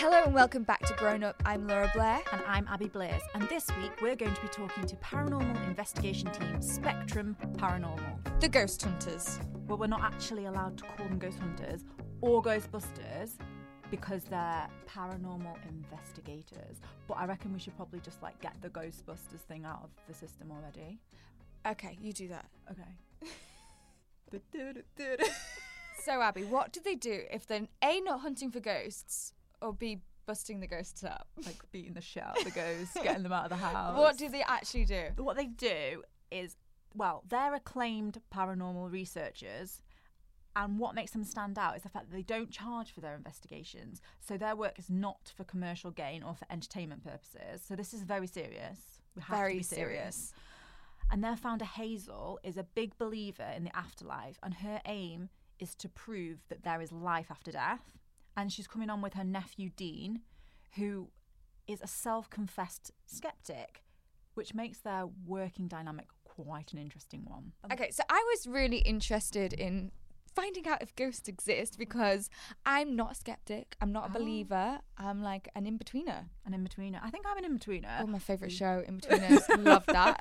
Hello 0.00 0.22
and 0.24 0.32
welcome 0.32 0.62
back 0.62 0.86
to 0.86 0.94
Grown 0.94 1.24
Up. 1.24 1.42
I'm 1.44 1.66
Laura 1.66 1.90
Blair. 1.92 2.20
And 2.30 2.40
I'm 2.46 2.68
Abby 2.68 2.86
Blaze, 2.86 3.20
and 3.34 3.42
this 3.48 3.66
week 3.82 3.90
we're 4.00 4.14
going 4.14 4.32
to 4.32 4.40
be 4.40 4.46
talking 4.46 4.86
to 4.86 4.94
paranormal 4.94 5.66
investigation 5.66 6.30
team 6.30 6.62
Spectrum 6.62 7.36
Paranormal. 7.54 8.40
The 8.40 8.48
Ghost 8.48 8.80
Hunters. 8.80 9.40
Well, 9.66 9.76
we're 9.76 9.88
not 9.88 10.02
actually 10.02 10.44
allowed 10.44 10.78
to 10.78 10.84
call 10.84 11.08
them 11.08 11.18
ghost 11.18 11.40
hunters 11.40 11.84
or 12.20 12.40
ghostbusters 12.40 13.38
because 13.90 14.22
they're 14.22 14.68
paranormal 14.88 15.56
investigators. 15.68 16.76
But 17.08 17.14
I 17.14 17.24
reckon 17.24 17.52
we 17.52 17.58
should 17.58 17.74
probably 17.74 17.98
just 17.98 18.22
like 18.22 18.40
get 18.40 18.54
the 18.62 18.68
Ghostbusters 18.68 19.40
thing 19.48 19.64
out 19.64 19.80
of 19.82 19.90
the 20.06 20.14
system 20.14 20.52
already. 20.52 21.00
Okay, 21.66 21.98
you 22.00 22.12
do 22.12 22.28
that. 22.28 22.46
Okay. 22.70 23.30
So, 26.00 26.22
Abby, 26.22 26.44
what 26.44 26.72
do 26.72 26.80
they 26.80 26.94
do 26.94 27.24
if 27.30 27.44
they're 27.46 27.66
A, 27.82 28.00
not 28.00 28.20
hunting 28.20 28.52
for 28.52 28.60
ghosts, 28.60 29.34
or 29.60 29.72
B, 29.72 30.00
busting 30.26 30.60
the 30.60 30.66
ghosts 30.66 31.04
up? 31.04 31.26
like 31.44 31.56
beating 31.72 31.94
the 31.94 32.00
shit 32.00 32.22
out 32.22 32.38
of 32.38 32.44
the 32.44 32.50
ghosts, 32.62 32.96
getting 33.02 33.22
them 33.22 33.32
out 33.32 33.44
of 33.44 33.50
the 33.50 33.56
house. 33.56 33.96
What 33.96 34.16
do 34.18 34.28
they 34.28 34.42
actually 34.42 34.84
do? 34.84 35.04
What 35.16 35.36
they 35.36 35.46
do 35.46 36.02
is, 36.30 36.56
well, 36.94 37.22
they're 37.28 37.54
acclaimed 37.54 38.20
paranormal 38.34 38.90
researchers. 38.90 39.82
And 40.56 40.78
what 40.78 40.94
makes 40.94 41.12
them 41.12 41.22
stand 41.22 41.56
out 41.56 41.76
is 41.76 41.82
the 41.84 41.88
fact 41.88 42.10
that 42.10 42.16
they 42.16 42.22
don't 42.22 42.50
charge 42.50 42.90
for 42.90 43.00
their 43.00 43.14
investigations. 43.14 44.02
So 44.18 44.36
their 44.36 44.56
work 44.56 44.78
is 44.78 44.90
not 44.90 45.32
for 45.36 45.44
commercial 45.44 45.92
gain 45.92 46.24
or 46.24 46.34
for 46.34 46.46
entertainment 46.50 47.04
purposes. 47.04 47.62
So 47.66 47.76
this 47.76 47.94
is 47.94 48.02
very 48.02 48.26
serious. 48.26 49.00
We 49.14 49.22
have 49.22 49.36
to 49.36 49.36
Very 49.36 49.56
be 49.58 49.62
serious. 49.62 50.32
And 51.10 51.22
their 51.22 51.36
founder, 51.36 51.64
Hazel, 51.64 52.40
is 52.42 52.56
a 52.56 52.64
big 52.64 52.98
believer 52.98 53.46
in 53.56 53.64
the 53.64 53.76
afterlife. 53.76 54.38
And 54.42 54.54
her 54.54 54.80
aim 54.84 55.28
is 55.58 55.74
to 55.76 55.88
prove 55.88 56.38
that 56.48 56.64
there 56.64 56.80
is 56.80 56.92
life 56.92 57.30
after 57.30 57.52
death. 57.52 57.97
And 58.38 58.52
she's 58.52 58.68
coming 58.68 58.88
on 58.88 59.02
with 59.02 59.14
her 59.14 59.24
nephew, 59.24 59.70
Dean, 59.76 60.20
who 60.76 61.08
is 61.66 61.80
a 61.82 61.88
self 61.88 62.30
confessed 62.30 62.92
skeptic, 63.04 63.82
which 64.34 64.54
makes 64.54 64.78
their 64.78 65.06
working 65.26 65.66
dynamic 65.66 66.06
quite 66.22 66.72
an 66.72 66.78
interesting 66.78 67.24
one. 67.24 67.52
Okay, 67.72 67.90
so 67.90 68.04
I 68.08 68.24
was 68.30 68.46
really 68.46 68.78
interested 68.78 69.52
in 69.52 69.90
finding 70.40 70.66
out 70.68 70.82
if 70.82 70.94
ghosts 70.96 71.28
exist 71.28 71.78
because 71.78 72.30
I'm 72.64 72.94
not 72.96 73.12
a 73.12 73.14
skeptic, 73.14 73.76
I'm 73.80 73.92
not 73.92 74.04
a 74.08 74.10
Oh. 74.10 74.18
believer, 74.18 74.78
I'm 74.96 75.22
like 75.22 75.48
an 75.54 75.66
in 75.66 75.78
betweener. 75.78 76.26
An 76.46 76.54
in 76.54 76.66
betweener. 76.66 76.98
I 77.02 77.10
think 77.10 77.24
I'm 77.28 77.36
an 77.36 77.44
in 77.44 77.58
betweener. 77.58 78.00
Oh, 78.00 78.06
my 78.06 78.18
favourite 78.18 78.52
show, 78.52 78.82
Inbetweeners. 78.88 79.42
Love 79.64 79.84
that. 79.86 80.20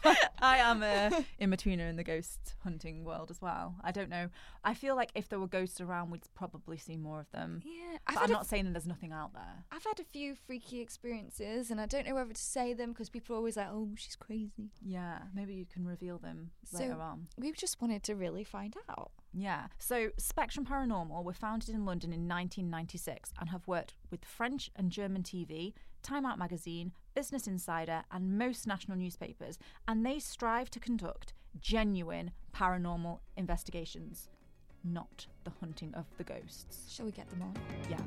I 0.42 0.58
am 0.58 0.82
a 0.82 1.24
in 1.38 1.50
betweener 1.50 1.88
in 1.88 1.96
the 1.96 2.04
ghost 2.04 2.54
hunting 2.62 3.04
world 3.04 3.30
as 3.30 3.40
well. 3.40 3.76
I 3.82 3.90
don't 3.92 4.10
know. 4.10 4.28
I 4.64 4.74
feel 4.74 4.96
like 4.96 5.10
if 5.14 5.28
there 5.28 5.38
were 5.40 5.46
ghosts 5.46 5.80
around, 5.80 6.10
we'd 6.10 6.22
probably 6.34 6.76
see 6.76 6.96
more 6.96 7.20
of 7.20 7.30
them. 7.30 7.62
Yeah, 7.64 7.98
But 8.06 8.12
I've 8.12 8.16
I'm 8.16 8.20
had, 8.22 8.30
a, 8.30 8.32
not 8.34 8.46
saying 8.46 8.64
that 8.64 8.72
there's 8.72 8.86
nothing 8.86 9.12
out 9.12 9.32
there. 9.32 9.64
I've 9.70 9.84
had 9.84 9.98
a 10.00 10.04
few 10.04 10.34
freaky 10.34 10.80
experiences 10.80 11.70
and 11.70 11.80
I 11.80 11.86
don't 11.86 12.06
know 12.06 12.14
whether 12.14 12.32
to 12.34 12.42
say 12.42 12.74
them 12.74 12.90
because 12.90 13.08
people 13.08 13.34
are 13.34 13.38
always 13.38 13.56
like, 13.56 13.68
oh, 13.70 13.90
she's 13.96 14.16
crazy. 14.16 14.72
Yeah, 14.84 15.18
maybe 15.34 15.54
you 15.54 15.64
can 15.64 15.86
reveal 15.86 16.18
them 16.18 16.50
So- 16.64 16.78
later 16.80 17.00
on. 17.00 17.28
We 17.38 17.50
just 17.52 17.80
wanted 17.80 18.02
to 18.04 18.14
really 18.14 18.44
find 18.44 18.74
out. 18.90 19.10
Yeah. 19.34 19.68
So 19.78 20.10
Spectrum 20.18 20.66
Paranormal 20.66 21.24
were 21.24 21.32
founded 21.32 21.70
in 21.70 21.84
London 21.84 22.12
in 22.12 22.28
1996 22.28 23.32
and 23.40 23.48
have 23.50 23.66
worked 23.66 23.94
with 24.10 24.24
French 24.24 24.70
and 24.76 24.90
German 24.90 25.22
TV, 25.22 25.72
Time 26.02 26.26
Out 26.26 26.38
magazine, 26.38 26.92
Business 27.14 27.46
Insider, 27.46 28.04
and 28.10 28.38
most 28.38 28.66
national 28.66 28.96
newspapers. 28.98 29.58
And 29.88 30.04
they 30.04 30.18
strive 30.18 30.70
to 30.70 30.80
conduct 30.80 31.32
genuine 31.60 32.32
paranormal 32.54 33.20
investigations, 33.36 34.28
not 34.84 35.26
the 35.44 35.52
hunting 35.60 35.92
of 35.94 36.04
the 36.18 36.24
ghosts. 36.24 36.92
Shall 36.92 37.06
we 37.06 37.12
get 37.12 37.28
them 37.30 37.42
on? 37.42 37.54
Yeah. 37.88 37.98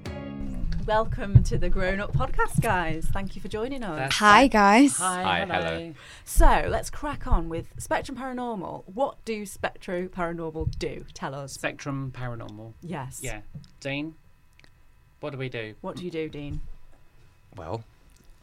Welcome 0.85 1.43
to 1.43 1.57
the 1.57 1.69
Grown 1.69 1.99
Up 1.99 2.13
Podcast, 2.13 2.61
guys. 2.61 3.07
Thank 3.11 3.35
you 3.35 3.41
for 3.41 3.47
joining 3.47 3.83
us. 3.83 3.97
That's 3.97 4.15
Hi, 4.17 4.47
guys. 4.47 4.97
Hi, 4.97 5.23
Hi, 5.23 5.39
hello. 5.39 5.61
hello. 5.61 5.93
So 6.25 6.65
let's 6.69 6.89
crack 6.89 7.27
on 7.27 7.49
with 7.49 7.67
Spectrum 7.77 8.17
Paranormal. 8.17 8.83
What 8.93 9.23
do 9.25 9.45
Spectrum 9.45 10.09
Paranormal 10.09 10.77
do? 10.77 11.05
Tell 11.13 11.33
us. 11.33 11.53
Spectrum 11.53 12.11
Paranormal. 12.15 12.73
Yes. 12.81 13.21
Yeah. 13.23 13.41
Dean, 13.79 14.15
what 15.21 15.31
do 15.31 15.37
we 15.37 15.49
do? 15.49 15.75
What 15.81 15.95
do 15.95 16.03
you 16.03 16.11
do, 16.11 16.29
Dean? 16.29 16.61
Well, 17.55 17.83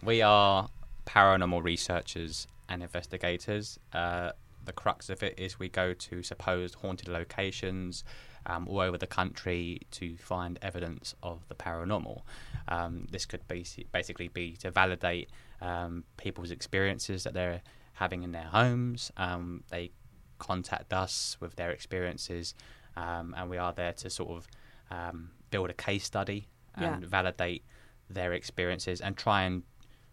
we 0.03 0.23
are 0.23 0.69
paranormal 1.07 1.63
researchers 1.63 2.47
and 2.69 2.83
investigators. 2.83 3.79
Uh, 3.93 4.33
the 4.65 4.73
crux 4.73 5.11
of 5.11 5.23
it 5.23 5.35
is 5.39 5.59
we 5.59 5.69
go 5.69 5.93
to 5.93 6.23
supposed 6.23 6.77
haunted 6.77 7.09
locations 7.09 8.05
um, 8.47 8.67
all 8.69 8.81
over 8.81 8.99
the 8.99 9.07
country 9.07 9.81
to 9.93 10.17
find 10.17 10.59
evidence 10.63 11.15
of 11.23 11.47
the 11.49 11.55
paranormal. 11.55 12.23
Um, 12.69 13.07
this 13.11 13.25
could 13.27 13.47
basi- 13.49 13.87
basically 13.93 14.29
be 14.29 14.53
to 14.57 14.71
validate 14.71 15.31
um, 15.61 16.05
people's 16.17 16.51
experiences 16.51 17.25
that 17.25 17.35
they're 17.35 17.63
having 17.95 18.23
in 18.23 18.33
their 18.33 18.45
homes. 18.45 19.13
Um, 19.17 19.63
they 19.71 19.91
contact 20.39 20.93
us 20.93 21.37
with 21.41 21.55
their 21.57 21.71
experiences, 21.71 22.55
um, 22.97 23.35
and 23.37 23.49
we 23.49 23.59
are 23.59 23.73
there 23.73 23.93
to 23.93 24.11
sort 24.11 24.31
of 24.31 24.49
um, 24.91 25.31
build 25.51 25.71
a 25.71 25.75
case 25.75 26.05
study 26.05 26.49
Yeah. 26.79 26.95
and 26.95 27.05
validate 27.07 27.65
their 28.11 28.33
experiences 28.33 29.01
and 29.01 29.17
try 29.17 29.43
and 29.45 29.63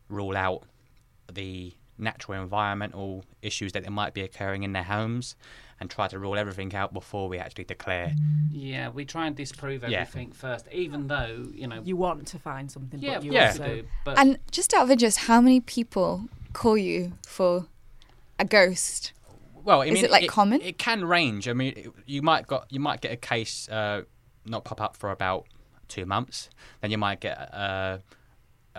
rule 0.08 0.38
out 0.38 0.64
the 1.32 1.74
natural 2.00 2.42
environmental 2.42 3.24
issues 3.42 3.72
that 3.74 3.90
might 3.92 4.14
be 4.14 4.22
occurring 4.22 4.64
in 4.64 4.74
their 4.74 4.84
homes 4.84 5.36
and 5.80 5.90
try 5.90 6.08
to 6.08 6.20
rule 6.20 6.38
everything 6.38 6.74
out 6.76 6.94
before 6.94 7.30
we 7.30 7.38
actually 7.38 7.64
declare 7.66 8.14
Yeah, 8.52 8.90
we 8.90 9.06
try 9.06 9.28
and 9.28 9.36
disprove 9.36 9.84
Yeah. 9.84 10.02
everything 10.02 10.32
first, 10.32 10.68
even 10.72 11.08
though 11.08 11.48
you 11.54 11.68
know. 11.68 11.82
You 11.84 11.96
want 11.98 12.26
to 12.28 12.40
find 12.40 12.72
something, 12.72 13.00
yeah, 13.00 13.16
but 13.16 13.24
you 13.26 13.34
Yeah. 13.34 13.48
also 13.52 13.64
do. 13.76 13.84
But 14.04 14.18
And 14.18 14.40
just 14.52 14.74
out 14.74 14.84
of 14.84 14.92
interest, 14.92 15.20
how 15.20 15.40
many 15.42 15.60
people 15.60 16.30
call 16.54 16.78
you 16.78 17.14
for 17.28 17.68
a 18.40 18.46
ghost? 18.46 19.14
well 19.64 19.82
I 19.82 19.86
Is 19.88 20.02
it, 20.04 20.10
like, 20.10 20.28
common? 20.30 20.62
it 20.62 20.78
can 20.78 21.04
range 21.06 21.48
i 21.48 21.54
mean 21.54 21.74
it- 21.76 21.94
you 22.06 22.22
might 22.22 22.48
got 22.48 22.66
you 22.72 22.80
might 22.80 23.02
get 23.02 23.12
a 23.12 23.18
case 23.18 23.68
uh, 23.70 24.02
not 24.46 24.64
pop 24.64 24.80
up 24.82 24.96
for 24.96 25.12
about 25.12 25.46
two 25.90 26.06
months 26.06 26.50
then 26.82 26.90
you 26.92 26.98
might 26.98 27.20
get 27.20 27.38
a, 27.38 28.02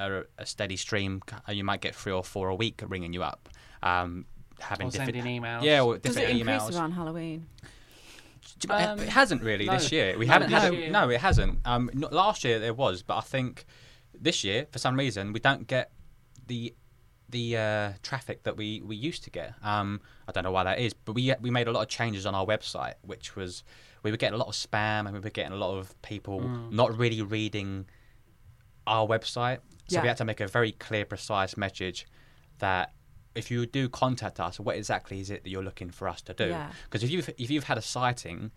a, 0.01 0.25
a 0.39 0.47
steady 0.47 0.77
stream 0.77 1.21
uh, 1.49 1.53
you 1.53 1.65
might 1.65 1.81
get 1.81 1.95
three 1.95 2.13
or 2.13 2.25
four 2.25 2.49
a 2.49 2.55
week 2.55 2.83
ringing 2.89 3.13
you 3.13 3.23
up 3.23 3.49
um, 3.83 4.25
having 4.59 4.89
or 4.89 4.91
different 4.91 5.15
sending 5.15 5.43
emails. 5.43 5.63
yeah 5.63 5.81
or 5.83 5.99
Does 5.99 6.15
different 6.17 6.37
it 6.37 6.41
increase 6.41 6.63
emails 6.63 6.79
around 6.79 6.93
Halloween? 6.93 7.47
Do 8.59 8.69
you 8.75 8.79
know, 8.79 8.93
Um, 8.93 8.99
it 9.01 9.09
hasn't 9.09 9.43
really 9.43 9.67
no. 9.67 9.73
this 9.73 9.91
year. 9.93 10.19
We 10.19 10.27
No, 10.27 10.33
haven't 10.35 10.51
had 10.51 10.75
year. 10.75 10.91
no, 10.91 11.09
it 11.09 11.21
hasn't. 11.21 11.61
Um, 11.65 11.91
not, 11.95 12.13
last 12.13 12.45
year 12.45 12.59
there 12.59 12.75
was, 12.75 13.03
but 13.03 13.17
I 13.17 13.21
think 13.23 13.65
this 14.19 14.45
year 14.45 14.67
for 14.71 14.79
some 14.79 14.99
reason 14.99 15.33
we 15.33 15.41
don't 15.41 15.67
get 15.67 15.91
the 16.47 16.75
the 17.29 17.57
uh, 17.57 17.93
traffic 18.03 18.43
that 18.43 18.57
we, 18.57 18.83
we 18.83 18.97
used 18.97 19.23
to 19.25 19.31
get. 19.31 19.55
Um, 19.63 20.01
I 20.27 20.33
don't 20.33 20.43
know 20.45 20.51
why 20.51 20.65
that 20.65 20.79
is, 20.81 20.93
but 20.95 21.13
we 21.15 21.33
we 21.41 21.51
made 21.51 21.69
a 21.69 21.73
lot 21.73 21.83
of 21.83 21.89
changes 21.89 22.27
on 22.27 22.35
our 22.35 22.45
website, 22.45 22.95
which 23.03 23.37
was 23.37 23.63
we 24.03 24.11
were 24.11 24.17
getting 24.17 24.35
a 24.35 24.39
lot 24.39 24.49
of 24.49 24.55
spam 24.55 25.07
and 25.07 25.13
we 25.13 25.21
were 25.21 25.31
getting 25.31 25.53
a 25.53 25.57
lot 25.65 25.79
of 25.79 26.01
people 26.03 26.41
Mm. 26.41 26.73
not 26.73 26.97
really 26.99 27.23
reading 27.23 27.87
our 28.87 29.07
website. 29.07 29.59
So 29.91 29.97
Yeah. 29.97 30.03
we 30.03 30.09
had 30.09 30.17
to 30.19 30.25
make 30.25 30.41
a 30.41 30.47
very 30.47 30.73
clear, 30.73 31.05
precise 31.05 31.57
message 31.57 32.07
that 32.59 32.93
if 33.35 33.51
you 33.51 33.67
do 33.67 33.89
contact 33.89 34.39
us, 34.41 34.59
what 34.61 34.77
exactly 34.77 35.19
is 35.21 35.31
it 35.31 35.43
that 35.45 35.51
you're 35.51 35.63
looking 35.65 35.91
for 35.91 36.09
us 36.09 36.23
to 36.23 36.33
do? 36.35 36.49
Yeah. 36.49 36.73
Because 36.85 37.03
if 37.03 37.11
you've 37.11 37.29
if 37.39 37.51
you've 37.51 37.65
had 37.65 37.79
a 37.79 37.83
sighting, 37.83 38.51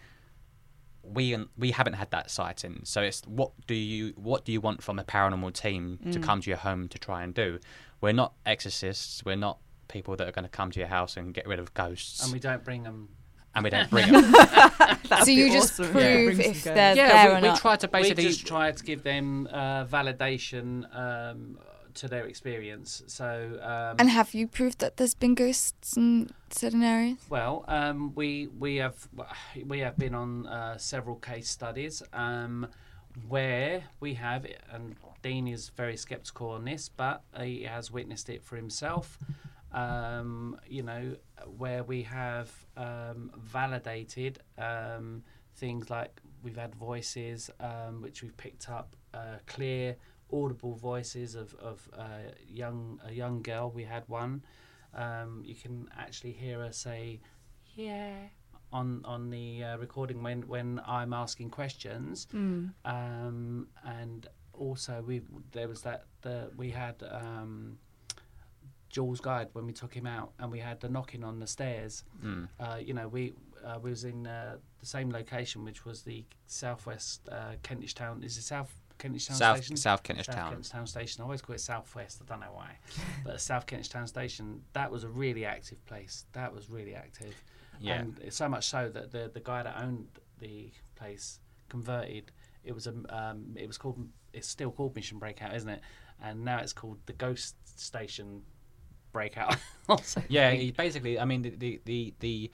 we 1.01 1.37
we 1.57 1.71
haven't 1.71 1.93
had 1.93 2.11
that 2.11 2.31
sighting. 2.31 2.81
So 2.85 3.01
it's 3.01 3.21
what 3.25 3.51
do 3.67 3.75
you 3.75 4.13
what 4.15 4.45
do 4.45 4.51
you 4.51 4.61
want 4.61 4.81
from 4.83 4.99
a 4.99 5.03
paranormal 5.03 5.53
team 5.53 5.99
to 6.11 6.19
Mm. 6.19 6.23
come 6.23 6.41
to 6.41 6.49
your 6.49 6.57
home 6.59 6.87
to 6.89 6.97
try 6.97 7.23
and 7.23 7.33
do? 7.33 7.59
We're 7.99 8.13
not 8.13 8.33
exorcists. 8.45 9.23
We're 9.25 9.35
not 9.35 9.59
people 9.87 10.15
that 10.15 10.27
are 10.27 10.31
going 10.31 10.43
to 10.45 10.49
come 10.49 10.71
to 10.71 10.79
your 10.79 10.87
house 10.87 11.17
and 11.17 11.33
get 11.33 11.45
rid 11.47 11.59
of 11.59 11.73
ghosts, 11.73 12.23
and 12.23 12.31
we 12.31 12.39
don't 12.39 12.63
bring 12.63 12.83
them. 12.83 13.09
And 13.55 13.63
we 13.63 13.69
don't 13.69 13.89
bring 13.89 14.11
them. 14.11 14.33
so 15.23 15.29
you 15.31 15.51
just 15.51 15.79
awesome. 15.79 15.91
prove 15.91 16.39
Yeah. 16.39 16.47
if 16.49 16.63
they're 16.63 16.95
yeah, 16.95 17.25
there 17.25 17.41
we, 17.41 17.47
or 17.47 17.51
we 17.51 17.57
try 17.57 17.75
to 17.75 17.87
We 17.87 18.01
basically 18.01 18.25
just 18.25 18.47
try 18.47 18.71
to 18.71 18.83
give 18.89 19.03
them 19.03 19.47
uh, 19.51 19.85
validation 19.85 20.85
um, 20.95 21.57
to 21.95 22.07
their 22.07 22.25
experience. 22.25 23.03
So, 23.07 23.59
um, 23.61 23.95
and 23.99 24.09
have 24.09 24.33
you 24.33 24.47
proved 24.47 24.79
that 24.79 24.97
there's 24.97 25.13
been 25.13 25.35
ghosts 25.35 25.95
in 25.95 26.29
certain 26.49 26.83
areas? 26.83 27.17
Well, 27.29 27.65
um, 27.67 28.13
we 28.15 28.47
we 28.47 28.77
have 28.77 29.07
we 29.65 29.79
have 29.79 29.97
been 29.97 30.15
on 30.15 30.47
uh, 30.47 30.77
several 30.77 31.17
case 31.17 31.49
studies 31.49 32.01
um, 32.13 32.67
where 33.27 33.83
we 33.99 34.15
have, 34.15 34.47
and 34.71 34.95
Dean 35.21 35.47
is 35.47 35.69
very 35.69 35.95
sceptical 35.95 36.49
on 36.49 36.65
this, 36.65 36.89
but 36.89 37.21
he 37.39 37.63
has 37.63 37.91
witnessed 37.91 38.29
it 38.29 38.43
for 38.43 38.55
himself. 38.55 39.19
Um, 39.71 40.57
you 40.67 40.83
know, 40.83 41.15
where 41.57 41.83
we 41.83 42.03
have 42.03 42.51
um, 42.77 43.31
validated 43.37 44.39
um, 44.57 45.23
things 45.55 45.89
like 45.89 46.19
we've 46.43 46.57
had 46.57 46.73
voices 46.75 47.49
um, 47.59 48.01
which 48.01 48.21
we've 48.23 48.35
picked 48.37 48.69
up, 48.69 48.95
uh, 49.13 49.37
clear, 49.45 49.95
audible 50.31 50.75
voices 50.75 51.35
of 51.35 51.53
of 51.55 51.87
uh, 51.97 52.31
young 52.47 52.99
a 53.05 53.13
young 53.13 53.41
girl. 53.41 53.71
We 53.71 53.83
had 53.83 54.03
one 54.07 54.43
um, 54.95 55.41
you 55.45 55.55
can 55.55 55.87
actually 55.97 56.31
hear 56.33 56.59
her 56.59 56.71
say 56.71 57.19
yeah 57.75 58.13
on 58.71 59.01
on 59.05 59.29
the 59.29 59.63
uh, 59.63 59.77
recording 59.77 60.23
when 60.23 60.41
when 60.47 60.81
I'm 60.85 61.13
asking 61.13 61.49
questions 61.51 62.27
Mm. 62.33 62.73
um, 62.85 63.67
and 63.85 64.27
also 64.53 65.03
we 65.05 65.21
there 65.51 65.67
was 65.67 65.81
that 65.81 66.05
the 66.21 66.51
we 66.57 66.71
had 66.71 66.95
um, 67.09 67.77
Jules 68.93 69.19
Guide 69.19 69.49
when 69.53 69.65
we 69.65 69.73
took 69.73 69.93
him 69.93 70.05
out, 70.05 70.31
and 70.39 70.51
we 70.51 70.59
had 70.59 70.79
the 70.79 70.87
knocking 70.87 71.23
on 71.23 71.39
the 71.39 71.47
stairs. 71.47 72.03
Mm. 72.23 72.47
Uh, 72.59 72.77
you 72.79 72.93
know, 72.93 73.07
we 73.07 73.33
uh, 73.65 73.79
we 73.81 73.89
was 73.89 74.03
in 74.03 74.27
uh, 74.27 74.57
the 74.79 74.85
same 74.85 75.09
location, 75.09 75.65
which 75.65 75.83
was 75.83 76.03
the 76.03 76.23
southwest 76.45 77.27
uh, 77.29 77.55
Kentish 77.63 77.95
Town. 77.95 78.23
Is 78.23 78.37
it 78.37 78.43
South 78.43 78.71
Kentish 78.99 79.27
Town 79.27 79.37
South 79.37 79.57
Station? 79.57 79.77
South 79.77 80.03
Kentish 80.03 80.27
South 80.27 80.35
Town. 80.35 80.51
Kentish 80.51 80.69
Town 80.69 80.87
Station. 80.87 81.21
I 81.21 81.23
always 81.23 81.41
call 81.41 81.55
it 81.55 81.61
Southwest. 81.61 82.21
I 82.21 82.29
don't 82.29 82.39
know 82.39 82.53
why, 82.53 82.77
but 83.25 83.41
South 83.41 83.65
Kentish 83.65 83.89
Town 83.89 84.05
Station. 84.05 84.61
That 84.73 84.91
was 84.91 85.03
a 85.03 85.09
really 85.09 85.43
active 85.43 85.83
place. 85.87 86.25
That 86.33 86.53
was 86.53 86.69
really 86.69 86.93
active. 86.93 87.33
Yeah. 87.79 87.95
And 87.95 88.21
so 88.29 88.47
much 88.47 88.67
so 88.67 88.89
that 88.93 89.11
the 89.11 89.31
the 89.33 89.39
guy 89.39 89.63
that 89.63 89.75
owned 89.81 90.07
the 90.39 90.71
place 90.95 91.39
converted. 91.67 92.31
It 92.63 92.73
was 92.75 92.85
a 92.85 92.93
um, 93.09 93.55
it 93.55 93.67
was 93.67 93.79
called 93.79 94.07
it's 94.33 94.47
still 94.47 94.71
called 94.71 94.95
Mission 94.95 95.17
Breakout, 95.17 95.55
isn't 95.55 95.69
it? 95.69 95.81
And 96.21 96.45
now 96.45 96.59
it's 96.59 96.73
called 96.73 96.99
the 97.07 97.13
Ghost 97.13 97.55
Station 97.75 98.43
Breakout. 99.13 99.55
or. 99.87 99.97
Yeah, 100.27 100.51
he 100.51 100.71
basically, 100.71 101.19
I 101.19 101.25
mean, 101.25 101.41
the, 101.43 101.51
the, 101.51 101.81
the, 101.85 102.13
the 102.19 102.51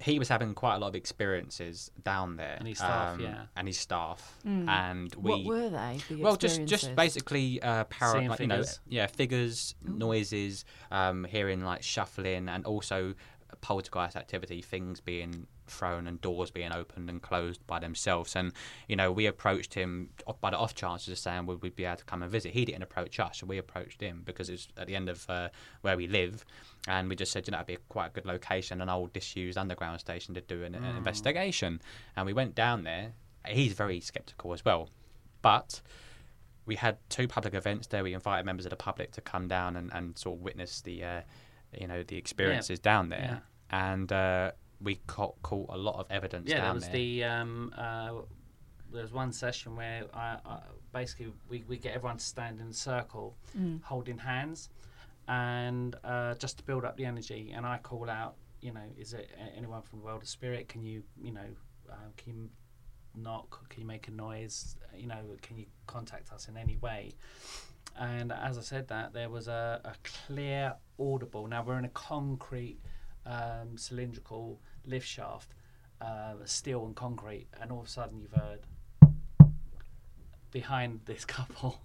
he 0.00 0.18
was 0.18 0.28
having 0.28 0.52
quite 0.54 0.74
a 0.74 0.78
lot 0.78 0.88
of 0.88 0.94
experiences 0.96 1.90
down 2.02 2.36
there, 2.36 2.54
um, 2.54 2.58
And 2.58 2.68
his 2.68 2.78
staff, 2.78 3.20
yeah. 3.20 3.42
and 3.56 3.68
his 3.68 3.78
staff, 3.78 4.38
Mm. 4.44 4.68
and 4.68 5.14
we. 5.14 5.30
what 5.30 5.44
were 5.44 5.68
they? 5.70 5.98
The 6.08 6.16
well, 6.22 6.34
just 6.36 6.64
just 6.64 6.94
basically 6.96 7.62
uh, 7.62 7.84
para- 7.84 8.28
like, 8.28 8.40
you 8.40 8.48
know, 8.48 8.64
yeah, 8.88 9.06
figures, 9.06 9.76
noises, 9.84 10.64
um, 10.90 11.24
hearing 11.24 11.62
like 11.64 11.82
shuffling, 11.84 12.48
and 12.48 12.64
also 12.66 13.14
poltergeist 13.60 14.16
activity, 14.16 14.62
things 14.62 15.00
being 15.00 15.46
thrown 15.66 16.06
and 16.06 16.20
doors 16.20 16.50
being 16.50 16.72
opened 16.72 17.08
and 17.08 17.22
closed 17.22 17.66
by 17.66 17.78
themselves. 17.78 18.36
And 18.36 18.52
you 18.88 18.96
know, 18.96 19.10
we 19.12 19.26
approached 19.26 19.74
him 19.74 20.10
by 20.40 20.50
the 20.50 20.58
off 20.58 20.74
chance 20.74 21.08
of 21.08 21.18
saying 21.18 21.46
would 21.46 21.62
we 21.62 21.70
be 21.70 21.84
able 21.84 21.96
to 21.96 22.04
come 22.04 22.22
and 22.22 22.30
visit. 22.30 22.52
He 22.52 22.64
didn't 22.64 22.82
approach 22.82 23.18
us, 23.20 23.38
so 23.38 23.46
we 23.46 23.58
approached 23.58 24.00
him 24.00 24.22
because 24.24 24.48
it's 24.48 24.68
at 24.76 24.86
the 24.86 24.96
end 24.96 25.08
of 25.08 25.28
uh, 25.28 25.48
where 25.82 25.96
we 25.96 26.06
live, 26.06 26.44
and 26.88 27.08
we 27.08 27.16
just 27.16 27.32
said, 27.32 27.46
you 27.46 27.52
know, 27.52 27.58
it'd 27.58 27.66
be 27.66 27.78
quite 27.88 28.06
a 28.06 28.10
good 28.10 28.26
location, 28.26 28.80
an 28.80 28.88
old 28.88 29.12
disused 29.12 29.58
underground 29.58 30.00
station 30.00 30.34
to 30.34 30.40
do 30.40 30.64
an, 30.64 30.74
an 30.74 30.96
investigation. 30.96 31.80
And 32.16 32.26
we 32.26 32.32
went 32.32 32.54
down 32.54 32.84
there. 32.84 33.12
He's 33.46 33.72
very 33.72 34.00
skeptical 34.00 34.52
as 34.52 34.64
well, 34.64 34.88
but 35.42 35.80
we 36.64 36.76
had 36.76 36.98
two 37.08 37.26
public 37.26 37.54
events 37.54 37.88
there. 37.88 38.04
We 38.04 38.14
invited 38.14 38.46
members 38.46 38.66
of 38.66 38.70
the 38.70 38.76
public 38.76 39.12
to 39.12 39.20
come 39.20 39.48
down 39.48 39.76
and, 39.76 39.92
and 39.92 40.16
sort 40.16 40.38
of 40.38 40.44
witness 40.44 40.80
the, 40.80 41.02
uh, 41.02 41.20
you 41.78 41.86
know, 41.86 42.02
the 42.02 42.16
experiences 42.16 42.78
down 42.78 43.08
there. 43.08 43.42
And 43.70 44.12
uh, 44.12 44.52
we 44.80 44.96
caught, 45.06 45.40
caught 45.42 45.70
a 45.70 45.76
lot 45.76 45.98
of 45.98 46.06
evidence 46.10 46.48
yeah, 46.48 46.58
down 46.58 46.64
there 46.64 46.74
was 46.74 46.84
there. 46.84 46.92
the 46.92 47.24
um, 47.24 47.74
uh, 47.76 48.12
there 48.92 49.02
was 49.02 49.12
one 49.12 49.32
session 49.32 49.74
where 49.76 50.04
I, 50.12 50.36
I 50.44 50.60
basically 50.92 51.32
we, 51.48 51.64
we 51.66 51.78
get 51.78 51.94
everyone 51.94 52.18
to 52.18 52.24
stand 52.24 52.60
in 52.60 52.68
a 52.68 52.74
circle, 52.74 53.36
holding 53.82 54.18
hands, 54.18 54.68
and 55.28 55.96
uh, 56.04 56.34
just 56.34 56.58
to 56.58 56.64
build 56.64 56.84
up 56.84 56.96
the 56.96 57.04
energy. 57.04 57.52
And 57.54 57.64
I 57.64 57.78
call 57.78 58.10
out, 58.10 58.34
you 58.60 58.72
know, 58.72 58.84
is 58.98 59.14
it 59.14 59.30
anyone 59.56 59.82
from 59.82 60.00
the 60.00 60.04
world 60.04 60.22
of 60.22 60.28
spirit? 60.28 60.68
Can 60.68 60.82
you, 60.82 61.02
you 61.20 61.32
know, 61.32 61.46
uh, 61.90 61.94
can 62.16 62.34
you 62.34 62.50
knock? 63.14 63.68
Can 63.68 63.80
you 63.80 63.86
make 63.86 64.08
a 64.08 64.10
noise? 64.10 64.76
You 64.94 65.06
know, 65.06 65.20
can 65.40 65.56
you 65.56 65.66
contact 65.86 66.32
us 66.32 66.48
in 66.48 66.56
any 66.56 66.76
way? 66.76 67.12
And 67.98 68.32
as 68.32 68.58
I 68.58 68.62
said 68.62 68.88
that, 68.88 69.12
there 69.12 69.28
was 69.28 69.48
a, 69.48 69.80
a 69.84 69.92
clear, 70.02 70.74
audible. 70.98 71.46
Now 71.46 71.62
we're 71.62 71.78
in 71.78 71.84
a 71.84 71.90
concrete, 71.90 72.78
um, 73.26 73.76
cylindrical 73.76 74.60
lift 74.84 75.06
shaft, 75.06 75.50
uh, 76.00 76.34
steel 76.44 76.84
and 76.86 76.96
concrete, 76.96 77.46
and 77.60 77.70
all 77.70 77.80
of 77.80 77.86
a 77.86 77.90
sudden 77.90 78.18
you've 78.20 78.32
heard 78.32 78.60
behind 80.50 81.00
this 81.04 81.24
couple, 81.36 81.80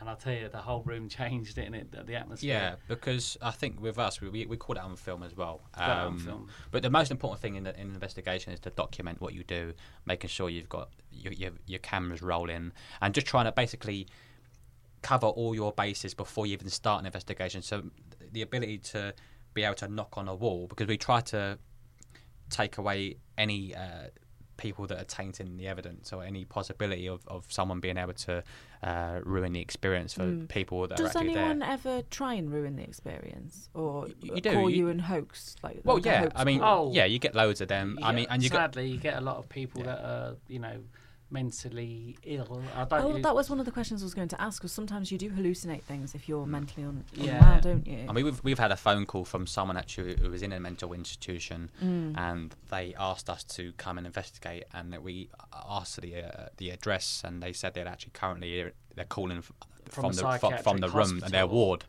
and 0.00 0.08
I'll 0.08 0.16
tell 0.16 0.34
you, 0.34 0.48
the 0.48 0.58
whole 0.58 0.82
room 0.82 1.08
changed, 1.08 1.56
didn't 1.56 1.74
it? 1.74 2.06
The, 2.06 2.14
atmosphere. 2.14 2.48
Yeah, 2.48 2.74
because 2.88 3.38
I 3.40 3.50
think 3.50 3.80
with 3.80 3.98
us, 3.98 4.20
we, 4.20 4.28
we, 4.28 4.46
we 4.46 4.56
caught 4.56 4.76
it 4.76 4.82
on 4.82 4.96
film 4.96 5.22
as 5.22 5.36
well. 5.36 5.62
On 5.76 6.06
Um, 6.08 6.18
film. 6.18 6.48
But 6.70 6.82
the 6.82 6.90
most 6.90 7.10
important 7.10 7.40
thing 7.40 7.54
in, 7.54 7.64
the, 7.64 7.74
in 7.74 7.88
an 7.88 7.94
investigation 7.94 8.52
is 8.52 8.60
to 8.60 8.70
document 8.70 9.20
what 9.20 9.32
you 9.32 9.44
do, 9.44 9.72
making 10.04 10.28
sure 10.28 10.50
you've 10.50 10.68
got 10.68 10.90
your, 11.10 11.32
your, 11.32 11.52
your 11.66 11.78
cameras 11.78 12.20
rolling, 12.22 12.72
and 13.00 13.14
just 13.14 13.26
trying 13.26 13.46
to 13.46 13.52
basically 13.52 14.06
cover 15.10 15.28
all 15.40 15.54
your 15.54 15.72
bases 15.72 16.12
before 16.14 16.44
you 16.46 16.52
even 16.58 16.68
start 16.70 16.98
an 17.00 17.06
investigation. 17.06 17.62
So 17.62 17.76
the 18.32 18.42
ability 18.42 18.78
to 18.92 19.00
be 19.54 19.62
able 19.66 19.74
to 19.76 19.88
knock 19.88 20.12
on 20.20 20.26
a 20.28 20.34
wall, 20.34 20.66
because 20.68 20.88
we 20.88 20.98
try 20.98 21.20
to 21.34 21.58
take 22.50 22.78
away 22.78 23.16
any 23.38 23.74
uh, 23.74 24.08
people 24.56 24.86
that 24.86 24.98
are 25.02 25.04
tainting 25.04 25.56
the 25.58 25.66
evidence 25.68 26.12
or 26.14 26.24
any 26.24 26.44
possibility 26.44 27.06
of, 27.08 27.20
of 27.28 27.44
someone 27.48 27.78
being 27.80 27.98
able 27.98 28.14
to 28.14 28.42
uh, 28.82 29.20
ruin 29.24 29.52
the 29.52 29.60
experience 29.60 30.12
for 30.14 30.26
people 30.48 30.86
that 30.88 30.98
are 30.98 31.04
Does 31.04 31.16
anyone 31.16 31.62
ever 31.62 32.02
try 32.10 32.32
and 32.34 32.46
ruin 32.52 32.74
the 32.76 32.82
experience, 32.92 33.68
or 33.74 34.08
you 34.20 34.40
do, 34.40 34.52
call 34.52 34.70
you- 34.70 34.76
you 34.76 34.88
and 34.88 35.00
hoax? 35.02 35.56
Like 35.62 35.80
Well, 35.84 35.98
yeah. 36.00 36.20
hoax 36.20 36.32
I 36.36 36.44
mean, 36.44 36.60
call? 36.60 36.88
Oh. 36.88 36.92
yeah, 36.92 37.04
you 37.04 37.18
get 37.18 37.34
loads 37.34 37.60
of 37.60 37.68
them. 37.68 37.98
I 38.02 38.12
mean, 38.12 38.26
and 38.30 38.42
you 38.42 38.50
get 38.50 38.56
sadly, 38.58 38.88
you 38.88 38.98
get 38.98 39.16
a 39.18 39.24
lot 39.30 39.36
of 39.36 39.48
people 39.48 39.80
Yeah. 39.82 39.86
that 39.92 40.00
are, 40.04 40.36
you 40.48 40.58
know, 40.58 40.76
mentally 41.30 42.16
ill. 42.22 42.62
I 42.74 42.84
don't. 42.84 43.00
Oh, 43.04 43.08
really- 43.08 43.22
that 43.22 43.34
was 43.34 43.50
one 43.50 43.58
of 43.58 43.66
the 43.66 43.72
questions 43.72 44.02
I 44.02 44.04
was 44.04 44.14
going 44.14 44.28
to 44.28 44.40
ask. 44.40 44.60
Because 44.60 44.72
sometimes 44.72 45.10
you 45.12 45.18
do 45.18 45.30
hallucinate 45.30 45.82
things 45.82 46.14
if 46.14 46.28
you're 46.28 46.46
mentally 46.46 46.86
un- 46.86 47.04
Yeah. 47.12 47.38
unwell, 47.44 47.60
don't 47.60 47.86
you? 47.86 48.06
I 48.08 48.12
mean, 48.12 48.24
we've 48.24 48.42
we've 48.44 48.58
had 48.58 48.72
a 48.72 48.76
phone 48.76 49.06
call 49.06 49.24
from 49.24 49.46
someone 49.46 49.76
actually 49.76 50.16
who 50.16 50.30
was 50.30 50.42
in 50.42 50.52
a 50.52 50.60
mental 50.60 50.92
institution, 50.92 51.70
Mm. 51.82 52.16
and 52.16 52.54
they 52.70 52.94
asked 52.98 53.28
us 53.30 53.44
to 53.44 53.72
come 53.72 53.98
and 53.98 54.06
investigate, 54.06 54.64
and 54.72 54.92
that 54.92 55.02
we 55.02 55.28
asked 55.52 56.00
the 56.00 56.16
uh, 56.22 56.48
the 56.56 56.70
address, 56.70 57.22
and 57.24 57.42
they 57.42 57.52
said 57.52 57.74
they're 57.74 57.88
actually 57.88 58.12
currently 58.12 58.72
they're 58.94 59.04
calling 59.04 59.38
f- 59.38 59.52
From 59.88 60.02
from, 60.04 60.12
the 60.14 60.22
from, 60.38 60.38
from 60.62 60.78
the 60.78 60.88
psychiatric 60.88 61.22
room, 61.22 61.30
their 61.30 61.46
ward, 61.46 61.84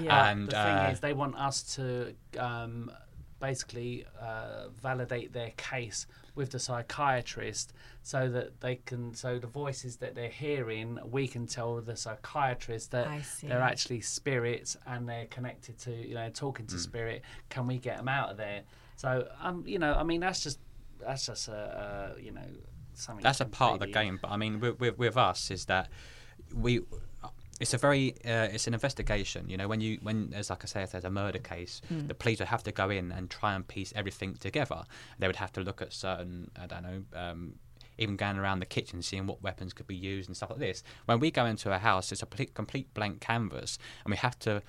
yeah. 0.00 0.30
and 0.30 0.46
the 0.48 0.52
thing 0.52 0.76
uh, 0.86 0.90
is, 0.92 1.00
they 1.00 1.12
want 1.12 1.34
us 1.36 1.62
to 1.76 2.14
um, 2.38 2.90
basically 3.42 4.06
uh, 4.20 4.68
validate 4.80 5.32
their 5.32 5.52
case 5.58 6.06
with 6.34 6.50
the 6.52 6.58
psychiatrist, 6.58 7.72
so 8.02 8.28
that 8.30 8.60
they 8.60 8.76
can, 8.76 9.12
so 9.14 9.38
the 9.38 9.46
voices 9.46 9.96
that 9.96 10.14
they're 10.14 10.28
hearing, 10.30 10.98
we 11.04 11.26
can 11.28 11.46
tell 11.46 11.80
the 11.82 11.96
psychiatrist 11.96 12.92
that 12.92 13.06
they're 13.42 13.60
actually 13.60 14.00
spirits 14.00 14.76
and 14.86 15.06
they're 15.08 15.26
connected 15.26 15.76
to, 15.78 15.90
you 15.90 16.14
know, 16.14 16.30
talking 16.30 16.64
Mm. 16.66 16.70
to 16.70 16.78
spirit. 16.78 17.22
Can 17.50 17.66
we 17.66 17.76
get 17.78 17.96
them 17.98 18.08
out 18.08 18.30
of 18.30 18.36
there? 18.38 18.62
So, 18.96 19.28
um, 19.40 19.64
you 19.66 19.78
know, 19.78 19.92
I 19.92 20.04
mean, 20.04 20.20
that's 20.20 20.42
just 20.42 20.58
that's 21.00 21.26
just 21.26 21.48
a, 21.48 21.52
uh, 22.14 22.20
you 22.20 22.30
know, 22.30 22.48
something. 22.94 23.24
that's 23.24 23.40
a 23.40 23.44
part 23.44 23.74
of 23.74 23.80
the 23.80 23.88
game. 23.88 24.18
But 24.22 24.30
I 24.30 24.36
mean, 24.36 24.60
with, 24.60 24.78
with 24.80 24.96
with 24.98 25.16
us 25.16 25.50
is 25.50 25.64
that 25.66 25.88
we. 26.54 26.80
It's 27.60 27.74
a 27.74 27.78
very, 27.78 28.14
uh, 28.24 28.48
it's 28.50 28.66
an 28.66 28.74
investigation. 28.74 29.48
You 29.48 29.56
know, 29.56 29.68
when 29.68 29.80
you, 29.80 29.98
when, 30.02 30.32
as 30.34 30.50
like 30.50 30.64
I 30.64 30.66
say, 30.66 30.82
if 30.82 30.92
there's 30.92 31.04
a 31.04 31.10
murder 31.10 31.38
case, 31.38 31.80
the 32.08 32.14
police 32.14 32.40
would 32.40 32.48
have 32.48 32.62
to 32.64 32.72
go 32.72 32.90
in 32.90 33.12
and 33.12 33.30
try 33.30 33.54
and 33.54 33.66
piece 33.66 33.92
everything 33.94 34.34
together. 34.34 34.82
They 35.18 35.26
would 35.26 35.36
have 35.36 35.52
to 35.52 35.60
look 35.60 35.80
at 35.80 35.92
certain, 35.92 36.50
I 36.60 36.66
don't 36.66 36.82
know, 36.82 37.02
um, 37.14 37.54
even 37.98 38.16
going 38.16 38.38
around 38.38 38.60
the 38.60 38.66
kitchen, 38.66 39.02
seeing 39.02 39.26
what 39.26 39.42
weapons 39.42 39.72
could 39.72 39.86
be 39.86 39.94
used 39.94 40.28
and 40.28 40.36
stuff 40.36 40.50
like 40.50 40.58
this. 40.58 40.82
When 41.06 41.20
we 41.20 41.30
go 41.30 41.46
into 41.46 41.72
a 41.72 41.78
house, 41.78 42.10
it's 42.10 42.22
a 42.22 42.26
complete, 42.26 42.54
complete 42.54 42.92
blank 42.94 43.20
canvas, 43.20 43.78
and 44.04 44.10
we 44.10 44.16
have 44.16 44.38
to 44.40 44.62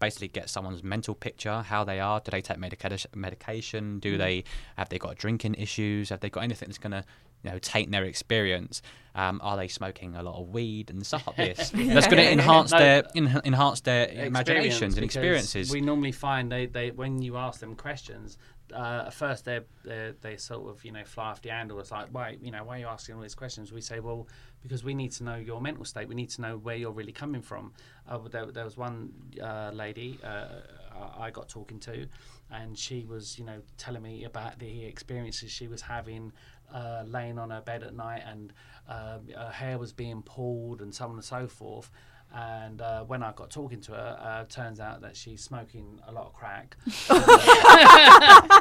basically 0.00 0.28
get 0.28 0.50
someone's 0.50 0.82
mental 0.82 1.14
picture, 1.14 1.62
how 1.62 1.84
they 1.84 2.00
are. 2.00 2.20
Do 2.20 2.30
they 2.30 2.42
take 2.42 2.58
medication? 2.58 3.10
Medication? 3.14 4.00
Do 4.00 4.18
they 4.18 4.44
have 4.76 4.88
they 4.88 4.98
got 4.98 5.16
drinking 5.16 5.54
issues? 5.54 6.10
Have 6.10 6.20
they 6.20 6.30
got 6.30 6.42
anything 6.42 6.68
that's 6.68 6.78
going 6.78 6.92
to 6.92 7.04
you 7.44 7.50
know 7.50 7.58
taint 7.58 7.90
their 7.90 8.04
experience? 8.04 8.82
Um, 9.16 9.40
are 9.44 9.56
they 9.56 9.68
smoking 9.68 10.16
a 10.16 10.24
lot 10.24 10.40
of 10.40 10.48
weed 10.48 10.90
and 10.90 11.06
stuff 11.06 11.28
like 11.28 11.36
this? 11.36 11.70
That's 11.74 12.08
going 12.08 12.16
to 12.16 12.32
enhance 12.32 12.72
No, 12.72 12.78
their 12.78 13.04
en- 13.14 13.42
enhance 13.44 13.80
their 13.82 14.06
experience, 14.06 14.26
imaginations 14.26 14.96
and 14.96 15.04
experiences. 15.04 15.70
We 15.70 15.80
normally 15.80 16.10
find 16.10 16.50
they, 16.50 16.66
they 16.66 16.90
when 16.90 17.22
you 17.22 17.36
ask 17.36 17.60
them 17.60 17.76
questions, 17.76 18.38
uh, 18.72 19.04
at 19.06 19.14
first 19.14 19.44
they 19.44 19.60
they 19.84 20.14
they 20.20 20.36
sort 20.36 20.68
of 20.68 20.84
you 20.84 20.90
know 20.90 21.04
fly 21.04 21.26
off 21.30 21.42
the 21.42 21.50
handle. 21.50 21.78
It's 21.78 21.92
like 21.92 22.08
why 22.10 22.38
you 22.40 22.50
know 22.50 22.64
why 22.64 22.76
are 22.76 22.80
you 22.80 22.86
asking 22.86 23.14
all 23.14 23.20
these 23.20 23.34
questions? 23.34 23.72
We 23.72 23.80
say 23.80 24.00
well 24.00 24.26
because 24.62 24.82
we 24.82 24.94
need 24.94 25.12
to 25.12 25.24
know 25.24 25.36
your 25.36 25.60
mental 25.60 25.84
state. 25.84 26.08
We 26.08 26.14
need 26.14 26.30
to 26.30 26.40
know 26.40 26.56
where 26.56 26.74
you're 26.74 26.90
really 26.90 27.12
coming 27.12 27.42
from. 27.42 27.72
Uh, 28.08 28.18
there, 28.30 28.46
there 28.46 28.64
was 28.64 28.76
one 28.76 29.12
uh, 29.40 29.70
lady 29.72 30.18
uh, 30.24 30.46
I 30.94 31.26
I 31.26 31.30
got 31.30 31.48
talking 31.48 31.78
to, 31.80 32.06
and 32.50 32.76
she 32.76 33.04
was 33.04 33.38
you 33.38 33.44
know 33.44 33.60
telling 33.76 34.02
me 34.02 34.24
about 34.24 34.58
the 34.58 34.84
experiences 34.84 35.50
she 35.50 35.68
was 35.68 35.82
having. 35.82 36.32
Uh, 36.72 37.04
laying 37.06 37.38
on 37.38 37.50
her 37.50 37.60
bed 37.60 37.82
at 37.84 37.94
night 37.94 38.22
and 38.26 38.52
um, 38.88 39.28
her 39.36 39.50
hair 39.50 39.78
was 39.78 39.92
being 39.92 40.22
pulled 40.22 40.82
and 40.82 40.92
so 40.92 41.04
on 41.04 41.12
and 41.12 41.24
so 41.24 41.46
forth 41.46 41.90
and 42.34 42.80
uh, 42.80 43.04
when 43.04 43.22
I 43.22 43.30
got 43.32 43.50
talking 43.50 43.80
to 43.82 43.92
her, 43.92 44.18
uh, 44.20 44.44
turns 44.52 44.80
out 44.80 45.02
that 45.02 45.16
she's 45.16 45.40
smoking 45.40 46.00
a 46.06 46.12
lot 46.12 46.26
of 46.26 46.32
crack. 46.32 46.76
I 47.08 48.60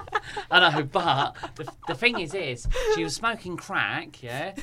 know, 0.52 0.84
but 0.84 1.36
the, 1.56 1.68
the 1.88 1.96
thing 1.96 2.20
is, 2.20 2.36
is 2.36 2.68
she 2.94 3.04
was 3.04 3.16
smoking 3.16 3.58
crack. 3.58 4.22
Yeah, 4.22 4.54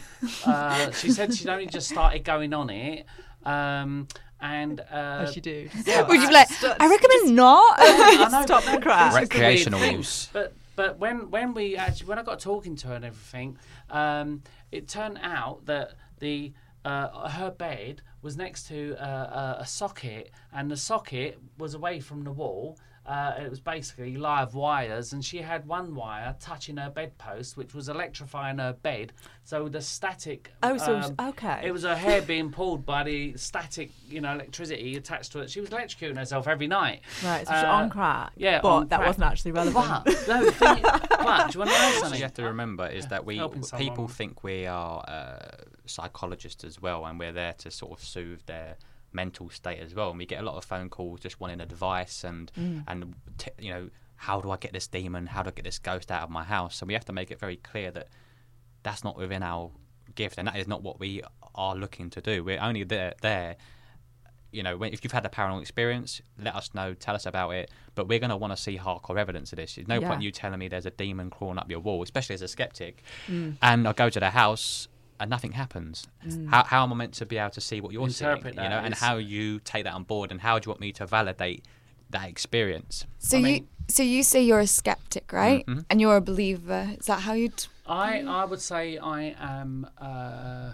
uh, 0.46 0.92
she 0.92 1.10
said 1.10 1.34
she'd 1.34 1.48
only 1.48 1.66
just 1.66 1.88
started 1.88 2.22
going 2.22 2.54
on 2.54 2.70
it, 2.70 3.04
um, 3.44 4.06
and 4.40 4.78
uh, 4.78 5.24
As 5.26 5.34
you 5.34 5.42
do. 5.42 5.68
Would 5.74 6.20
you 6.20 6.28
be 6.28 6.34
like, 6.34 6.48
I 6.62 6.88
recommend 6.88 7.34
not? 7.34 7.74
I 7.78 8.28
know, 8.30 8.42
Stop 8.42 8.62
the 8.64 8.78
crack. 8.80 9.12
this 9.14 9.22
is 9.24 9.28
the 9.28 9.38
weird 9.38 9.72
Recreational 9.72 9.84
use. 9.86 10.28
But 10.32 10.54
but 10.80 10.98
when 10.98 11.30
when 11.30 11.52
we 11.52 11.76
actually 11.76 12.06
when 12.08 12.18
I 12.18 12.22
got 12.22 12.40
talking 12.40 12.74
to 12.76 12.86
her 12.88 12.94
and 12.94 13.04
everything, 13.04 13.58
um, 13.90 14.42
it 14.72 14.88
turned 14.88 15.18
out 15.22 15.66
that 15.66 15.92
the 16.20 16.54
uh, 16.86 17.28
her 17.28 17.50
bed 17.50 18.00
was 18.22 18.38
next 18.38 18.66
to 18.68 18.96
a 18.98 19.64
socket, 19.66 20.30
and 20.54 20.70
the 20.70 20.78
socket 20.78 21.38
was 21.58 21.74
away 21.74 22.00
from 22.00 22.24
the 22.24 22.32
wall. 22.32 22.78
Uh, 23.10 23.34
it 23.44 23.50
was 23.50 23.58
basically 23.58 24.16
live 24.16 24.54
wires, 24.54 25.12
and 25.12 25.24
she 25.24 25.38
had 25.38 25.66
one 25.66 25.96
wire 25.96 26.36
touching 26.38 26.76
her 26.76 26.88
bedpost, 26.90 27.56
which 27.56 27.74
was 27.74 27.88
electrifying 27.88 28.58
her 28.58 28.72
bed. 28.72 29.12
So 29.42 29.68
the 29.68 29.80
static. 29.80 30.52
Oh, 30.62 30.76
so 30.76 30.92
it 30.92 30.96
was- 30.98 31.10
um, 31.18 31.28
okay. 31.30 31.60
It 31.64 31.72
was 31.72 31.82
her 31.82 31.96
hair 31.96 32.22
being 32.22 32.52
pulled 32.52 32.86
by 32.86 33.02
the 33.02 33.36
static, 33.36 33.90
you 34.08 34.20
know, 34.20 34.32
electricity 34.34 34.94
attached 34.96 35.32
to 35.32 35.40
it. 35.40 35.50
She 35.50 35.60
was 35.60 35.70
electrocuting 35.70 36.16
herself 36.18 36.46
every 36.46 36.68
night. 36.68 37.00
Right, 37.24 37.44
so 37.48 37.52
she's 37.52 37.64
Uh, 37.64 37.66
on 37.68 37.90
crack. 37.90 38.30
yeah, 38.36 38.60
but 38.60 38.88
that 38.90 38.98
crack. 38.98 39.06
wasn't 39.08 39.24
actually 39.24 39.52
relevant. 39.52 40.04
But, 40.04 40.28
no, 40.28 40.44
the 40.44 40.52
thing, 40.52 40.82
but 40.82 41.00
do 41.00 41.08
you 41.18 41.18
want 41.18 41.50
to 41.52 41.58
know 41.60 41.70
What 41.90 42.00
something? 42.00 42.18
you 42.18 42.24
have 42.24 42.34
to 42.34 42.44
remember 42.44 42.86
is 42.86 43.08
that 43.08 43.24
we 43.26 43.38
helping 43.38 43.62
people 43.62 44.06
someone. 44.06 44.08
think 44.08 44.44
we 44.44 44.66
are 44.66 45.00
uh, 45.08 45.64
psychologists 45.84 46.62
as 46.62 46.80
well, 46.80 47.04
and 47.06 47.18
we're 47.18 47.32
there 47.32 47.54
to 47.54 47.72
sort 47.72 47.90
of 47.98 48.04
soothe 48.04 48.42
their 48.46 48.76
mental 49.12 49.50
state 49.50 49.80
as 49.80 49.94
well. 49.94 50.10
And 50.10 50.18
we 50.18 50.26
get 50.26 50.40
a 50.40 50.44
lot 50.44 50.56
of 50.56 50.64
phone 50.64 50.88
calls 50.88 51.20
just 51.20 51.40
wanting 51.40 51.60
advice 51.60 52.24
and 52.24 52.50
and 52.86 53.14
t- 53.38 53.50
you 53.58 53.70
know 53.72 53.90
how 54.16 54.40
do 54.40 54.50
I 54.50 54.56
get 54.58 54.72
this 54.74 54.86
demon? 54.86 55.26
How 55.26 55.42
do 55.42 55.48
I 55.48 55.52
get 55.52 55.64
this 55.64 55.78
ghost 55.78 56.10
out 56.12 56.22
of 56.22 56.30
my 56.30 56.44
house? 56.44 56.82
And 56.82 56.88
we 56.88 56.94
have 56.94 57.06
to 57.06 57.12
make 57.12 57.30
it 57.30 57.40
very 57.40 57.56
clear 57.56 57.90
that 57.92 58.08
that's 58.82 59.02
not 59.02 59.16
within 59.16 59.42
our 59.42 59.70
gift, 60.14 60.36
and 60.38 60.46
that 60.48 60.56
is 60.56 60.68
not 60.68 60.82
what 60.82 61.00
we 61.00 61.22
are 61.54 61.74
looking 61.74 62.10
to 62.10 62.20
do. 62.20 62.44
We're 62.44 62.60
only 62.60 62.84
there 62.84 63.14
there 63.22 63.56
you 64.52 64.64
know, 64.64 64.76
when, 64.76 64.92
if 64.92 65.04
you've 65.04 65.12
had 65.12 65.24
a 65.24 65.28
paranormal 65.28 65.60
experience, 65.60 66.20
let 66.36 66.56
us 66.56 66.74
know, 66.74 66.92
tell 66.92 67.14
us 67.14 67.24
about 67.24 67.50
it. 67.50 67.70
But 67.94 68.08
we're 68.08 68.18
going 68.18 68.30
to 68.30 68.36
want 68.36 68.52
to 68.52 68.56
see 68.60 68.76
hardcore 68.76 69.16
evidence 69.16 69.52
of 69.52 69.58
this. 69.58 69.76
There's 69.76 69.86
no 69.86 70.00
Yeah. 70.00 70.08
point 70.08 70.22
you 70.22 70.32
telling 70.32 70.58
me 70.58 70.66
there's 70.66 70.86
a 70.86 70.90
demon 70.90 71.30
crawling 71.30 71.56
up 71.58 71.70
your 71.70 71.78
wall, 71.78 72.02
especially 72.02 72.34
as 72.34 72.42
a 72.42 72.48
skeptic. 72.48 73.04
Mm. 73.28 73.58
And 73.62 73.86
I 73.86 73.92
go 73.92 74.10
to 74.10 74.18
the 74.18 74.30
house 74.30 74.88
and 75.20 75.30
nothing 75.30 75.52
happens. 75.52 76.06
How, 76.48 76.64
how 76.64 76.82
am 76.82 76.92
I 76.92 76.96
meant 76.96 77.14
to 77.14 77.26
be 77.26 77.38
able 77.38 77.50
to 77.50 77.60
see 77.60 77.80
what 77.80 77.92
you're 77.92 78.04
Interpret 78.06 78.54
seeing? 78.54 78.64
You 78.64 78.70
know, 78.70 78.78
and 78.78 78.94
how 78.94 79.16
you 79.18 79.60
take 79.60 79.84
that 79.84 79.94
on 79.94 80.02
board, 80.04 80.30
and 80.32 80.40
how 80.40 80.58
do 80.58 80.66
you 80.66 80.70
want 80.70 80.80
me 80.80 80.92
to 80.92 81.06
validate 81.06 81.64
that 82.10 82.28
experience? 82.28 83.06
So 83.18 83.36
I 83.38 83.40
you 83.40 83.66
so 83.88 84.02
you 84.02 84.22
say 84.22 84.42
you're 84.42 84.60
a 84.60 84.66
skeptic, 84.66 85.32
right? 85.32 85.64
Mhm. 85.66 85.84
And 85.90 86.00
you're 86.00 86.16
a 86.16 86.20
believer. 86.20 86.94
Is 86.98 87.06
that 87.06 87.20
how 87.20 87.32
you'd? 87.34 87.66
I 87.86 88.22
I 88.22 88.44
would 88.44 88.60
say 88.60 88.98
I 88.98 89.34
am. 89.38 89.86
Uh, 89.98 90.72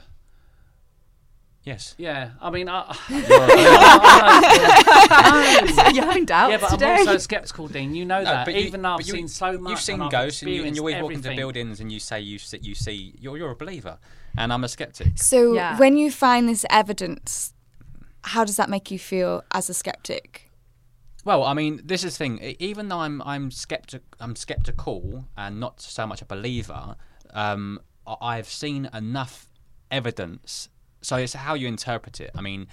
Yes. 1.64 1.96
yeah, 1.98 2.30
I 2.40 2.50
mean, 2.50 2.68
I, 2.68 2.96
You're 5.92 6.04
having 6.04 6.24
doubts 6.24 6.52
yeah, 6.52 6.58
but 6.58 6.68
today. 6.70 6.92
I'm 6.94 7.08
also 7.08 7.18
skeptical, 7.18 7.66
Dean. 7.66 7.92
You 7.92 8.04
know 8.04 8.18
No, 8.18 8.24
that. 8.24 8.44
but 8.44 8.54
you- 8.54 8.60
Even 8.66 8.82
though 8.82 8.90
I've 8.90 8.98
but 8.98 9.06
you- 9.08 9.14
seen 9.14 9.26
so 9.26 9.58
much, 9.58 9.70
You've 9.70 9.80
seen 9.80 10.00
and 10.00 10.08
ghosts, 10.10 10.42
and, 10.42 10.52
you, 10.52 10.64
and 10.64 10.76
you 10.76 10.82
always 10.82 10.94
experienced 10.94 11.24
walk 11.26 11.32
into 11.32 11.42
buildings 11.42 11.80
and 11.80 11.90
you 11.90 11.98
say 11.98 12.20
you 12.20 12.38
see, 12.38 12.58
you 12.62 12.76
see 12.76 13.14
you're 13.20 13.36
you're 13.36 13.50
a 13.50 13.56
believer, 13.56 13.98
and 14.36 14.52
I'm 14.52 14.64
a 14.64 14.68
skeptic. 14.68 15.18
So 15.18 15.54
Yeah. 15.54 15.78
when 15.78 15.96
you 15.96 16.10
find 16.10 16.48
this 16.48 16.64
evidence, 16.70 17.52
how 18.22 18.44
does 18.44 18.56
that 18.56 18.68
make 18.68 18.90
you 18.90 18.98
feel 18.98 19.42
as 19.52 19.70
a 19.70 19.74
skeptic? 19.74 20.50
Well, 21.24 21.42
I 21.42 21.54
mean, 21.54 21.80
this 21.84 22.04
is 22.04 22.12
the 22.16 22.18
thing. 22.18 22.38
Even 22.58 22.88
though 22.88 23.00
I'm 23.00 23.20
I'm 23.22 23.50
skeptic, 23.50 24.02
I'm 24.20 24.36
skeptical 24.36 25.24
and 25.36 25.58
not 25.58 25.80
so 25.80 26.06
much 26.06 26.22
a 26.22 26.24
believer. 26.24 26.96
Um, 27.34 27.80
I've 28.20 28.48
seen 28.48 28.88
enough 28.94 29.48
evidence, 29.90 30.68
so 31.02 31.16
it's 31.16 31.32
how 31.32 31.54
you 31.54 31.66
interpret 31.66 32.20
it. 32.20 32.30
I 32.36 32.40
mean, 32.42 32.68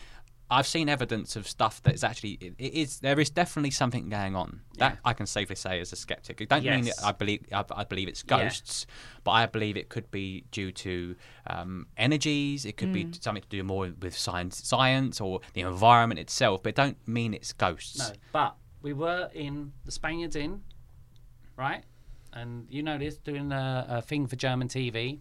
I've 0.53 0.67
seen 0.67 0.87
evidence 0.87 1.35
of 1.35 1.47
stuff 1.47 1.81
that 1.81 1.95
is 1.95 2.03
actually 2.03 2.33
it 2.39 2.53
it 2.59 2.73
is 2.73 2.99
there 2.99 3.19
is 3.19 3.31
definitely 3.31 3.71
something 3.71 4.07
going 4.09 4.35
on. 4.35 4.61
That 4.77 4.99
I 5.03 5.13
can 5.13 5.25
safely 5.25 5.55
say 5.55 5.79
as 5.79 5.91
a 5.91 5.95
skeptic. 5.95 6.41
It 6.41 6.49
don't 6.49 6.63
mean 6.63 6.85
that 6.85 6.99
I 7.03 7.11
believe 7.11 7.41
I, 7.51 7.63
I 7.71 7.83
believe 7.85 8.07
it's 8.07 8.23
Yeah. 8.27 8.43
ghosts, 8.43 8.85
but 9.23 9.31
I 9.31 9.45
believe 9.47 9.77
it 9.77 9.89
could 9.89 10.11
be 10.11 10.45
due 10.51 10.71
to 10.71 11.15
um, 11.47 11.87
energies. 11.97 12.65
It 12.65 12.77
could 12.77 12.93
be 12.93 13.07
something 13.19 13.41
to 13.41 13.49
do 13.49 13.63
more 13.63 13.91
with 13.99 14.15
science, 14.15 14.61
science 14.67 15.19
or 15.19 15.39
the 15.53 15.61
environment 15.61 16.19
itself. 16.19 16.61
But 16.61 16.69
it 16.69 16.75
don't 16.75 17.07
mean 17.07 17.33
it's 17.33 17.51
ghosts. 17.53 17.97
No, 17.97 18.13
but 18.31 18.55
we 18.83 18.93
were 18.93 19.29
in 19.33 19.73
the 19.85 19.91
Spaniards 19.91 20.35
Inn, 20.35 20.61
right? 21.57 21.83
And 22.31 22.67
you 22.69 22.83
know 22.83 22.97
this, 22.99 23.17
doing 23.17 23.51
a, 23.51 23.85
a 23.89 24.01
thing 24.01 24.27
for 24.27 24.35
German 24.35 24.67
TV, 24.67 25.19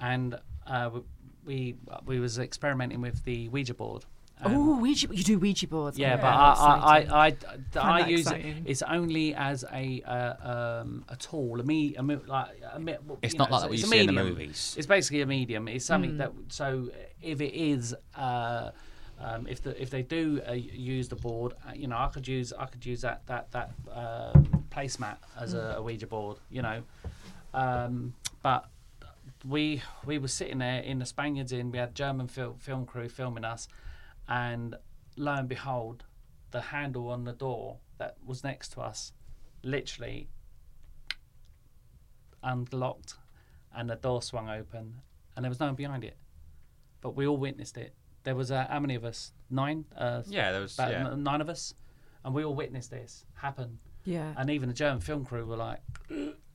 and 0.00 0.38
uh, 0.66 0.90
we 1.44 1.76
we 2.06 2.20
was 2.20 2.38
experimenting 2.38 3.00
with 3.02 3.24
the 3.24 3.48
Ouija 3.50 3.74
board. 3.74 4.04
And- 4.42 4.54
Oh, 4.56 4.76
Ouija! 4.78 5.08
You 5.12 5.22
do 5.22 5.38
Ouija 5.38 5.66
boards. 5.68 5.98
Yeah, 5.98 6.14
Oh, 6.14 6.16
but 6.16 6.22
that's 6.22 6.60
I. 6.60 6.66
I, 6.66 7.26
I, 7.26 7.36
I, 7.98 8.02
I 8.02 8.06
use 8.08 8.20
exciting. 8.20 8.56
it. 8.58 8.62
It's 8.66 8.82
only 8.82 9.34
as 9.34 9.64
a 9.72 10.02
uh, 10.02 10.80
um, 10.82 11.04
a 11.08 11.16
tool, 11.16 11.60
a 11.60 11.62
me, 11.62 11.94
a, 11.96 12.02
me- 12.02 12.16
like 12.26 12.48
a, 12.72 12.80
me- 12.80 12.96
well, 13.06 13.18
It's 13.22 13.34
not 13.34 13.50
know, 13.50 13.56
like 13.56 13.64
what 13.64 13.72
it's 13.74 13.82
you 13.82 13.88
a 13.88 13.90
see 13.90 13.98
in 14.00 14.06
the 14.06 14.12
movies. 14.12 14.74
It's 14.78 14.86
basically 14.86 15.20
a 15.22 15.26
medium. 15.26 15.68
It's 15.68 15.84
something 15.84 16.12
Hmm. 16.12 16.16
that 16.18 16.32
so 16.48 16.90
if 17.22 17.40
it 17.40 17.54
is. 17.54 17.94
Uh, 18.16 18.70
um, 19.22 19.46
if 19.46 19.62
the 19.62 19.78
if 19.80 19.90
they 19.90 20.00
do 20.00 20.40
uh, 20.48 20.52
use 20.52 21.10
the 21.10 21.16
board, 21.16 21.52
uh, 21.68 21.72
you 21.74 21.86
know, 21.88 21.98
I 21.98 22.08
could 22.08 22.26
use 22.26 22.54
I 22.58 22.64
could 22.64 22.86
use 22.86 23.02
that 23.02 23.20
that 23.26 23.50
that 23.52 23.70
um, 23.92 24.64
placemat 24.70 25.18
as 25.38 25.52
a, 25.52 25.74
a 25.76 25.82
Ouija 25.82 26.06
board, 26.06 26.38
you 26.50 26.62
know, 26.62 26.82
um, 27.52 28.14
but 28.42 28.64
we 29.46 29.82
we 30.06 30.16
were 30.16 30.28
sitting 30.28 30.56
there 30.58 30.80
in 30.80 30.98
the 31.00 31.04
Spaniards 31.04 31.52
Inn. 31.52 31.70
We 31.70 31.76
had 31.76 31.94
German 31.94 32.28
fil- 32.28 32.56
film 32.58 32.86
crew 32.86 33.10
filming 33.10 33.44
us, 33.44 33.68
and 34.30 34.76
lo 35.16 35.34
and 35.34 35.48
behold, 35.48 36.04
the 36.52 36.60
handle 36.60 37.08
on 37.08 37.24
the 37.24 37.32
door 37.32 37.78
that 37.98 38.16
was 38.24 38.42
next 38.42 38.70
to 38.72 38.80
us, 38.80 39.12
literally 39.62 40.30
unlocked, 42.42 43.14
and 43.74 43.88
the 43.90 43.96
door 43.96 44.22
swung 44.22 44.48
open, 44.48 44.94
and 45.36 45.44
there 45.44 45.50
was 45.50 45.60
no 45.60 45.66
one 45.66 45.74
behind 45.74 46.04
it, 46.04 46.16
but 47.00 47.14
we 47.16 47.26
all 47.26 47.36
witnessed 47.36 47.76
it. 47.76 47.94
There 48.24 48.34
was 48.34 48.50
uh, 48.50 48.66
how 48.68 48.80
many 48.80 48.94
of 48.94 49.04
us? 49.04 49.32
Nine. 49.50 49.84
Uh, 49.96 50.22
Yeah, 50.26 50.52
there 50.52 50.60
was. 50.60 50.74
about 50.74 50.90
Yeah. 50.92 51.10
n- 51.10 51.22
nine 51.22 51.40
of 51.40 51.48
us, 51.48 51.74
and 52.24 52.34
we 52.34 52.44
all 52.44 52.54
witnessed 52.54 52.90
this 52.90 53.24
happen 53.34 53.78
yeah. 54.04 54.34
and 54.36 54.50
even 54.50 54.68
the 54.68 54.74
German 54.74 55.00
film 55.00 55.24
crew 55.24 55.44
were 55.46 55.56
like, 55.56 55.80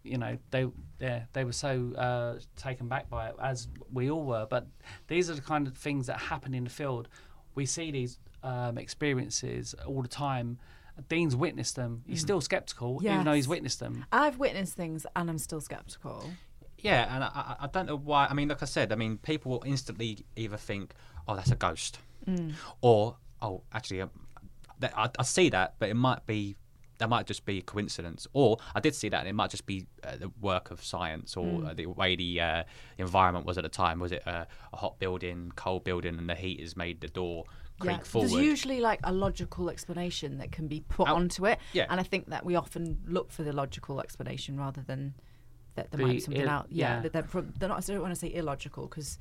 you 0.04 0.18
know, 0.18 0.38
they 0.52 0.68
yeah 1.00 1.24
they 1.34 1.44
were 1.44 1.52
so 1.52 1.92
uh, 1.96 2.40
taken 2.56 2.88
back 2.88 3.10
by 3.10 3.30
it 3.30 3.36
as 3.42 3.68
we 3.92 4.10
all 4.12 4.24
were. 4.24 4.46
But 4.50 4.68
these 5.08 5.30
are 5.30 5.34
the 5.36 5.42
kind 5.42 5.68
of 5.68 5.76
things 5.76 6.08
that 6.08 6.20
happen 6.20 6.54
in 6.54 6.64
the 6.64 6.70
field. 6.70 7.08
We 7.56 7.66
see 7.66 7.90
these 7.92 8.20
um, 8.44 8.78
experiences 8.78 9.74
all 9.88 10.02
the 10.02 10.08
time. 10.08 10.60
Dean's 11.10 11.36
witnessed 11.36 11.76
them. 11.76 12.04
He's 12.08 12.22
still 12.22 12.40
skeptical, 12.42 13.02
even 13.14 13.26
though 13.26 13.34
he's 13.34 13.48
witnessed 13.48 13.80
them. 13.80 14.06
I've 14.12 14.38
witnessed 14.40 14.76
things 14.76 15.06
and 15.16 15.30
I'm 15.30 15.38
still 15.38 15.60
skeptical. 15.62 16.32
Yeah, 16.80 17.14
and 17.14 17.24
I, 17.24 17.28
I- 17.28 17.56
I 17.62 17.68
don't 17.68 17.88
know 17.88 17.98
why. 17.98 18.28
I 18.30 18.34
mean, 18.34 18.48
like 18.50 18.62
I 18.62 18.66
said, 18.66 18.92
I 18.92 18.96
mean, 18.96 19.18
people 19.18 19.52
will 19.52 19.64
instantly 19.66 20.26
either 20.36 20.58
think, 20.58 20.94
"Oh, 21.28 21.36
that's 21.36 21.52
a 21.52 21.56
ghost," 21.56 22.00
or, 22.82 23.18
"Oh, 23.42 23.64
actually, 23.74 24.02
um, 24.02 24.12
I, 24.82 25.10
I 25.18 25.24
see 25.24 25.50
that, 25.50 25.76
but 25.80 25.90
it 25.90 25.96
might 25.96 26.26
be." 26.26 26.56
That 26.98 27.10
might 27.10 27.26
just 27.28 27.46
be 27.46 27.58
a 27.60 27.62
coincidence, 27.62 28.28
or 28.34 28.58
I 28.74 28.80
did 28.80 28.96
see 28.96 29.10
that. 29.10 29.20
And 29.20 29.28
it 29.28 29.34
might 29.34 29.50
just 29.50 29.66
be 29.66 29.86
uh, 30.04 30.16
the 30.18 30.32
work 30.40 30.72
of 30.72 30.84
science, 30.84 31.36
or 31.36 31.66
uh, 31.66 31.74
the 31.74 31.86
way 31.88 32.16
the 32.16 32.40
uh, 32.42 32.64
environment 32.98 33.46
was 33.46 33.58
at 33.58 33.64
the 33.64 33.70
time. 33.70 34.00
Was 34.00 34.12
it 34.12 34.24
a 34.26 34.48
hot 34.74 34.98
building, 35.00 35.52
cold 35.56 35.84
building, 35.84 36.18
and 36.18 36.30
the 36.30 36.36
heat 36.36 36.60
has 36.62 36.78
made 36.78 37.02
the 37.02 37.08
door 37.08 37.44
creak 37.80 37.98
yeah. 37.98 38.04
forward? 38.04 38.30
There's 38.32 38.42
usually 38.42 38.80
like 38.80 39.00
a 39.04 39.12
logical 39.12 39.70
explanation 39.70 40.38
that 40.38 40.52
can 40.52 40.68
be 40.68 40.80
put 40.88 41.10
Oh, 41.10 41.16
onto 41.16 41.46
it. 41.46 41.60
yeah. 41.74 41.86
And 41.90 42.00
I 42.00 42.04
think 42.04 42.30
that 42.30 42.46
we 42.46 42.56
often 42.56 43.00
look 43.06 43.32
for 43.32 43.44
the 43.44 43.52
logical 43.52 44.00
explanation 44.00 44.58
rather 44.58 44.82
than 44.82 45.16
that 45.76 45.92
there 45.92 45.98
The 45.98 46.06
might 46.06 46.14
be 46.14 46.20
something 46.22 46.44
ill- 46.44 46.50
out. 46.50 46.68
Yeah. 46.70 46.96
yeah. 46.96 47.02
That 47.02 47.12
they're, 47.12 47.44
they're 47.60 47.70
not, 47.70 47.90
I 47.90 47.94
don't 47.94 48.02
want 48.02 48.14
to 48.14 48.20
say 48.20 48.34
illogical 48.34 48.88
because. 48.88 49.20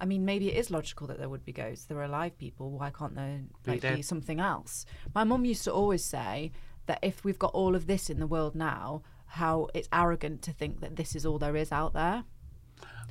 I 0.00 0.06
mean, 0.06 0.24
maybe 0.24 0.50
it 0.52 0.56
is 0.56 0.70
logical 0.70 1.06
that 1.06 1.18
there 1.18 1.28
would 1.28 1.44
be 1.44 1.52
ghosts. 1.52 1.86
There 1.86 1.98
are 1.98 2.04
alive 2.04 2.36
people. 2.36 2.70
Why 2.70 2.90
can't 2.90 3.14
there 3.14 3.42
Be 3.62 3.72
like, 3.72 3.96
be 3.96 4.02
something 4.02 4.40
else? 4.40 4.84
My 5.14 5.24
mum 5.24 5.44
used 5.44 5.64
to 5.64 5.72
always 5.72 6.04
say 6.04 6.52
that 6.86 6.98
if 7.02 7.24
we've 7.24 7.38
got 7.38 7.52
all 7.54 7.74
of 7.74 7.86
this 7.86 8.10
in 8.10 8.18
the 8.18 8.26
world 8.26 8.54
now, 8.54 9.02
how 9.26 9.68
it's 9.74 9.88
arrogant 9.92 10.42
to 10.42 10.52
think 10.52 10.80
that 10.80 10.96
this 10.96 11.14
is 11.16 11.24
all 11.24 11.38
there 11.38 11.56
is 11.56 11.72
out 11.72 11.94
there. 11.94 12.24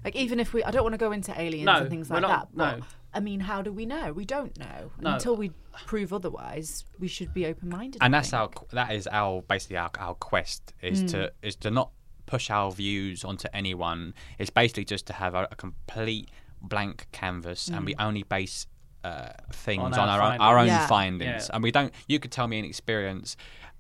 Like 0.03 0.15
even 0.15 0.39
if 0.39 0.53
we, 0.53 0.63
I 0.63 0.71
don't 0.71 0.83
want 0.83 0.93
to 0.93 0.97
go 0.97 1.11
into 1.11 1.39
aliens 1.39 1.65
No, 1.65 1.75
and 1.77 1.89
things 1.89 2.09
we're 2.09 2.15
like 2.15 2.21
not- 2.23 2.29
that. 2.29 2.57
But 2.57 2.79
no. 2.79 2.85
I 3.15 3.19
mean, 3.19 3.41
how 3.41 3.61
do 3.61 3.71
we 3.71 3.85
know? 3.85 4.11
We 4.11 4.25
don't 4.25 4.57
know 4.57 4.91
No. 4.99 5.13
until 5.13 5.35
we 5.35 5.51
prove 5.85 6.11
otherwise. 6.11 6.83
We 6.99 7.07
should 7.07 7.31
be 7.33 7.45
open-minded. 7.45 8.01
I 8.01 8.05
and 8.05 8.13
that's 8.13 8.31
think. 8.31 8.41
our 8.41 8.49
that 8.71 8.91
is 8.93 9.07
our 9.07 9.41
basically 9.43 9.77
our, 9.77 9.91
our 9.99 10.15
quest 10.15 10.73
is 10.81 11.03
to 11.11 11.17
mm. 11.17 11.29
is 11.43 11.55
to 11.57 11.71
not 11.71 11.91
push 12.25 12.49
our 12.49 12.71
views 12.71 13.25
onto 13.25 13.49
anyone 13.53 14.13
it's 14.39 14.49
basically 14.49 14.85
just 14.85 15.05
to 15.05 15.11
have 15.13 15.35
a, 15.35 15.45
a 15.51 15.55
complete 15.55 16.29
blank 16.63 17.07
canvas 17.11 17.67
and 17.67 17.85
we 17.85 17.93
only 17.99 18.23
base 18.23 18.65
uh, 19.03 19.29
things 19.51 19.81
On 19.81 19.93
on, 19.93 20.09
our 20.09 20.21
our, 20.21 20.33
own, 20.33 20.39
our 20.39 20.57
own 20.59 20.67
Yeah. 20.67 20.87
findings. 20.87 21.47
Yeah. 21.49 21.55
and 21.55 21.61
we 21.61 21.71
don't 21.71 21.93
you 22.07 22.19
could 22.19 22.31
tell 22.31 22.47
me 22.47 22.57
an 22.59 22.65
experience 22.65 23.35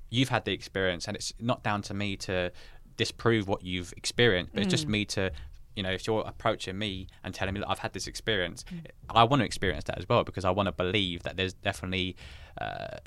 you've 0.09 0.29
had 0.29 0.43
the 0.45 0.51
experience 0.51 1.07
and 1.07 1.15
it's 1.15 1.33
not 1.39 1.63
down 1.63 1.81
to 1.81 1.93
me 1.93 2.17
to 2.17 2.51
disprove 2.97 3.47
what 3.47 3.63
you've 3.63 3.93
experienced 3.97 4.53
but 4.53 4.61
it's 4.63 4.69
just 4.69 4.87
me 4.87 5.05
to 5.05 5.31
you 5.75 5.81
know 5.81 5.89
if 5.91 6.05
you're 6.05 6.23
approaching 6.27 6.77
me 6.77 7.07
and 7.23 7.33
telling 7.33 7.53
me 7.53 7.59
that 7.61 7.69
i've 7.69 7.79
had 7.79 7.93
this 7.93 8.05
experience 8.05 8.63
i 9.09 9.23
want 9.23 9.39
to 9.39 9.45
experience 9.45 9.85
that 9.85 9.97
as 9.97 10.07
well 10.07 10.23
because 10.23 10.45
i 10.45 10.51
want 10.51 10.67
to 10.67 10.71
believe 10.71 11.23
that 11.23 11.35
there's 11.37 11.53
definitely 11.53 12.15
uh, 12.61 12.97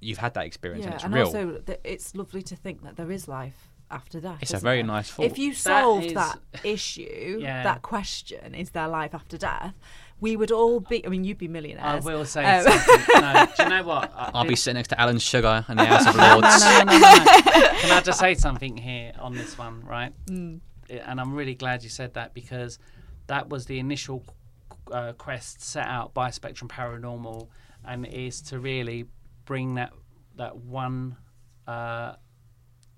you've 0.00 0.18
had 0.18 0.34
that 0.34 0.44
experience 0.44 0.82
yeah, 0.82 0.88
and 0.88 0.94
it's 0.96 1.04
and 1.04 1.14
real. 1.14 1.26
also 1.26 1.62
it's 1.84 2.14
lovely 2.14 2.42
to 2.42 2.54
think 2.56 2.82
that 2.82 2.96
there 2.96 3.10
is 3.10 3.26
life 3.28 3.70
after 3.90 4.20
death. 4.20 4.38
It's 4.42 4.52
a 4.54 4.58
very 4.58 4.80
it? 4.80 4.84
nice 4.86 5.10
thought. 5.10 5.26
If 5.26 5.38
you 5.38 5.54
solved 5.54 6.06
is- 6.06 6.14
that 6.14 6.38
issue, 6.64 7.38
Yeah. 7.40 7.62
that 7.62 7.82
question, 7.82 8.54
is 8.54 8.70
there 8.70 8.88
life 8.88 9.14
after 9.14 9.36
death? 9.38 9.74
we 10.20 10.34
would 10.34 10.50
all 10.50 10.80
be. 10.80 11.06
I 11.06 11.10
mean, 11.10 11.22
you'd 11.22 11.38
be 11.38 11.46
millionaires. 11.46 12.04
I 12.04 12.10
will 12.12 12.24
say 12.24 12.44
Um, 12.44 12.64
something. 12.64 13.04
No, 13.22 13.46
do 13.56 13.62
you 13.62 13.68
know 13.68 13.84
what? 13.84 14.12
I- 14.16 14.30
I'll 14.34 14.44
be 14.44 14.56
sitting 14.56 14.74
next 14.74 14.88
to 14.88 15.00
Alan 15.00 15.20
Sugar 15.20 15.64
in 15.68 15.76
the 15.76 15.84
House 15.92 16.08
of 16.08 16.16
Lords. 16.16 16.60
no, 16.64 16.78
no, 16.78 16.98
no, 16.98 16.98
no, 16.98 17.24
no. 17.24 17.68
Can 17.80 17.92
I 17.92 18.00
just 18.04 18.18
say 18.18 18.34
something 18.34 18.76
here 18.76 19.12
on 19.20 19.34
this 19.36 19.56
one, 19.56 19.84
right? 19.84 20.12
Mm. 20.26 20.58
And 20.90 21.20
I'm 21.20 21.34
really 21.34 21.54
glad 21.54 21.84
you 21.84 21.88
said 21.88 22.14
that 22.14 22.34
because 22.34 22.80
that 23.28 23.48
was 23.48 23.66
the 23.66 23.78
initial 23.78 24.24
uh, 24.90 25.12
quest 25.12 25.62
set 25.62 25.86
out 25.86 26.14
by 26.14 26.30
Spectrum 26.30 26.68
Paranormal, 26.68 27.46
and 27.84 28.04
it 28.04 28.12
is 28.12 28.42
to 28.42 28.58
really 28.58 29.04
bring 29.44 29.74
that 29.76 29.92
that 30.34 30.56
one 30.56 31.16
uh, 31.68 32.14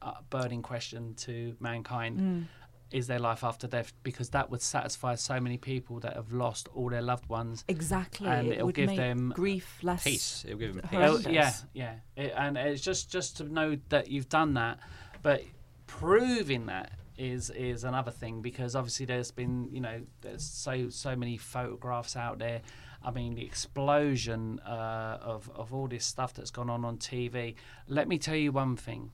uh, 0.02 0.14
burning 0.30 0.62
question 0.62 1.14
to 1.14 1.54
mankind: 1.60 2.18
Mm. 2.20 2.44
Is 2.92 3.06
there 3.06 3.20
life 3.20 3.44
after 3.44 3.68
death? 3.68 3.92
Because 4.02 4.30
that 4.30 4.50
would 4.50 4.60
satisfy 4.62 5.14
so 5.14 5.38
many 5.38 5.56
people 5.58 6.00
that 6.00 6.14
have 6.16 6.32
lost 6.32 6.68
all 6.74 6.88
their 6.90 7.02
loved 7.02 7.28
ones. 7.28 7.64
Exactly. 7.68 8.26
And 8.28 8.48
it 8.48 8.54
it'll 8.54 8.66
would 8.66 8.74
give 8.74 8.88
make 8.88 8.96
them 8.96 9.32
grief 9.34 9.78
less. 9.82 10.02
Peace. 10.02 10.44
It'll 10.44 10.58
give 10.58 10.74
them 10.74 10.82
peace. 10.82 10.98
Oh, 10.98 11.18
Horrendous. 11.18 11.26
yeah, 11.32 11.52
yeah, 11.72 11.94
It- 12.24 12.34
and 12.36 12.56
it's 12.56 12.80
just 12.82 13.08
just 13.10 13.36
to 13.36 13.44
know 13.44 13.78
that 13.90 14.10
you've 14.10 14.28
done 14.28 14.54
that, 14.54 14.80
but 15.22 15.44
proving 15.86 16.66
that 16.66 16.92
is 17.18 17.50
is 17.50 17.84
another 17.84 18.10
thing 18.10 18.40
because 18.40 18.74
obviously 18.74 19.04
there's 19.06 19.30
been 19.30 19.68
you 19.70 19.80
know 19.80 20.00
there's 20.22 20.42
so 20.42 20.88
so 20.88 21.14
many 21.14 21.36
photographs 21.36 22.16
out 22.16 22.38
there. 22.38 22.62
I 23.02 23.10
mean 23.10 23.34
the 23.34 23.44
explosion 23.44 24.58
uh, 24.60 25.18
of 25.20 25.50
of 25.54 25.72
all 25.74 25.86
this 25.88 26.04
stuff 26.04 26.34
that's 26.34 26.50
gone 26.50 26.70
on 26.70 26.84
on 26.84 26.96
TV. 26.98 27.54
Let 27.88 28.08
me 28.08 28.18
tell 28.18 28.36
you 28.36 28.52
one 28.52 28.76
thing. 28.76 29.12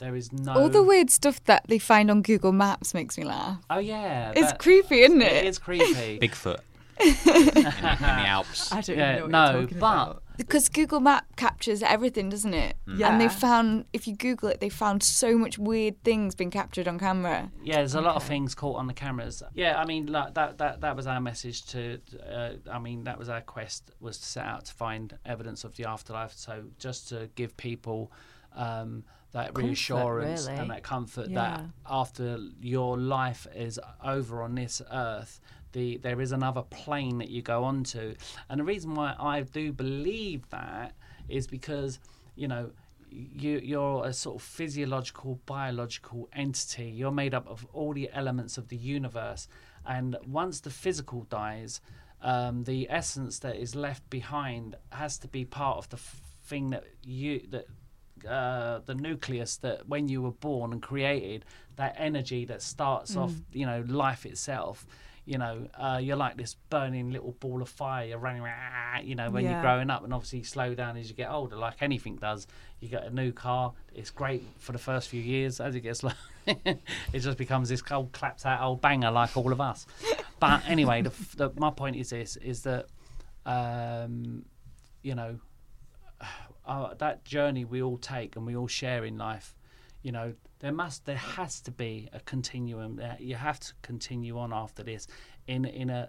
There 0.00 0.16
is 0.16 0.32
no. 0.32 0.52
All 0.54 0.68
the 0.68 0.82
weird 0.82 1.10
stuff 1.10 1.42
that 1.44 1.64
they 1.68 1.78
find 1.78 2.10
on 2.10 2.22
Google 2.22 2.52
Maps 2.52 2.94
makes 2.94 3.16
me 3.16 3.24
laugh. 3.24 3.58
Oh 3.70 3.78
yeah, 3.78 4.32
It's 4.34 4.50
that- 4.52 4.58
creepy, 4.58 5.02
isn't 5.02 5.22
it? 5.22 5.32
It 5.32 5.46
is 5.46 5.58
creepy. 5.58 6.18
Bigfoot 6.22 6.58
in, 7.00 7.14
the, 7.24 7.56
in 7.58 7.72
the 7.72 8.26
Alps. 8.26 8.72
I 8.72 8.80
don't 8.80 8.96
Yeah, 8.96 9.18
even 9.18 9.30
know 9.30 9.38
what 9.38 9.52
no, 9.52 9.58
you're 9.58 9.62
talking 9.62 9.78
but- 9.78 9.86
about. 10.02 10.20
Because 10.36 10.68
Google 10.68 10.98
Map 10.98 11.24
captures 11.36 11.80
everything, 11.80 12.28
doesn't 12.28 12.54
it? 12.54 12.76
Yeah. 12.88 13.12
And 13.12 13.20
they 13.20 13.28
found, 13.28 13.84
if 13.92 14.08
you 14.08 14.16
Google 14.16 14.48
it, 14.48 14.58
they 14.58 14.68
found 14.68 15.00
so 15.04 15.38
much 15.38 15.58
weird 15.60 16.02
things 16.02 16.34
being 16.34 16.50
captured 16.50 16.88
on 16.88 16.98
camera. 16.98 17.52
Yeah, 17.62 17.76
there's 17.76 17.94
a 17.94 18.00
lot 18.00 18.16
of 18.16 18.24
things 18.24 18.52
caught 18.52 18.76
on 18.76 18.88
the 18.88 18.94
cameras. 18.94 19.44
Yeah, 19.54 19.78
I 19.80 19.84
mean 19.84 20.06
like, 20.06 20.34
that 20.34 20.58
that 20.58 20.80
that 20.80 20.96
was 20.96 21.06
our 21.06 21.20
message 21.20 21.64
to. 21.66 22.00
Uh, 22.28 22.54
I 22.68 22.80
mean 22.80 23.04
that 23.04 23.16
was 23.16 23.28
our 23.28 23.42
quest 23.42 23.92
was 24.00 24.18
to 24.18 24.24
set 24.24 24.44
out 24.44 24.64
to 24.64 24.74
find 24.74 25.16
evidence 25.24 25.62
of 25.62 25.76
the 25.76 25.84
afterlife. 25.88 26.32
So 26.34 26.64
just 26.80 27.08
to 27.10 27.30
give 27.36 27.56
people 27.56 28.10
um, 28.54 29.04
that 29.32 29.46
Comfort, 29.54 29.62
reassurance 29.66 30.46
really. 30.46 30.58
and 30.60 30.70
that 30.70 30.82
comfort 30.82 31.28
Yeah. 31.28 31.34
that 31.58 31.64
after 31.90 32.38
your 32.60 32.96
life 32.96 33.46
is 33.54 33.80
over 34.04 34.42
on 34.42 34.54
this 34.54 34.80
earth. 34.92 35.40
The, 35.72 35.96
there 35.96 36.20
is 36.20 36.30
another 36.30 36.62
plane 36.62 37.18
that 37.18 37.30
you 37.30 37.42
go 37.42 37.64
onto, 37.64 38.14
and 38.48 38.60
the 38.60 38.64
reason 38.64 38.94
why 38.94 39.16
I 39.18 39.40
do 39.40 39.72
believe 39.72 40.48
that 40.50 40.94
is 41.28 41.48
because 41.48 41.98
you 42.36 42.46
know 42.46 42.70
you, 43.10 43.58
you're 43.62 44.04
a 44.06 44.12
sort 44.12 44.36
of 44.36 44.42
physiological, 44.42 45.40
biological 45.46 46.28
entity. 46.32 46.90
You're 46.90 47.10
made 47.10 47.34
up 47.34 47.48
of 47.48 47.66
all 47.72 47.92
the 47.92 48.08
elements 48.12 48.56
of 48.56 48.68
the 48.68 48.76
universe, 48.76 49.48
and 49.84 50.16
once 50.28 50.60
the 50.60 50.70
physical 50.70 51.24
dies, 51.24 51.80
um, 52.22 52.62
the 52.64 52.86
essence 52.88 53.40
that 53.40 53.56
is 53.56 53.74
left 53.74 54.08
behind 54.10 54.76
has 54.90 55.18
to 55.18 55.28
be 55.28 55.44
part 55.44 55.78
of 55.78 55.88
the 55.88 55.96
f- 55.96 56.20
thing 56.44 56.70
that 56.70 56.84
you 57.02 57.46
that 57.50 57.66
uh, 58.26 58.80
the 58.86 58.94
nucleus 58.94 59.56
that 59.58 59.88
when 59.88 60.08
you 60.08 60.22
were 60.22 60.32
born 60.32 60.72
and 60.72 60.82
created, 60.82 61.44
that 61.76 61.94
energy 61.98 62.44
that 62.46 62.62
starts 62.62 63.16
off, 63.16 63.32
you 63.52 63.66
know, 63.66 63.84
life 63.88 64.26
itself. 64.26 64.86
You 65.26 65.38
know, 65.38 65.68
uh, 65.78 65.98
you're 66.02 66.16
like 66.16 66.36
this 66.36 66.54
burning 66.68 67.10
little 67.10 67.32
ball 67.32 67.62
of 67.62 67.68
fire. 67.70 68.06
You're 68.06 68.18
running 68.18 68.42
around, 68.42 69.06
you 69.06 69.14
know, 69.14 69.30
when 69.30 69.44
you're 69.44 69.62
growing 69.62 69.88
up, 69.88 70.04
and 70.04 70.12
obviously 70.12 70.40
you 70.40 70.44
slow 70.44 70.74
down 70.74 70.98
as 70.98 71.08
you 71.08 71.14
get 71.14 71.30
older, 71.30 71.56
like 71.56 71.80
anything 71.80 72.16
does. 72.16 72.46
You 72.80 72.88
get 72.88 73.04
a 73.04 73.10
new 73.10 73.32
car, 73.32 73.72
it's 73.94 74.10
great 74.10 74.44
for 74.58 74.72
the 74.72 74.78
first 74.78 75.08
few 75.08 75.22
years. 75.22 75.60
As 75.60 75.74
it 75.74 75.80
gets, 75.80 76.02
low, 76.02 76.12
it 76.46 76.78
just 77.14 77.38
becomes 77.38 77.70
this 77.70 77.82
old 77.90 78.12
clapped 78.12 78.44
out 78.44 78.60
old 78.60 78.82
banger, 78.82 79.10
like 79.10 79.34
all 79.34 79.50
of 79.50 79.62
us. 79.62 79.86
But 80.38 80.62
anyway, 80.68 81.00
the, 81.00 81.12
the, 81.36 81.50
my 81.56 81.70
point 81.70 81.96
is 81.96 82.10
this: 82.10 82.36
is 82.36 82.62
that, 82.64 82.86
um, 83.46 84.44
you 85.02 85.14
know, 85.14 85.38
uh, 86.66 86.94
that 86.94 87.24
journey 87.24 87.64
we 87.64 87.82
all 87.82 87.98
take 87.98 88.36
and 88.36 88.46
we 88.46 88.56
all 88.56 88.68
share 88.68 89.04
in 89.04 89.18
life, 89.18 89.54
you 90.02 90.12
know, 90.12 90.34
there 90.60 90.72
must, 90.72 91.04
there 91.04 91.16
has 91.16 91.60
to 91.62 91.70
be 91.70 92.08
a 92.12 92.20
continuum. 92.20 92.96
There. 92.96 93.16
You 93.20 93.34
have 93.36 93.60
to 93.60 93.72
continue 93.82 94.38
on 94.38 94.52
after 94.52 94.82
this, 94.82 95.06
in 95.46 95.64
in 95.66 95.90
a, 95.90 96.08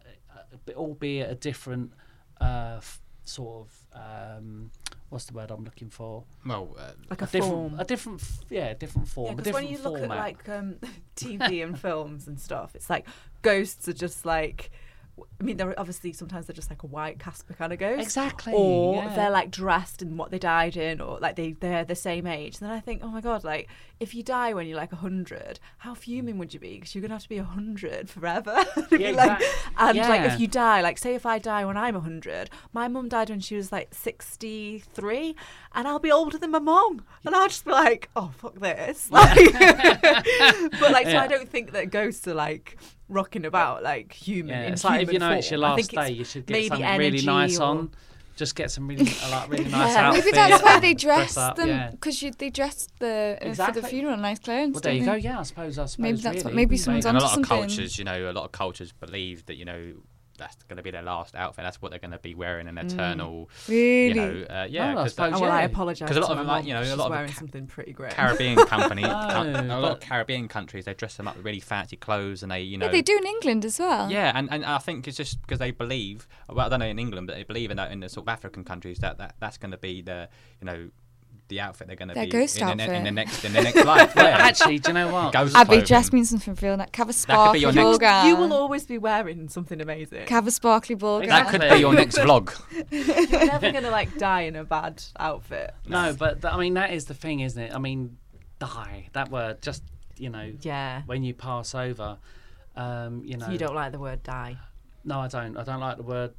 a 0.68 0.74
albeit 0.76 1.30
a 1.30 1.36
different 1.36 1.92
uh, 2.40 2.76
f- 2.78 3.02
sort 3.26 3.68
of 3.68 4.38
um, 4.40 4.72
what's 5.10 5.26
the 5.26 5.34
word 5.34 5.52
I'm 5.52 5.64
looking 5.64 5.90
for? 5.90 6.24
Well, 6.46 6.76
uh, 6.80 6.92
Like 7.10 7.22
a, 7.22 7.26
different, 7.26 7.46
form. 7.54 7.80
a 7.80 7.84
different, 7.86 8.22
f- 8.22 8.40
yeah, 8.50 8.74
different 8.74 9.08
form, 9.08 9.28
Yeah, 9.28 9.32
a 9.34 9.36
because 9.36 9.46
different 9.46 9.70
when 9.70 9.78
you 9.78 9.84
look 9.84 9.98
format. 10.00 10.18
at 10.18 10.24
like 10.24 10.50
um, 10.50 10.76
TV 11.16 11.64
and 11.64 11.78
films 11.80 12.28
and 12.28 12.40
stuff, 12.40 12.76
it's 12.76 12.90
like 12.90 13.08
ghosts 13.42 13.88
are 13.90 13.94
just 13.94 14.26
like. 14.26 14.72
I 15.40 15.44
mean, 15.44 15.58
they're 15.58 15.78
obviously 15.80 16.12
sometimes 16.14 16.48
they're 16.48 16.56
just 16.56 16.70
like 16.70 16.84
a 16.84 16.88
white 16.88 17.20
Casper 17.20 17.54
kind 17.54 17.72
of 17.72 17.80
ghost, 17.80 18.02
exactly, 18.02 18.54
or 18.54 18.96
yeah. 18.96 19.16
they're 19.16 19.30
like 19.30 19.52
dressed 19.52 20.02
in 20.02 20.18
what 20.18 20.32
they 20.32 20.40
died 20.40 20.76
in, 20.76 21.00
or 21.00 21.20
like 21.20 21.36
they 21.36 21.54
they're 21.54 21.86
the 21.86 21.96
same 21.96 22.26
age. 22.28 22.60
Then 22.60 22.70
I 22.70 22.80
think, 22.80 23.02
oh 23.04 23.10
my 23.10 23.22
god, 23.22 23.44
like 23.44 23.70
if 24.00 24.14
you 24.14 24.24
die 24.24 24.54
when 24.54 24.68
you're 24.68 24.78
like 24.78 24.92
hundred, 24.92 25.60
how 25.80 25.94
fuming 25.94 26.38
would 26.38 26.54
you 26.54 26.60
be? 26.60 26.76
Because 26.76 26.96
you're 26.96 27.02
gonna 27.02 27.14
have 27.14 27.24
to 27.24 27.30
be 27.30 27.38
hundred 27.38 28.10
forever. 28.10 28.66
Yeah, 28.92 29.12
like- 29.12 29.42
exact- 29.42 29.44
and 29.78 29.98
like 29.98 30.22
if 30.22 30.40
you 30.40 30.48
die, 30.48 30.82
like 30.82 30.98
say 30.98 31.16
if 31.16 31.26
I 31.26 31.38
die 31.40 31.66
when 31.66 31.78
I'm 31.78 32.00
hundred, 32.00 32.50
my 32.72 32.88
mum 32.88 33.10
died 33.10 33.30
when 33.30 33.40
she 33.40 33.56
was 33.56 33.72
like 33.72 33.94
sixty 33.94 34.80
three, 34.94 35.36
and 35.74 35.88
I'll 35.88 36.00
be 36.00 36.12
older 36.12 36.38
than 36.38 36.52
my 36.52 36.60
mum, 36.60 37.06
and 37.26 37.36
I'll 37.36 37.48
just 37.48 37.66
be 37.66 37.72
like, 37.72 38.10
oh 38.16 38.32
fuck 38.38 38.60
this, 38.60 39.12
like. 39.12 39.36
but 40.80 40.92
like, 40.92 41.06
so 41.06 41.14
Yeah. 41.14 41.22
I 41.24 41.28
don't 41.28 41.50
think 41.50 41.72
that 41.72 41.90
ghosts 41.92 42.28
are 42.28 42.34
like 42.34 42.78
rocking 43.10 43.46
about 43.46 43.84
like 43.84 44.14
human. 44.14 44.56
Yeah, 44.56 44.68
in 44.68 44.74
it's 44.74 44.84
like 44.84 45.02
if 45.02 45.08
you 45.08 45.14
human 45.14 45.30
know 45.30 45.36
it's 45.38 45.50
your 45.52 45.60
last 45.60 45.80
it's 45.80 45.88
day, 45.90 46.10
you 46.12 46.24
should 46.26 46.46
get 46.46 46.54
maybe 46.54 46.68
something 46.70 46.98
really 46.98 47.26
nice 47.26 47.60
or- 47.60 47.64
on. 47.64 47.92
Just 48.38 48.54
get 48.56 48.70
some 48.70 48.86
really, 48.86 49.08
uh, 49.24 49.30
like, 49.32 49.50
really 49.50 49.64
nice 49.64 49.94
Yeah. 49.94 50.10
outfit. 50.10 50.26
Maybe 50.26 50.36
that's 50.36 50.62
why 50.62 50.80
they 50.82 50.90
and 50.90 51.00
dress 51.00 51.38
up, 51.38 51.56
them 51.56 51.70
yeah. 51.70 51.92
because 51.92 52.20
they 52.38 52.50
dressed 52.50 52.92
the 53.00 53.38
uh, 53.42 53.54
for 53.54 53.72
the 53.80 53.88
funeral 53.88 54.18
nice 54.18 54.40
clothes. 54.40 54.74
Well, 54.74 54.82
there 54.82 54.92
you 54.92 55.06
don't 55.06 55.06
go. 55.06 55.14
they? 55.14 55.20
Yeah, 55.20 55.40
I 55.40 55.44
suppose. 55.44 55.80
I 55.80 55.86
suppose. 55.86 56.04
Maybe 56.04 56.18
that's 56.18 56.36
what- 56.44 56.46
really. 56.48 56.56
maybe 56.58 56.76
someone's 56.76 57.06
and 57.06 57.18
a 57.18 57.22
lot 57.22 57.28
of 57.28 57.34
something. 57.36 57.48
cultures, 57.70 57.98
you 57.98 58.04
know, 58.04 58.30
a 58.30 58.34
lot 58.34 58.44
of 58.44 58.52
cultures 58.52 58.92
believe 58.92 59.46
that 59.46 59.56
you 59.56 59.64
know 59.64 59.94
that's 60.38 60.56
going 60.64 60.78
to 60.78 60.84
be 60.84 60.92
their 60.92 61.02
last 61.04 61.36
outfit. 61.36 61.64
That's 61.64 61.82
what 61.82 61.92
they're 61.92 62.00
going 62.00 62.12
to 62.12 62.20
be 62.20 62.36
wearing 62.36 62.68
an 62.68 62.78
eternal, 62.78 63.50
Really? 63.68 64.08
you 64.08 64.14
know, 64.16 64.46
uh, 64.50 64.68
yeah. 64.70 64.88
Well, 64.90 65.00
I 65.00 65.04
because 65.04 65.12
suppose, 65.14 65.34
Oh, 65.36 65.40
well, 65.42 65.52
I 65.52 65.60
yeah. 65.62 65.66
apologise. 65.66 66.08
'Cause 66.08 66.18
a 66.18 66.22
lot 66.22 66.32
of 66.32 66.38
my 66.38 66.44
them, 66.44 66.48
like, 66.48 66.66
you 66.66 66.74
know, 66.74 66.82
a 66.82 66.86
she's 66.86 66.96
lot 66.98 67.06
of 67.06 67.12
wearing 67.12 67.30
ca- 67.32 67.40
something 67.40 67.68
pretty 67.68 67.94
great. 67.94 68.12
Caribbean 68.14 68.58
company, 68.66 69.02
No, 69.66 69.66
a 69.70 69.80
lot 69.80 69.92
of 69.94 70.00
Caribbean 70.00 70.48
countries, 70.48 70.86
they 70.86 70.94
dress 70.94 71.16
them 71.16 71.28
up 71.28 71.36
with 71.38 71.46
really 71.46 71.60
fancy 71.60 71.96
clothes, 71.96 72.44
and 72.44 72.52
they, 72.52 72.62
you 72.62 72.78
know, 72.78 72.86
yeah, 72.88 72.92
they 72.92 73.02
do 73.02 73.18
in 73.18 73.26
England 73.26 73.66
as 73.66 73.80
well. 73.80 74.12
Yeah, 74.12 74.32
and, 74.36 74.52
and 74.52 74.66
I 74.66 74.78
think 74.80 75.08
it's 75.08 75.18
just 75.18 75.42
because 75.42 75.60
they 75.60 75.72
believe. 75.72 76.28
Well, 76.50 76.66
I 76.66 76.70
don't 76.70 76.80
know 76.80 76.86
in 76.86 77.00
England, 77.00 77.28
but 77.28 77.36
they 77.36 77.44
believe 77.44 77.72
in 77.72 77.78
that 77.78 77.92
in 77.92 78.00
the 78.02 78.10
sort 78.10 78.26
of 78.26 78.30
African 78.30 78.64
countries 78.64 79.00
that, 79.00 79.18
that 79.18 79.36
that's 79.40 79.58
going 79.58 79.72
to 79.72 79.78
be 79.78 80.02
the 80.02 80.30
you 80.62 80.66
know 80.66 80.90
the 81.48 81.60
outfit 81.62 81.88
they're 81.88 81.96
going 81.96 82.08
to 82.10 82.16
be 82.16 82.26
ghost 82.26 82.60
in, 82.60 82.78
the, 82.78 82.94
in 82.94 83.04
the 83.04 83.12
next 83.12 83.46
in 83.46 83.54
the 83.54 83.62
next 83.62 83.86
life. 83.86 84.14
Yeah. 84.16 84.24
actually, 84.40 84.80
do 84.80 84.90
you 84.90 84.94
know 84.96 85.12
what? 85.12 85.34
Ghost 85.34 85.56
Abby, 85.56 85.68
clothing. 85.68 85.86
dress 85.86 86.12
me 86.14 86.20
in 86.20 86.26
something 86.26 86.58
real 86.62 86.78
nice. 86.78 86.90
Have 86.96 87.10
a 87.10 87.14
sparkly 87.14 87.60
your 87.60 87.72
ball 87.74 87.92
next- 87.92 88.00
gown. 88.00 88.28
You 88.28 88.36
will 88.36 88.54
always 88.54 88.86
be 88.86 88.98
wearing 88.98 89.48
something 89.50 89.80
amazing. 89.80 90.28
Have 90.28 90.48
a 90.48 90.52
sparkly 90.52 90.96
ball 90.96 91.20
Exactly. 91.22 91.60
gown. 91.60 91.62
That 91.62 91.70
could 91.70 91.76
be 91.76 91.82
your 91.82 91.94
next 91.94 92.18
vlog. 92.26 92.54
You're 93.30 93.46
never 93.46 93.72
gonna 93.72 93.92
like 93.92 94.18
die 94.18 94.42
in 94.42 94.56
a 94.56 94.64
bad 94.64 95.04
outfit. 95.20 95.74
No, 95.88 96.16
but 96.18 96.42
th- 96.42 96.54
I 96.54 96.58
mean 96.58 96.74
that 96.76 96.92
is 96.94 97.06
the 97.06 97.14
thing, 97.14 97.42
isn't 97.42 97.62
it? 97.62 97.74
I 97.74 97.78
mean, 97.78 98.18
die. 98.60 99.10
That 99.14 99.30
word, 99.30 99.62
just 99.62 99.84
you 100.18 100.30
know, 100.30 100.52
Yeah. 100.62 101.04
when 101.06 101.24
you 101.24 101.34
pass 101.34 101.76
over, 101.76 102.18
um, 102.76 103.24
you 103.26 103.38
know. 103.38 103.46
So 103.48 103.52
you 103.52 103.58
don't 103.58 103.76
like 103.76 103.92
the 103.92 104.00
word 104.00 104.24
die. 104.24 104.58
No, 105.04 105.20
I 105.20 105.28
don't. 105.28 105.56
I 105.58 105.64
don't 105.64 105.80
like 105.80 105.98
the 105.98 106.04
word. 106.04 106.34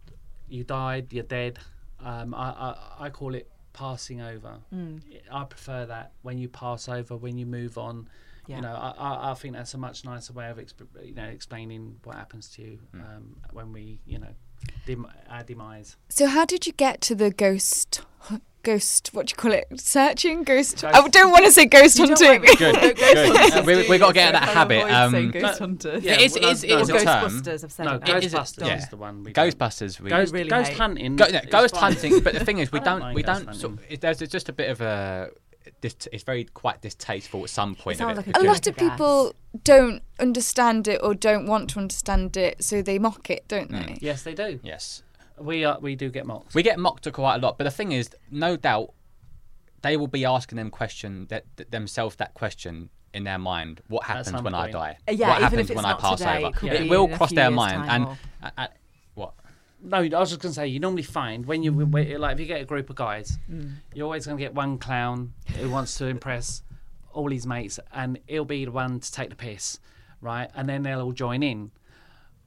You 0.49 0.65
died. 0.65 1.13
You're 1.13 1.25
dead. 1.25 1.59
Um, 2.05 2.35
I, 2.35 2.49
I 2.51 2.77
I 3.07 3.11
call 3.11 3.35
it 3.35 3.49
passing 3.77 4.21
over. 4.23 4.57
Mm. 4.75 5.01
I 5.31 5.45
prefer 5.45 5.87
that 5.87 6.13
when 6.23 6.39
you 6.39 6.49
pass 6.49 6.89
over, 6.89 7.17
when 7.17 7.39
you 7.39 7.47
move 7.47 7.79
on. 7.79 8.09
Yeah. 8.49 8.57
You 8.57 8.63
know, 8.63 8.75
I, 8.75 8.91
I, 8.97 9.31
I 9.33 9.35
think 9.35 9.55
that's 9.55 9.75
a 9.75 9.79
much 9.79 10.05
nicer 10.05 10.33
way 10.33 10.49
of 10.49 10.59
exp- 10.59 11.05
you 11.05 11.15
know 11.15 11.25
explaining 11.25 11.97
what 12.05 12.15
happens 12.15 12.49
to 12.51 12.63
you 12.63 12.79
um, 12.95 13.37
when 13.53 13.73
we 13.73 13.99
you 14.07 14.19
know 14.19 14.35
dim- 14.87 15.11
our 15.29 15.43
demise. 15.43 15.97
So 16.09 16.27
how 16.27 16.45
did 16.45 16.67
you 16.67 16.73
get 16.73 17.01
to 17.03 17.15
the 17.15 17.31
ghost? 17.31 18.03
Ghost, 18.67 19.11
what 19.13 19.27
do 19.27 19.31
you 19.31 19.37
call 19.37 19.53
it? 19.53 19.69
Searching, 19.81 20.43
ghost. 20.43 20.83
Ghost- 20.83 20.85
I 20.97 21.07
don't 21.07 21.31
want 21.31 21.45
to 21.45 21.53
say 21.53 21.67
ghost 21.67 22.01
You 22.01 22.07
hunting. 22.09 22.43
like 22.43 22.59
Good, 22.59 22.97
good. 22.97 22.97
Uh, 22.99 23.63
we- 23.65 23.75
do 23.75 23.79
we 23.89 23.95
you? 23.95 23.99
gotta 24.01 24.13
get 24.13 24.35
out 24.35 24.43
of 24.43 24.47
that 24.47 24.55
habit, 24.57 24.91
um, 24.91 25.31
ghost 25.31 25.59
hunters. 25.61 26.03
yeah, 26.03 26.15
It 26.15 26.21
is- 26.23 26.35
well, 26.35 26.51
it 26.51 26.53
is- 26.53 26.65
no, 26.65 26.77
it 26.77 26.81
is 26.83 26.89
no, 26.89 26.97
a 26.97 26.99
term. 26.99 27.31
Ghostbusters 27.31 27.63
have 27.63 27.73
said 27.73 27.85
No, 27.85 27.95
it. 27.95 28.09
It 28.09 28.25
is 28.25 28.35
a- 28.35 28.39
Ghostbusters 28.39 28.67
yeah. 28.67 28.79
is 28.79 28.89
the 28.89 28.97
one. 28.97 29.23
We 29.23 29.33
Ghostbusters. 29.33 30.01
We, 30.01 30.11
Ghost, 30.11 30.33
really 30.35 30.51
ghost 30.51 30.71
hate. 30.71 30.79
hunting. 30.79 31.15
Go, 31.15 31.27
no, 31.27 31.41
ghost 31.49 31.75
fine. 31.77 31.93
hunting, 31.93 32.21
but 32.21 32.35
the 32.35 32.45
thing 32.45 32.59
is, 32.59 32.73
we 32.73 32.81
don't 32.81 33.01
don't, 33.01 33.15
we 33.15 33.23
don't. 33.23 33.55
Sort 33.55 33.79
hunting. 33.79 33.99
there's 34.01 34.19
just 34.19 34.49
a 34.49 34.53
bit 34.53 34.69
of 34.69 34.81
a. 34.81 35.31
dis- 35.81 36.09
it's 36.13 36.25
very 36.25 36.45
quite 36.45 36.83
distasteful 36.83 37.45
at 37.45 37.51
some 37.51 37.77
point. 37.77 38.01
of 38.01 38.09
it 38.11 38.17
like 38.17 38.37
a 38.37 38.41
a 38.41 38.43
lot 38.43 38.67
of 38.67 38.77
people 38.77 39.33
don't 39.65 40.03
understand 40.19 40.89
it 40.89 41.01
or 41.03 41.15
don't 41.15 41.47
want 41.47 41.71
to 41.71 41.79
understand 41.79 42.37
it, 42.37 42.65
so 42.65 42.83
they 42.83 42.99
mock 42.99 43.31
it, 43.31 43.47
don't 43.49 43.71
they? 43.71 43.97
Yes, 44.01 44.23
they 44.23 44.35
do. 44.35 44.59
yes, 44.63 45.03
We 45.39 45.65
are. 45.65 45.79
We 45.81 45.97
do 45.97 46.11
get 46.11 46.27
mocked. 46.27 46.55
we 46.55 46.63
get 46.63 46.79
mocked 46.79 47.11
quite 47.13 47.37
a 47.37 47.39
lot. 47.39 47.59
But 47.59 47.65
the 47.65 47.71
thing 47.71 47.93
is, 47.93 48.11
no 48.31 48.57
doubt, 48.57 48.93
they 49.83 49.97
will 49.97 50.07
be 50.07 50.25
asking 50.25 50.57
them 50.57 50.71
question 50.71 51.27
that, 51.29 51.45
that 51.57 51.71
themselves 51.71 52.17
that 52.17 52.35
question 52.35 52.91
in 53.13 53.25
their 53.25 53.39
mind. 53.39 53.81
What 53.89 54.05
happens 54.05 54.29
some 54.29 54.45
when 54.45 54.55
I 54.55 54.71
die? 54.71 54.99
Uh, 55.09 55.13
yeah, 55.13 55.29
what 55.29 55.35
even 55.37 55.43
happens 55.43 55.61
if 55.61 55.71
it's 55.71 55.77
when 55.77 55.85
I 55.85 55.91
not 55.91 56.01
pass 56.01 56.19
today, 56.19 56.39
over? 56.39 56.47
it 56.49 56.55
could 56.57 56.73
It 56.73 56.91
will 56.91 57.09
cross 57.09 57.33
their 57.33 57.51
mind. 57.51 57.91
And 57.91 58.05
or- 58.05 58.19
uh, 58.43 58.51
uh, 58.59 58.67
what? 59.15 59.35
No, 59.83 59.99
I 59.99 60.09
was 60.09 60.31
just 60.31 60.41
gonna 60.41 60.55
say 60.55 60.67
you 60.67 60.81
normally 60.81 61.03
find 61.03 61.47
when 61.47 61.63
you 61.63 61.71
like 62.19 62.35
if 62.35 62.41
you 62.41 62.47
get 62.47 62.61
a 62.61 62.65
group 62.65 62.91
of 62.91 62.97
guys, 62.97 63.39
you're 63.95 64.05
always 64.05 64.27
gonna 64.27 64.39
get 64.39 64.55
one 64.55 64.79
clown 64.79 65.33
who 65.59 65.71
wants 65.71 65.97
to 65.99 66.07
impress 66.07 66.63
all 67.13 67.31
his 67.31 67.47
mates, 67.47 67.79
and 67.93 68.19
he'll 68.27 68.45
be 68.45 68.65
the 68.65 68.71
one 68.71 69.01
to 69.01 69.13
take 69.13 69.31
the 69.31 69.37
piss, 69.37 69.79
right? 70.21 70.51
And 70.55 70.69
then 70.69 70.83
they'll 70.83 71.01
all 71.01 71.13
join 71.13 71.43
in. 71.43 71.71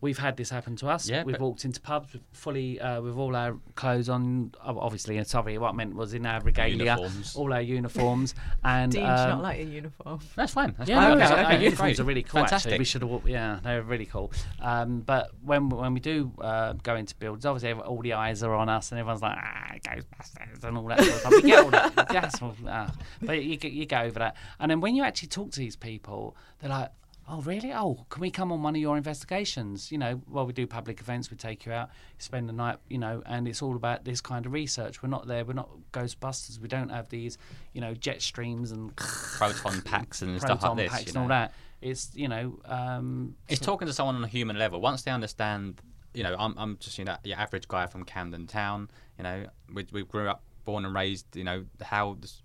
We've 0.02 0.18
had 0.18 0.38
this 0.38 0.50
happen 0.50 0.76
to 0.78 0.88
us. 0.88 1.10
Yeah, 1.10 1.24
we've 1.24 1.34
but- 1.34 1.42
walked 1.42 1.66
into 1.66 1.82
pubs 1.82 2.14
with 2.14 2.22
fully 2.32 2.80
uh, 2.80 3.02
with 3.02 3.16
all 3.18 3.36
our 3.36 3.58
clothes 3.76 4.08
on. 4.08 4.54
Obviously, 4.64 5.18
and 5.18 5.28
sorry, 5.28 5.58
what 5.58 5.70
I 5.70 5.74
meant 5.74 5.96
was 5.96 6.14
in 6.14 6.26
our 6.26 6.40
regalia, 6.42 6.96
Uniforms. 6.96 7.36
all 7.36 7.52
our 7.54 7.62
uniforms, 7.62 8.36
and 8.64 8.92
Dean, 8.92 9.02
do 9.02 9.08
you 9.08 9.14
um, 9.14 9.30
not 9.30 9.44
like 9.44 9.58
your 9.60 9.68
uniform? 9.68 10.20
That's 10.36 10.54
fine. 10.54 10.74
That's 10.78 10.90
yeah, 10.90 11.00
fine. 11.00 11.18
no, 11.18 11.26
Okay, 11.26 11.30
no, 11.30 11.36
okay, 11.36 11.44
our 11.44 11.50
great. 11.52 11.62
uniforms 11.64 12.00
are 12.00 12.04
really 12.06 12.24
cool. 12.24 12.42
Fantastic. 12.42 12.72
Actually, 12.72 12.80
we 12.80 12.86
should 12.86 13.02
have. 13.02 13.28
Yeah, 13.28 13.60
they're 13.62 13.82
really 13.84 14.06
cool. 14.06 14.32
Um, 14.62 15.02
but 15.02 15.32
when 15.44 15.68
when 15.70 15.94
we 15.94 16.00
do 16.00 16.32
uh, 16.40 16.74
go 16.82 16.96
into 16.96 17.14
builds, 17.16 17.46
obviously 17.46 17.74
all 17.82 18.02
the 18.02 18.14
eyes 18.14 18.42
are 18.42 18.54
on 18.54 18.70
us, 18.70 18.92
and 18.92 19.00
everyone's 19.00 19.22
like, 19.22 19.38
ah, 19.38 19.74
Ghostbusters 19.84 20.64
and 20.64 20.78
all 20.78 20.88
that 20.88 21.00
sort 21.00 21.12
of 21.14 21.20
stuff. 21.20 21.34
We 21.34 21.42
get 21.42 21.64
all 21.64 21.72
that. 21.72 22.08
Yes, 22.14 22.42
well, 22.42 22.56
ah. 22.68 22.94
but 23.22 23.44
you 23.44 23.58
get 23.58 23.74
you 23.74 23.86
go 23.86 24.00
over 24.00 24.20
that, 24.20 24.38
and 24.60 24.72
then 24.72 24.80
when 24.80 24.96
you 24.96 25.04
actually 25.04 25.28
talk 25.28 25.52
to 25.52 25.60
these 25.60 25.76
people, 25.76 26.38
they're 26.60 26.70
like. 26.70 26.90
Oh 27.32 27.42
really? 27.42 27.72
Oh, 27.72 28.06
can 28.10 28.22
we 28.22 28.32
come 28.32 28.52
on 28.52 28.64
one 28.64 28.76
of 28.76 28.82
your 28.82 28.98
investigations? 28.98 29.92
You 29.92 30.00
know, 30.00 30.20
well, 30.28 30.48
we 30.48 30.54
do 30.54 30.66
public 30.66 31.00
events. 31.00 31.30
We 31.30 31.38
take 31.38 31.64
you 31.66 31.72
out, 31.72 31.90
spend 32.18 32.50
the 32.50 32.54
night. 32.54 32.78
You 32.88 32.98
know, 32.98 33.22
and 33.28 33.48
it's 33.48 33.62
all 33.62 33.76
about 33.76 34.04
this 34.04 34.20
kind 34.20 34.48
of 34.48 34.52
research. 34.52 35.04
We're 35.04 35.10
not 35.10 35.28
there. 35.28 35.46
We're 35.46 35.54
not 35.54 35.70
Ghostbusters. 35.94 36.60
We 36.60 36.68
don't 36.68 36.90
have 36.90 37.08
these, 37.10 37.38
you 37.74 37.82
know, 37.82 37.94
jet 37.94 38.24
streams 38.24 38.72
and 38.72 38.96
proton 39.38 39.82
packs 39.82 40.24
and 40.24 40.40
stuff 40.40 40.60
proton 40.62 40.78
like 40.78 40.86
this. 40.88 40.92
packs 40.92 41.06
you 41.06 41.10
and 41.10 41.18
all 41.18 41.24
know. 41.26 41.36
that. 41.36 41.54
It's 41.82 42.10
you 42.16 42.28
know, 42.28 42.60
um, 42.66 43.36
It's 43.48 43.62
talking 43.62 43.88
to 43.88 43.94
someone 43.94 44.16
on 44.16 44.24
a 44.24 44.28
human 44.28 44.58
level. 44.58 44.82
Once 44.82 45.04
they 45.04 45.12
understand, 45.12 45.82
you 46.16 46.24
know, 46.24 46.36
I'm, 46.38 46.56
I'm 46.58 46.78
just 46.80 46.98
you 46.98 47.06
know 47.06 47.18
your 47.24 47.38
average 47.38 47.68
guy 47.68 47.86
from 47.86 48.06
Camden 48.06 48.48
Town. 48.48 48.90
You 49.20 49.24
know, 49.24 49.46
we, 49.72 49.86
we 49.92 50.04
grew 50.04 50.28
up, 50.28 50.42
born 50.66 50.84
and 50.84 50.96
raised. 50.96 51.36
You 51.36 51.44
know 51.44 51.66
how 51.80 52.18
this, 52.20 52.42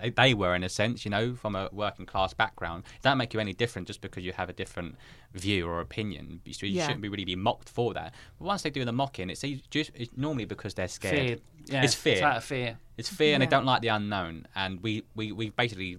they, 0.00 0.10
they 0.10 0.34
were 0.34 0.54
in 0.54 0.62
a 0.64 0.68
sense. 0.68 1.04
You 1.04 1.10
know, 1.10 1.34
from 1.34 1.54
a 1.56 1.68
working 1.72 2.06
class 2.06 2.32
background. 2.34 2.84
It 2.96 3.02
doesn't 3.02 3.18
make 3.18 3.34
you 3.34 3.40
any 3.40 3.52
different 3.52 3.86
just 3.88 4.00
because 4.00 4.24
you 4.24 4.32
have 4.32 4.48
a 4.48 4.52
different 4.52 4.96
view 5.34 5.66
or 5.68 5.80
opinion. 5.80 6.40
You, 6.44 6.54
you 6.62 6.68
Yeah. 6.68 6.84
shouldn't 6.86 7.02
be 7.02 7.08
really 7.08 7.24
be 7.24 7.36
mocked 7.36 7.68
for 7.68 7.94
that. 7.94 8.14
But 8.38 8.44
once 8.46 8.62
they 8.62 8.70
do 8.70 8.84
the 8.84 8.92
mocking, 8.92 9.30
it's 9.30 9.42
just 9.70 9.90
it's 9.94 10.10
normally 10.16 10.44
because 10.46 10.74
they're 10.74 10.88
scared. 10.88 11.14
fear. 11.14 11.38
Yeah, 11.66 11.82
It's 11.84 11.94
fear. 11.94 12.24
out 12.24 12.38
of 12.38 12.44
fear. 12.44 12.78
It's 12.96 13.08
fear, 13.08 13.34
and 13.34 13.42
they 13.42 13.46
don't 13.46 13.66
like 13.66 13.82
the 13.82 13.88
unknown. 13.88 14.46
And 14.54 14.82
we, 14.82 15.04
we, 15.14 15.32
we 15.32 15.50
basically 15.50 15.98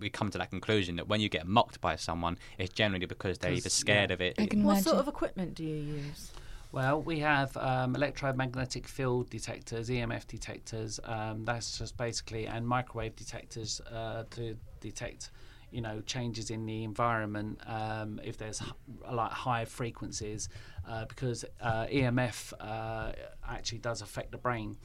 we 0.00 0.08
come 0.10 0.30
to 0.30 0.38
that 0.38 0.48
conclusion 0.50 0.96
that 0.96 1.08
when 1.08 1.20
you 1.20 1.28
get 1.28 1.46
mocked 1.46 1.80
by 1.80 1.94
someone, 1.96 2.38
it's 2.58 2.72
generally 2.72 3.04
because 3.06 3.38
they're 3.38 3.52
either 3.52 3.62
'Cause, 3.64 3.72
scared 3.74 4.10
yeah. 4.10 4.14
of 4.14 4.20
it. 4.22 4.38
What 4.38 4.52
imagine. 4.54 4.82
sort 4.82 4.96
of 4.96 5.08
equipment 5.08 5.54
do 5.54 5.62
you 5.62 5.76
use? 5.76 6.32
Well, 6.72 7.02
we 7.02 7.18
have 7.18 7.56
um, 7.56 7.96
electromagnetic 7.96 8.86
field 8.86 9.28
detectors, 9.28 9.88
EMF 9.88 10.26
detectors. 10.28 11.00
Um, 11.02 11.44
that's 11.44 11.78
just 11.78 11.96
basically 11.96 12.46
and 12.46 12.66
microwave 12.66 13.16
detectors 13.16 13.80
uh, 13.92 14.22
to 14.30 14.56
detect, 14.80 15.30
you 15.72 15.80
know, 15.80 16.00
changes 16.02 16.50
in 16.50 16.64
the 16.66 16.84
environment 16.84 17.58
um, 17.66 18.20
if 18.22 18.38
there's 18.38 18.62
h- 18.62 18.68
like 19.10 19.32
high 19.32 19.64
frequencies, 19.64 20.48
uh, 20.88 21.06
because 21.06 21.44
uh, 21.60 21.86
EMF 21.86 22.52
uh, 22.60 23.12
actually 23.48 23.78
does 23.78 24.00
affect 24.00 24.30
the 24.30 24.38
brain. 24.38 24.76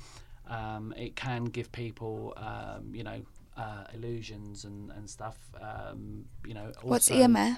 Um, 0.48 0.92
it 0.98 1.16
can 1.16 1.46
give 1.46 1.72
people, 1.72 2.34
um, 2.38 2.94
you 2.94 3.04
know. 3.04 3.22
Uh, 3.58 3.86
illusions 3.94 4.66
and, 4.66 4.92
and 4.92 5.10
stuff, 5.10 5.38
um, 5.62 6.26
you 6.46 6.54
know. 6.54 6.74
What's 6.82 7.08
EMF? 7.08 7.58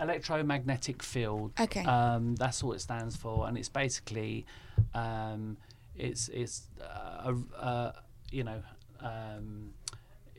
Electromagnetic 0.00 1.02
field. 1.02 1.52
Okay. 1.60 1.84
Um, 1.84 2.34
that's 2.36 2.62
all 2.62 2.72
it 2.72 2.80
stands 2.80 3.16
for, 3.16 3.46
and 3.46 3.56
it's 3.58 3.68
basically, 3.68 4.46
um, 4.94 5.56
it's 5.96 6.28
it's 6.28 6.68
uh, 6.82 7.32
a, 7.32 7.62
uh, 7.62 7.92
you 8.30 8.44
know, 8.44 8.62
um, 9.00 9.72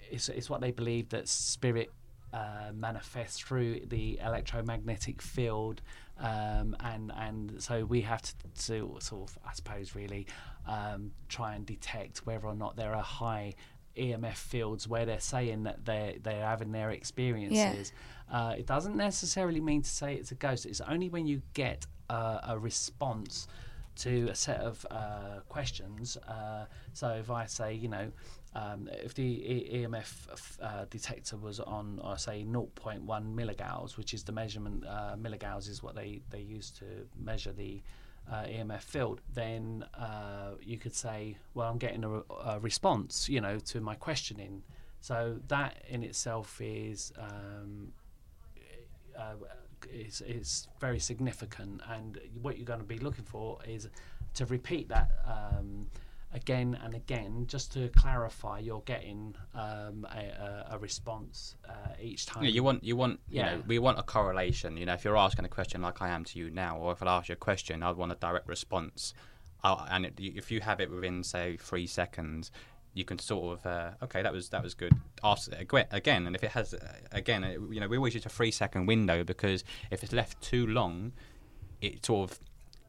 it's 0.10 0.30
it's 0.30 0.50
what 0.50 0.62
they 0.62 0.72
believe 0.72 1.10
that 1.10 1.28
spirit 1.28 1.92
uh, 2.34 2.72
manifests 2.74 3.40
through 3.40 3.82
the 3.88 4.20
electromagnetic 4.24 5.22
field, 5.22 5.82
um, 6.20 6.76
and 6.80 7.12
and 7.18 7.62
so 7.62 7.86
we 7.86 8.02
have 8.02 8.22
to, 8.22 8.34
to 8.68 8.98
sort 9.00 9.30
of, 9.30 9.38
I 9.46 9.54
suppose, 9.54 9.96
really 9.96 10.28
um, 10.68 11.12
try 11.30 11.56
and 11.56 11.66
detect 11.66 12.26
whether 12.26 12.48
or 12.48 12.56
not 12.56 12.76
there 12.76 12.96
are 12.96 13.04
high. 13.04 13.54
EMF 13.98 14.36
fields 14.36 14.88
where 14.88 15.06
they're 15.06 15.20
saying 15.20 15.64
that 15.64 15.84
they're 15.84 16.14
they're 16.24 16.46
having 16.46 16.72
their 16.72 16.92
experiences. 16.92 17.92
Uh, 18.32 18.56
it 18.58 18.66
doesn't 18.66 18.96
necessarily 18.96 19.60
mean 19.60 19.82
to 19.82 19.90
say 19.90 20.16
it's 20.16 20.32
a 20.32 20.36
ghost. 20.36 20.66
It's 20.66 20.82
only 20.82 21.10
when 21.10 21.28
you 21.28 21.42
get 21.54 21.86
uh, 22.10 22.40
a 22.48 22.58
response 22.58 23.48
to 23.98 24.30
a 24.30 24.36
set 24.36 24.62
of 24.62 24.86
uh, 24.90 25.42
questions. 25.50 26.18
Uh, 26.28 26.66
so 26.94 27.10
if 27.10 27.30
I 27.30 27.46
say, 27.46 27.74
you 27.74 27.90
know, 27.90 28.12
um, 28.56 28.90
if 28.92 29.14
the 29.14 29.24
e- 29.24 29.86
EMF 29.86 30.58
uh, 30.62 30.86
detector 30.90 31.38
was 31.38 31.60
on, 31.60 32.00
or 32.04 32.18
say 32.18 32.46
0.1 32.50 33.06
milligauss, 33.06 33.98
which 33.98 34.14
is 34.14 34.24
the 34.24 34.32
measurement, 34.32 34.86
uh, 34.88 35.16
milligauss 35.18 35.68
is 35.68 35.84
what 35.84 35.96
they, 35.96 36.22
they 36.30 36.40
use 36.40 36.72
to 36.72 36.86
measure 37.18 37.52
the 37.52 37.82
uh, 38.32 38.44
EMF 38.44 38.82
field, 38.82 39.22
then 39.34 39.86
uh, 39.98 40.52
you 40.62 40.78
could 40.78 40.96
say, 40.96 41.38
well, 41.54 41.70
I'm 41.70 41.78
getting 41.78 42.04
a, 42.04 42.22
a 42.46 42.60
response, 42.60 43.28
you 43.30 43.42
know, 43.42 43.60
to 43.60 43.82
my 43.82 43.96
questioning. 43.96 44.64
So 45.00 45.40
that 45.48 45.84
in 45.88 46.04
itself 46.04 46.60
is 46.62 47.12
um, 47.18 47.92
uh, 49.18 49.34
is, 49.92 50.22
is 50.22 50.68
very 50.80 51.00
significant, 51.00 51.82
and 51.90 52.20
what 52.42 52.58
you're 52.58 52.66
going 52.66 52.80
to 52.80 52.86
be 52.86 53.00
looking 53.00 53.26
for 53.26 53.60
is 53.68 53.90
to 54.36 54.46
repeat 54.46 54.90
that 54.90 55.12
um, 55.26 55.88
again 56.34 56.78
and 56.84 56.94
again, 56.94 57.46
just 57.48 57.74
to 57.74 57.90
clarify 57.90 58.60
you're 58.60 58.84
getting 58.86 59.36
um, 59.54 60.08
a, 60.12 60.66
a, 60.72 60.78
response 60.80 61.56
uh, 61.68 61.74
each 62.02 62.26
time. 62.26 62.44
Yeah, 62.44 62.52
you 62.52 62.64
want 62.64 62.84
you 62.84 62.96
want 62.96 63.20
you 63.30 63.40
Yeah. 63.40 63.56
know 63.56 63.64
we 63.68 63.80
want 63.80 64.00
a 64.00 64.04
correlation. 64.04 64.78
You 64.78 64.86
know, 64.86 64.94
if 64.94 65.04
you're 65.04 65.18
asking 65.18 65.46
a 65.46 65.50
question 65.50 65.82
like 65.82 66.02
I 66.02 66.10
am 66.10 66.24
to 66.26 66.40
you 66.40 66.50
now, 66.50 66.78
or 66.78 66.92
if 66.94 67.04
I 67.04 67.08
ask 67.08 67.30
you 67.30 67.34
a 67.34 67.36
question, 67.36 67.84
I'd 67.84 67.98
want 67.98 68.12
a 68.12 68.16
direct 68.16 68.48
response. 68.48 69.14
i 69.64 69.88
and 69.92 70.06
it, 70.06 70.14
if 70.18 70.52
you 70.52 70.62
have 70.62 70.80
it 70.80 70.90
within 70.90 71.24
say 71.24 71.58
three 71.58 71.88
seconds, 71.88 72.52
you 72.94 73.06
can 73.06 73.20
sort 73.20 73.60
of 73.60 73.66
uh, 73.66 73.92
okay, 74.04 74.22
that 74.22 74.34
was 74.34 74.50
that 74.50 74.64
was 74.64 74.74
good. 74.74 74.94
Ask 75.24 75.52
again, 75.92 76.28
and 76.28 76.36
if 76.36 76.44
it 76.44 76.52
has 76.52 76.74
uh, 76.74 76.94
again, 77.12 77.44
it, 77.44 77.60
you 77.72 77.80
know, 77.80 77.88
we 77.88 77.98
always 77.98 78.14
use 78.14 78.26
a 78.26 78.30
three 78.30 78.52
second 78.52 78.86
window 78.86 79.24
because 79.24 79.64
if 79.92 80.04
it's 80.04 80.14
left 80.14 80.42
too 80.42 80.68
long, 80.68 81.14
it 81.82 82.06
sort 82.06 82.32
of 82.32 82.40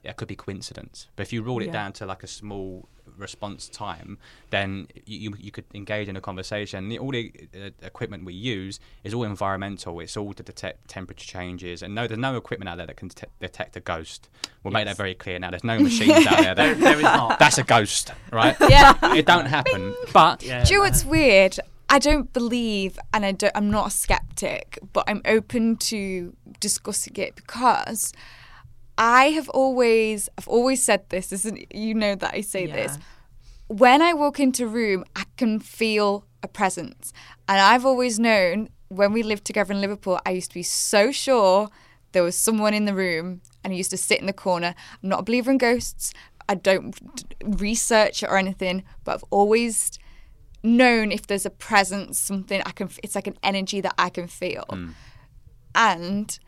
it 0.02 0.16
could 0.16 0.28
be 0.28 0.34
coincidence. 0.36 1.06
But 1.14 1.22
if 1.26 1.32
you 1.32 1.42
rule 1.42 1.62
it 1.62 1.66
Yeah. 1.66 1.72
down 1.72 1.92
to 1.94 2.06
like 2.06 2.22
a 2.22 2.26
small 2.26 2.88
response 3.16 3.68
time, 3.68 4.18
then 4.50 4.88
you 5.06 5.18
you- 5.30 5.36
you 5.38 5.50
could 5.50 5.64
engage 5.74 6.08
in 6.08 6.16
a 6.16 6.20
conversation. 6.20 6.88
The, 6.88 6.98
all 6.98 7.10
the 7.12 7.32
uh, 7.54 7.70
equipment 7.82 8.24
we 8.24 8.34
use 8.34 8.80
is 9.04 9.12
all 9.14 9.24
environmental. 9.24 9.98
It's 10.00 10.16
all 10.16 10.32
to 10.34 10.42
detect 10.42 10.88
temperature 10.88 11.26
changes. 11.26 11.82
And 11.82 11.94
no, 11.94 12.06
there's 12.06 12.18
no 12.20 12.36
equipment 12.36 12.68
out 12.68 12.76
there 12.78 12.86
that 12.86 12.96
can 12.96 13.08
det- 13.08 13.30
detect 13.40 13.76
a 13.76 13.80
ghost. 13.80 14.28
We'll 14.62 14.72
make 14.72 14.86
that 14.86 14.96
very 14.96 15.14
clear 15.14 15.38
now. 15.38 15.50
There's 15.50 15.64
no 15.64 15.78
machines 15.78 16.26
out 16.26 16.38
there. 16.38 16.54
there, 16.60 16.74
That, 16.74 16.80
there 16.80 16.96
is 16.96 17.02
not. 17.02 17.38
that's 17.38 17.58
a 17.58 17.64
ghost, 17.64 18.12
right? 18.32 18.56
Yeah. 18.60 18.96
it 19.14 19.26
don't 19.26 19.46
happen. 19.46 19.94
But 20.12 20.42
Yeah, 20.42 20.64
Do 20.64 20.72
you 20.74 20.78
know 20.78 20.84
what's 20.84 21.04
weird? 21.04 21.58
I 21.88 21.98
don't 21.98 22.32
believe, 22.32 22.98
and 23.12 23.22
I 23.26 23.32
don't, 23.32 23.52
I'm 23.54 23.70
not 23.70 23.88
a 23.88 23.90
skeptic, 23.90 24.78
but 24.94 25.04
I'm 25.06 25.20
open 25.26 25.76
to 25.92 26.34
discussing 26.58 27.14
it 27.16 27.36
because 27.36 28.14
I 28.98 29.26
have 29.30 29.48
always, 29.48 30.28
I've 30.36 30.48
always 30.48 30.82
said 30.82 31.08
this. 31.08 31.32
Isn't 31.32 31.74
you 31.74 31.94
know 31.94 32.14
that 32.14 32.34
I 32.34 32.40
say 32.42 32.66
this. 32.66 32.98
When 33.68 34.02
I 34.02 34.12
walk 34.12 34.38
into 34.38 34.64
a 34.64 34.68
room, 34.68 35.04
I 35.16 35.24
can 35.36 35.58
feel 35.58 36.26
a 36.42 36.48
presence, 36.48 37.12
and 37.48 37.60
I've 37.60 37.86
always 37.86 38.18
known 38.18 38.68
when 38.88 39.12
we 39.12 39.22
lived 39.22 39.44
together 39.44 39.72
in 39.72 39.80
Liverpool, 39.80 40.20
I 40.26 40.30
used 40.32 40.50
to 40.50 40.54
be 40.54 40.62
so 40.62 41.10
sure 41.10 41.70
there 42.12 42.22
was 42.22 42.36
someone 42.36 42.74
in 42.74 42.84
the 42.84 42.94
room, 42.94 43.40
and 43.64 43.72
I 43.72 43.76
used 43.76 43.90
to 43.90 43.96
sit 43.96 44.20
in 44.20 44.26
the 44.26 44.32
corner. 44.32 44.74
I'm 45.02 45.08
not 45.08 45.20
a 45.20 45.22
believer 45.22 45.50
in 45.50 45.58
ghosts. 45.58 46.12
I 46.48 46.56
don't 46.56 46.94
research 47.42 48.22
it 48.22 48.26
or 48.26 48.36
anything, 48.36 48.84
but 49.04 49.14
I've 49.14 49.24
always 49.30 49.98
known 50.62 51.10
if 51.10 51.26
there's 51.26 51.46
a 51.46 51.50
presence, 51.50 52.18
something 52.18 52.60
I 52.66 52.72
can. 52.72 52.90
It's 53.02 53.14
like 53.14 53.26
an 53.26 53.38
energy 53.42 53.80
that 53.80 53.94
I 53.96 54.10
can 54.10 54.26
feel, 54.26 54.66
mm. 54.68 54.92
and 55.74 56.38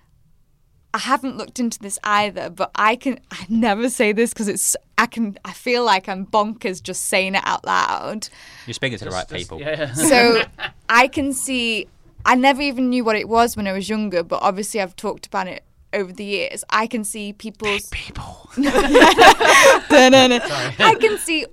I 0.95 0.99
haven't 0.99 1.37
looked 1.37 1.59
into 1.59 1.81
this 1.81 1.99
either, 2.05 2.51
but 2.51 2.71
I 2.77 2.95
can. 2.95 3.19
I 3.33 3.45
never 3.49 3.91
say 3.91 4.13
this 4.13 4.33
because 4.33 4.47
it's. 4.47 4.77
I 4.97 5.07
can. 5.07 5.37
I 5.45 5.53
feel 5.53 5.85
like 5.85 6.09
I'm 6.09 6.25
bonkers 6.25 6.81
just 6.81 7.07
saying 7.07 7.35
it 7.35 7.43
out 7.45 7.65
loud. 7.67 8.29
You're 8.65 8.75
speaking 8.75 8.97
to 8.99 9.05
the 9.05 9.11
right 9.11 9.29
Just- 9.29 9.51
people. 9.51 9.61
Yeah. 9.61 9.93
So 9.93 10.45
I 10.89 11.09
can 11.09 11.33
see. 11.33 11.89
I 12.25 12.37
never 12.37 12.63
even 12.63 12.91
knew 12.91 13.03
what 13.05 13.17
it 13.17 13.29
was 13.29 13.57
when 13.57 13.67
I 13.67 13.73
was 13.73 13.89
younger, 13.89 14.23
but 14.23 14.41
obviously 14.41 14.81
I've 14.81 14.95
talked 14.95 15.27
about 15.27 15.49
it 15.49 15.65
over 15.93 16.13
the 16.13 16.25
years. 16.25 16.63
I 16.71 16.87
can 16.87 17.03
see 17.03 17.33
people's. 17.33 17.89
people. 17.91 18.49
No-no-no. 18.57 20.39
I 20.79 20.97
can 21.01 21.19
see 21.19 21.45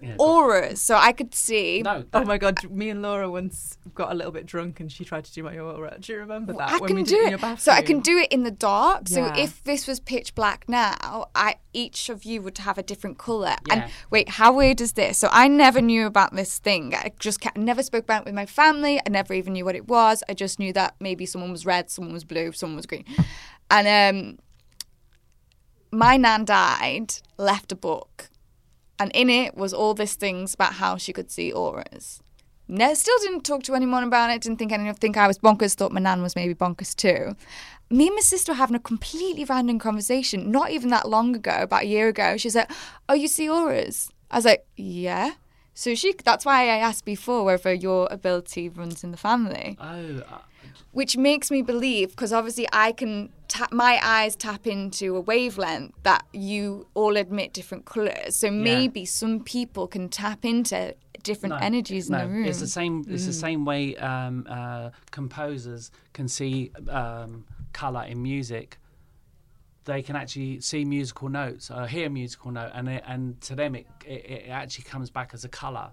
Yeah, 0.00 0.14
auras, 0.18 0.80
so 0.80 0.94
I 0.94 1.12
could 1.12 1.34
see. 1.34 1.82
No. 1.82 2.04
Oh 2.14 2.24
my 2.24 2.38
god, 2.38 2.70
me 2.70 2.90
and 2.90 3.02
Laura 3.02 3.28
once 3.28 3.76
got 3.94 4.12
a 4.12 4.14
little 4.14 4.30
bit 4.30 4.46
drunk 4.46 4.78
and 4.78 4.90
she 4.92 5.04
tried 5.04 5.24
to 5.24 5.32
do 5.32 5.42
my 5.42 5.58
aura. 5.58 5.96
Do 5.98 6.12
you 6.12 6.18
remember 6.18 6.52
that? 6.52 6.70
I 6.70 6.78
when 6.78 6.88
can 6.88 6.96
we 6.96 7.02
do 7.02 7.16
it 7.16 7.26
in 7.28 7.34
it. 7.34 7.42
your? 7.42 7.56
So 7.56 7.72
I 7.72 7.82
can 7.82 8.00
do 8.00 8.16
it 8.16 8.30
in 8.30 8.44
the 8.44 8.50
dark. 8.50 9.08
So 9.08 9.32
if 9.36 9.62
this 9.64 9.86
was 9.86 9.98
pitch 9.98 10.34
black 10.34 10.68
now, 10.68 11.26
I 11.34 11.56
each 11.72 12.08
of 12.08 12.24
you 12.24 12.42
would 12.42 12.58
have 12.58 12.78
a 12.78 12.82
different 12.82 13.18
color. 13.18 13.56
Yeah. 13.66 13.74
And 13.74 13.84
wait, 14.10 14.28
how 14.28 14.52
weird 14.52 14.80
is 14.80 14.92
this? 14.92 15.18
So 15.18 15.28
I 15.32 15.48
never 15.48 15.80
knew 15.80 16.06
about 16.06 16.34
this 16.34 16.58
thing. 16.58 16.94
I 16.94 17.12
just 17.18 17.40
never 17.56 17.82
spoke 17.82 18.04
about 18.04 18.22
it 18.22 18.24
with 18.26 18.34
my 18.34 18.46
family. 18.46 19.00
I 19.04 19.10
never 19.10 19.34
even 19.34 19.52
knew 19.54 19.64
what 19.64 19.74
it 19.74 19.88
was. 19.88 20.22
I 20.28 20.34
just 20.34 20.58
knew 20.58 20.72
that 20.74 20.94
maybe 21.00 21.26
someone 21.26 21.50
was 21.50 21.66
red, 21.66 21.90
someone 21.90 22.14
was 22.14 22.24
blue, 22.24 22.52
someone 22.52 22.76
was 22.76 22.86
green. 22.86 23.04
And 23.70 23.86
um, 24.16 24.38
my 25.90 26.16
nan 26.16 26.44
died, 26.44 27.14
left 27.36 27.72
a 27.72 27.76
book, 27.76 28.30
and 28.98 29.10
in 29.14 29.30
it 29.30 29.56
was 29.56 29.72
all 29.72 29.94
these 29.94 30.14
things 30.14 30.54
about 30.54 30.74
how 30.74 30.96
she 30.96 31.12
could 31.12 31.30
see 31.30 31.52
auras. 31.52 32.22
No, 32.68 32.92
still 32.92 33.16
didn't 33.20 33.44
talk 33.44 33.62
to 33.64 33.74
anyone 33.74 34.04
about 34.04 34.30
it. 34.30 34.42
Didn't 34.42 34.58
think 34.58 34.72
anyone 34.72 34.94
think 34.94 35.16
I 35.16 35.26
was 35.26 35.38
bonkers. 35.38 35.74
Thought 35.74 35.92
my 35.92 36.00
nan 36.00 36.22
was 36.22 36.36
maybe 36.36 36.54
bonkers 36.54 36.94
too. 36.94 37.34
Me 37.90 38.08
and 38.08 38.14
my 38.16 38.20
sister 38.20 38.52
were 38.52 38.56
having 38.56 38.76
a 38.76 38.80
completely 38.80 39.44
random 39.44 39.78
conversation. 39.78 40.50
Not 40.50 40.70
even 40.70 40.90
that 40.90 41.08
long 41.08 41.34
ago, 41.34 41.62
about 41.62 41.84
a 41.84 41.86
year 41.86 42.08
ago. 42.08 42.36
She's 42.36 42.54
like, 42.54 42.70
"Oh, 43.08 43.14
you 43.14 43.28
see 43.28 43.48
auras?" 43.48 44.10
I 44.30 44.36
was 44.36 44.44
like, 44.44 44.66
"Yeah." 44.76 45.32
So 45.72 45.94
she. 45.94 46.12
That's 46.22 46.44
why 46.44 46.64
I 46.64 46.76
asked 46.76 47.06
before 47.06 47.44
whether 47.44 47.72
your 47.72 48.08
ability 48.10 48.68
runs 48.68 49.02
in 49.02 49.12
the 49.12 49.16
family 49.16 49.78
Oh, 49.80 50.22
which 50.92 51.16
makes 51.16 51.50
me 51.50 51.62
believe 51.62 52.10
because 52.10 52.32
obviously 52.32 52.66
I 52.72 52.92
can 52.92 53.30
tap 53.48 53.72
my 53.72 53.98
eyes 54.02 54.36
tap 54.36 54.66
into 54.66 55.16
a 55.16 55.20
wavelength 55.20 55.94
that 56.02 56.24
you 56.32 56.86
all 56.94 57.16
admit 57.16 57.52
different 57.52 57.84
colors. 57.86 58.36
So 58.36 58.50
maybe 58.50 59.04
some 59.04 59.40
people 59.40 59.86
can 59.86 60.08
tap 60.08 60.44
into 60.44 60.94
different 61.22 61.56
no, 61.56 61.60
energies 61.60 62.08
no, 62.10 62.18
in 62.20 62.26
the 62.28 62.34
room. 62.34 62.44
It's 62.46 62.60
the 62.60 62.66
same. 62.66 63.04
It's 63.08 63.24
Mm. 63.24 63.26
the 63.26 63.32
same 63.32 63.64
way 63.64 63.96
um, 63.96 64.46
uh, 64.48 64.90
composers 65.10 65.90
can 66.12 66.28
see 66.28 66.70
um, 66.88 67.44
color 67.72 68.04
in 68.04 68.22
music. 68.22 68.78
They 69.84 70.02
can 70.02 70.16
actually 70.16 70.60
see 70.60 70.84
musical 70.84 71.28
notes 71.30 71.70
or 71.70 71.86
hear 71.86 72.06
a 72.08 72.10
musical 72.10 72.50
note, 72.50 72.70
and 72.74 72.88
it, 72.88 73.02
and 73.06 73.40
to 73.42 73.54
them 73.54 73.74
it, 73.74 73.86
it 74.06 74.24
it 74.26 74.48
actually 74.50 74.84
comes 74.84 75.08
back 75.10 75.30
as 75.32 75.44
a 75.44 75.48
color. 75.48 75.90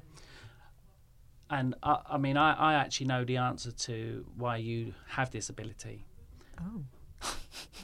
And 1.49 1.75
I, 1.84 1.99
I 2.12 2.17
mean, 2.17 2.38
I, 2.38 2.53
I 2.53 2.73
actually 2.75 3.08
know 3.08 3.23
the 3.23 3.38
answer 3.38 3.71
to 3.71 4.25
why 4.38 4.58
you 4.58 4.93
have 5.10 5.29
this 5.31 5.49
ability. 5.49 6.05
Oh, 6.60 6.81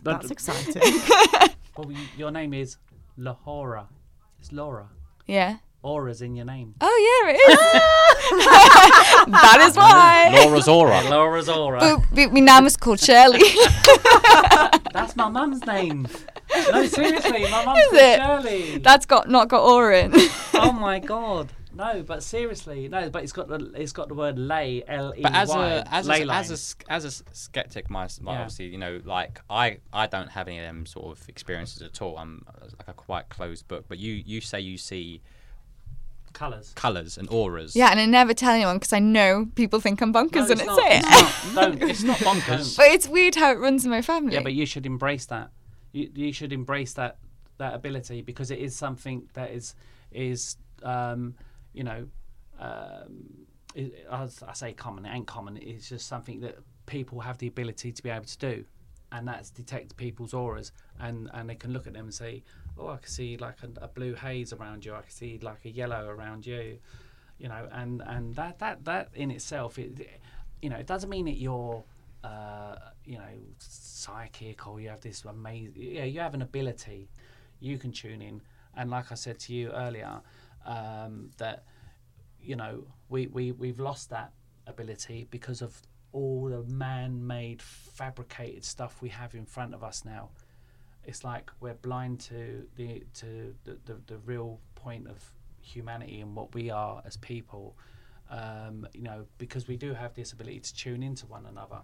But- 0.04 0.22
that's 0.22 0.32
exciting. 0.32 0.82
well, 1.78 1.92
you, 1.92 1.98
your 2.18 2.32
name 2.32 2.54
is 2.54 2.78
Lahora. 3.20 3.86
It's 4.40 4.52
Laura. 4.52 4.90
yeah. 5.28 5.58
Aura's 5.84 6.22
in 6.22 6.36
your 6.36 6.46
name. 6.46 6.76
Oh 6.80 7.24
yeah, 7.26 7.32
it 7.34 7.38
is. 7.38 7.58
that 9.32 9.66
is 9.68 9.76
why. 9.76 10.30
Laura's 10.32 10.68
aura. 10.68 11.02
Laura's 11.10 11.50
Aura. 11.50 11.80
But, 11.80 12.04
but 12.14 12.32
my 12.34 12.40
name 12.40 12.68
is 12.68 12.78
called 12.78 13.00
Shirley. 13.00 13.40
That's 14.94 15.16
my 15.16 15.28
mum's 15.30 15.66
name. 15.66 16.08
No, 16.72 16.86
seriously, 16.86 17.44
my 17.50 17.66
mum's 17.66 17.80
Is 17.80 17.90
called 17.90 17.96
it? 17.96 18.20
Shirley. 18.20 18.78
That's 18.78 19.08
got 19.08 19.28
not 19.28 19.48
got 19.48 19.64
aura 19.64 20.04
in. 20.04 20.12
oh 20.54 20.72
my 20.72 21.00
god. 21.00 21.50
No, 21.74 22.04
but 22.04 22.22
seriously, 22.24 22.88
no, 22.90 23.10
but 23.10 23.24
it's 23.24 23.32
got 23.32 23.48
the 23.48 23.72
it's 23.76 23.94
got 23.94 24.08
the 24.10 24.14
word 24.14 24.38
lay 24.38 24.84
L 24.88 25.14
E 25.18 25.22
Y. 25.22 25.24
But 25.24 25.34
as 25.34 25.50
a 25.50 25.88
as 25.90 26.08
a, 26.10 26.14
as 26.32 26.50
a 26.50 26.54
s- 26.54 26.76
as 26.90 27.04
a 27.06 27.08
s- 27.08 27.24
skeptic, 27.32 27.90
my, 27.90 28.08
my 28.22 28.34
Yeah. 28.34 28.40
obviously 28.42 28.66
you 28.68 28.78
know 28.78 29.00
like 29.06 29.40
I 29.50 29.78
I 29.94 30.08
don't 30.08 30.30
have 30.30 30.48
any 30.48 30.60
of 30.60 30.66
them 30.66 30.86
sort 30.86 31.18
of 31.18 31.28
experiences 31.30 31.82
at 31.82 32.02
all. 32.02 32.18
I'm 32.18 32.44
uh, 32.48 32.66
like 32.80 32.88
a 32.88 32.94
quite 32.94 33.30
closed 33.30 33.68
book. 33.68 33.86
But 33.88 34.00
you 34.00 34.14
you 34.26 34.42
say 34.42 34.60
you 34.60 34.78
see 34.78 35.22
colours. 36.34 36.74
colours 36.76 37.18
and 37.18 37.28
auras. 37.30 37.76
yeah, 37.76 37.90
and 37.92 38.00
I 38.00 38.06
never 38.06 38.34
tell 38.34 38.52
anyone 38.54 38.78
because 38.78 38.94
I 38.94 39.00
know 39.00 39.48
people 39.56 39.80
think 39.80 40.02
I'm 40.02 40.14
bonkers 40.14 40.34
No, 40.36 40.42
and 40.44 40.52
it's 40.52 40.62
it's 40.62 40.66
not. 40.68 40.80
it. 40.80 41.04
It's 41.06 41.54
not. 41.56 41.56
Don't. 41.80 41.90
It's 41.90 42.04
not 42.04 42.18
bonkers. 42.18 42.78
But 42.78 42.88
it's 42.88 43.08
weird 43.08 43.36
how 43.36 43.52
it 43.52 43.60
runs 43.60 43.86
in 43.86 43.92
my 43.92 44.02
family. 44.02 44.34
Yeah, 44.34 44.42
but 44.42 44.54
you 44.54 44.66
should 44.66 44.86
embrace 44.86 45.26
that. 45.28 45.52
You 45.94 46.10
you 46.16 46.34
should 46.34 46.54
embrace 46.54 46.94
that 46.94 47.18
that 47.58 47.74
ability 47.76 48.22
because 48.24 48.50
it 48.52 48.60
is 48.60 48.76
something 48.76 49.30
that 49.34 49.52
is 49.52 49.76
is 50.12 50.58
um, 50.84 51.36
you 51.74 51.84
know 51.84 52.08
um, 52.60 53.28
it, 53.76 54.06
as 54.12 54.44
I 54.44 54.54
say 54.54 54.74
common. 54.74 55.06
Ain't 55.06 55.28
common. 55.28 55.58
It's 55.58 55.90
just 55.90 56.08
something 56.08 56.40
that 56.42 56.58
people 56.86 57.20
have 57.20 57.38
the 57.38 57.48
ability 57.48 57.92
to 57.92 58.04
be 58.04 58.10
able 58.10 58.26
to 58.26 58.38
do, 58.38 58.66
and 59.12 59.28
that's 59.28 59.50
detect 59.50 59.98
people's 59.98 60.34
auras, 60.34 60.72
and 61.00 61.30
and 61.34 61.50
they 61.50 61.56
can 61.56 61.74
look 61.74 61.88
at 61.88 61.94
them 61.94 62.06
and 62.06 62.14
say, 62.14 62.44
oh, 62.78 62.90
I 62.90 62.98
can 62.98 63.10
see 63.10 63.38
like 63.38 63.58
a, 63.64 63.86
a 63.86 63.88
blue 63.88 64.16
haze 64.16 64.54
around 64.54 64.86
you. 64.86 64.94
I 64.94 65.02
can 65.02 65.12
see 65.12 65.40
like 65.42 65.66
a 65.66 65.70
yellow 65.70 66.08
around 66.08 66.46
you. 66.46 66.80
You 67.40 67.50
know, 67.50 67.68
and 67.72 68.04
and 68.06 68.36
that 68.36 68.60
that 68.60 68.86
that 68.86 69.10
in 69.16 69.32
itself, 69.32 69.80
it, 69.80 70.08
you 70.62 70.70
know, 70.70 70.76
it 70.76 70.86
doesn't 70.86 71.10
mean 71.10 71.26
that 71.26 71.38
you're 71.38 71.84
uh, 72.24 72.76
you 73.06 73.18
know, 73.18 73.24
psychic 73.58 74.68
or 74.68 74.80
you 74.80 74.90
have 74.90 75.02
this 75.02 75.26
amazing, 75.26 75.74
yeah, 75.76 76.04
you 76.04 76.20
have 76.20 76.34
an 76.34 76.42
ability, 76.42 77.10
you 77.60 77.78
can 77.78 77.92
tune 77.92 78.22
in. 78.22 78.42
And 78.76 78.90
like 78.90 79.12
I 79.12 79.16
said 79.16 79.40
to 79.40 79.54
you 79.54 79.72
earlier, 79.72 80.22
um, 80.66 81.32
that, 81.38 81.64
you 82.42 82.56
know, 82.56 82.86
we, 83.10 83.28
we, 83.28 83.52
we've 83.52 83.80
lost 83.80 84.10
that 84.10 84.32
ability 84.68 85.28
because 85.30 85.62
of 85.62 85.82
all 86.14 86.46
the 86.46 86.64
man 86.64 87.26
made, 87.26 87.62
fabricated 87.62 88.64
stuff 88.66 89.02
we 89.02 89.10
have 89.10 89.34
in 89.34 89.46
front 89.46 89.74
of 89.74 89.84
us 89.84 90.04
now. 90.06 90.30
It's 91.04 91.24
like 91.24 91.50
we're 91.60 91.74
blind 91.74 92.20
to 92.22 92.68
the 92.76 93.04
to 93.16 93.56
the, 93.64 93.78
the, 93.86 93.98
the 94.06 94.18
real 94.20 94.60
point 94.76 95.08
of 95.08 95.18
humanity 95.62 96.22
and 96.22 96.36
what 96.36 96.54
we 96.54 96.70
are 96.70 97.02
as 97.06 97.18
people 97.18 97.76
um, 98.32 98.88
you 98.94 99.04
know, 99.04 99.26
because 99.38 99.68
we 99.68 99.76
do 99.76 99.94
have 99.94 100.14
this 100.16 100.32
ability 100.32 100.62
to 100.62 100.74
tune 100.74 101.04
into 101.04 101.26
one 101.26 101.46
another. 101.46 101.82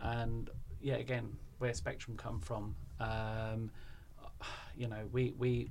And 0.00 0.48
yeah, 0.80 0.94
again, 0.94 1.36
where 1.58 1.74
spectrum 1.74 2.16
come 2.16 2.40
from, 2.40 2.76
um, 3.00 3.70
you 4.76 4.86
know, 4.88 5.08
we 5.12 5.34
we 5.36 5.68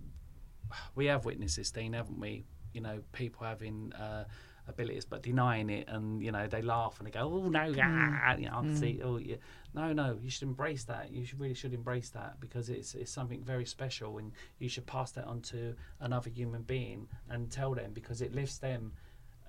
we 0.95 1.05
have 1.07 1.25
witnessed 1.25 1.57
this 1.57 1.69
thing, 1.71 1.93
haven't 1.93 2.19
we? 2.19 2.45
You 2.73 2.81
know, 2.81 2.99
people 3.13 3.45
having 3.45 3.93
uh, 3.93 4.25
abilities 4.67 5.05
but 5.05 5.23
denying 5.23 5.69
it, 5.69 5.87
and 5.87 6.21
you 6.21 6.31
know, 6.31 6.47
they 6.47 6.61
laugh 6.61 6.99
and 6.99 7.07
they 7.07 7.11
go, 7.11 7.21
"Oh 7.21 7.49
no, 7.49 7.73
ah," 7.81 8.35
you 8.37 8.45
know, 8.45 8.57
I 8.57 8.61
can 8.61 8.75
see, 8.75 9.01
oh 9.03 9.17
yeah, 9.17 9.37
no, 9.73 9.91
no, 9.93 10.17
you 10.21 10.29
should 10.29 10.43
embrace 10.43 10.83
that. 10.85 11.11
You 11.11 11.25
should 11.25 11.39
really 11.39 11.55
should 11.55 11.73
embrace 11.73 12.09
that 12.11 12.39
because 12.39 12.69
it's 12.69 12.95
it's 12.95 13.11
something 13.11 13.43
very 13.43 13.65
special, 13.65 14.17
and 14.19 14.31
you 14.59 14.69
should 14.69 14.85
pass 14.85 15.11
that 15.13 15.25
on 15.25 15.41
to 15.41 15.75
another 15.99 16.29
human 16.29 16.61
being 16.61 17.07
and 17.29 17.51
tell 17.51 17.73
them 17.73 17.91
because 17.93 18.21
it 18.21 18.33
lifts 18.33 18.59
them 18.59 18.93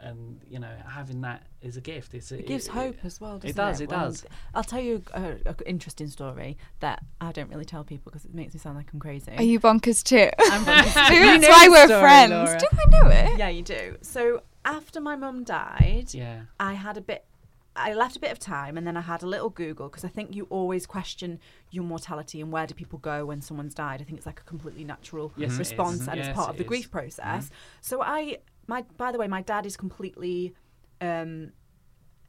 and 0.00 0.40
you 0.48 0.58
know 0.58 0.74
having 0.88 1.20
that 1.22 1.42
is 1.62 1.76
a 1.76 1.80
gift. 1.80 2.14
It's 2.14 2.32
a, 2.32 2.38
It 2.38 2.46
gives 2.46 2.66
hope 2.66 2.96
as 3.04 3.20
well. 3.20 3.34
Doesn't 3.38 3.50
it 3.50 3.56
does, 3.56 3.80
it 3.80 3.90
When- 3.90 3.98
does. 4.00 4.24
I'll 4.54 4.64
tell 4.64 4.80
you 4.80 5.02
an 5.14 5.38
interesting 5.66 6.08
story 6.08 6.56
that 6.80 7.02
I 7.20 7.32
don't 7.32 7.50
really 7.50 7.64
tell 7.64 7.84
people 7.84 8.10
because 8.10 8.24
it 8.24 8.34
makes 8.34 8.54
me 8.54 8.60
sound 8.60 8.76
like 8.76 8.90
I'm 8.92 9.00
crazy. 9.00 9.32
Are 9.36 9.42
you 9.42 9.60
bonkers 9.60 10.02
too? 10.02 10.30
I'm 10.38 10.64
bonkers 10.64 11.08
too. 11.08 11.20
That's 11.20 11.42
know 11.42 11.48
why 11.48 11.68
we're 11.68 11.86
story, 11.86 12.00
friends. 12.00 12.30
Laura. 12.32 12.58
Do 12.58 12.66
I 12.72 12.90
know 13.02 13.08
it? 13.10 13.38
Yeah, 13.38 13.48
you 13.48 13.62
do. 13.62 13.96
So 14.02 14.42
after 14.64 15.00
my 15.00 15.16
mum 15.16 15.44
died, 15.44 16.08
Yeah, 16.12 16.42
I 16.58 16.74
had 16.74 16.96
a 16.96 17.00
bit. 17.00 17.24
I 17.76 17.94
left 17.94 18.16
a 18.16 18.20
bit 18.20 18.32
of 18.32 18.40
time 18.40 18.76
and 18.76 18.84
then 18.84 18.96
I 18.96 19.00
had 19.00 19.22
a 19.22 19.26
little 19.26 19.48
Google 19.48 19.88
because 19.88 20.04
I 20.04 20.08
think 20.08 20.34
you 20.34 20.46
always 20.50 20.86
question 20.86 21.38
your 21.70 21.84
mortality 21.84 22.40
and 22.40 22.50
where 22.50 22.66
do 22.66 22.74
people 22.74 22.98
go 22.98 23.24
when 23.24 23.40
someone's 23.40 23.74
died. 23.74 24.00
I 24.02 24.04
think 24.04 24.18
it's 24.18 24.26
like 24.26 24.40
a 24.40 24.42
completely 24.42 24.82
natural 24.82 25.32
Yes, 25.36 25.50
it 25.50 25.52
is. 25.52 25.58
response 25.60 26.08
and 26.08 26.16
Yes, 26.16 26.26
it's 26.28 26.36
part 26.36 26.48
it 26.48 26.50
of 26.50 26.56
the 26.58 26.64
is. 26.64 26.68
grief 26.68 26.90
process. 26.90 27.44
Mm-hmm. 27.46 27.54
So 27.80 28.02
I, 28.02 28.38
my, 28.70 28.82
by 28.96 29.12
the 29.12 29.18
way, 29.18 29.28
my 29.28 29.42
dad 29.42 29.66
is 29.66 29.76
completely, 29.76 30.54
um, 31.00 31.52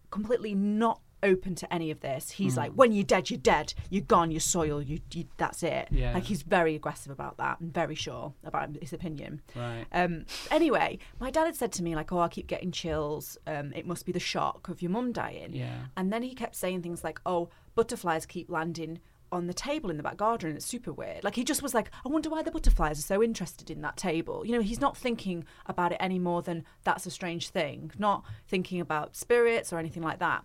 completely 0.10 0.54
not 0.56 1.00
open 1.24 1.54
to 1.54 1.72
any 1.72 1.92
of 1.92 2.00
this. 2.00 2.32
He's 2.32 2.58
like, 2.58 2.72
when 2.72 2.92
you're 2.92 3.04
dead, 3.04 3.30
you're 3.30 3.40
dead. 3.40 3.76
You're 3.92 4.04
gone. 4.04 4.32
You're 4.32 4.40
soil. 4.40 4.82
You, 4.82 5.00
you 5.14 5.26
that's 5.38 5.62
it. 5.62 5.88
Yeah. 5.92 6.14
Like 6.14 6.24
he's 6.24 6.42
very 6.42 6.74
aggressive 6.74 7.12
about 7.12 7.38
that 7.38 7.60
and 7.60 7.72
very 7.72 7.94
sure 7.94 8.34
about 8.44 8.70
his 8.82 8.92
opinion. 8.92 9.42
right. 9.56 9.86
Um, 9.92 10.26
anyway, 10.50 10.98
my 11.20 11.30
dad 11.30 11.46
had 11.46 11.56
said 11.56 11.72
to 11.74 11.84
me 11.84 11.96
like, 11.96 12.12
"Oh, 12.12 12.20
I 12.20 12.28
keep 12.28 12.48
getting 12.48 12.72
chills. 12.72 13.38
Um, 13.46 13.72
it 13.76 13.86
must 13.86 14.06
be 14.08 14.12
the 14.12 14.20
shock 14.20 14.68
of 14.68 14.82
your 14.82 14.92
mum 14.92 15.12
dying." 15.12 15.54
Yeah. 15.54 15.86
And 15.96 16.12
then 16.12 16.24
he 16.24 16.34
kept 16.34 16.56
saying 16.56 16.82
things 16.82 17.04
like, 17.04 17.20
"Oh, 17.26 17.50
butterflies 17.76 18.26
keep 18.26 18.50
landing 18.50 19.00
on 19.32 19.48
the 19.48 19.54
table 19.54 19.90
in 19.90 19.98
the 19.98 20.04
back 20.04 20.18
garden, 20.18 20.50
and 20.50 20.58
it's 20.58 20.66
super 20.66 20.92
weird." 20.92 21.24
Like 21.24 21.36
he 21.36 21.44
just 21.44 21.62
was 21.62 21.74
like, 21.74 21.90
"I 22.06 22.10
wonder 22.10 22.30
why 22.30 22.42
the 22.44 22.52
butterflies 22.52 23.00
are 23.00 23.04
so 23.04 23.24
interested 23.24 23.70
in 23.70 23.82
that 23.82 23.98
table." 23.98 24.46
You 24.46 24.54
know, 24.54 24.62
he's 24.62 24.82
not 24.82 24.98
thinking 24.98 25.46
about 25.66 25.92
it 25.92 25.98
any 26.00 26.20
more 26.20 26.42
than 26.42 26.64
that's 26.84 27.06
a 27.06 27.12
strange 27.12 27.50
thing. 27.50 27.92
Not 27.98 28.24
thinking 28.48 28.82
about 28.82 29.16
spirits 29.16 29.72
or 29.72 29.80
anything 29.80 30.04
like 30.04 30.20
that. 30.20 30.44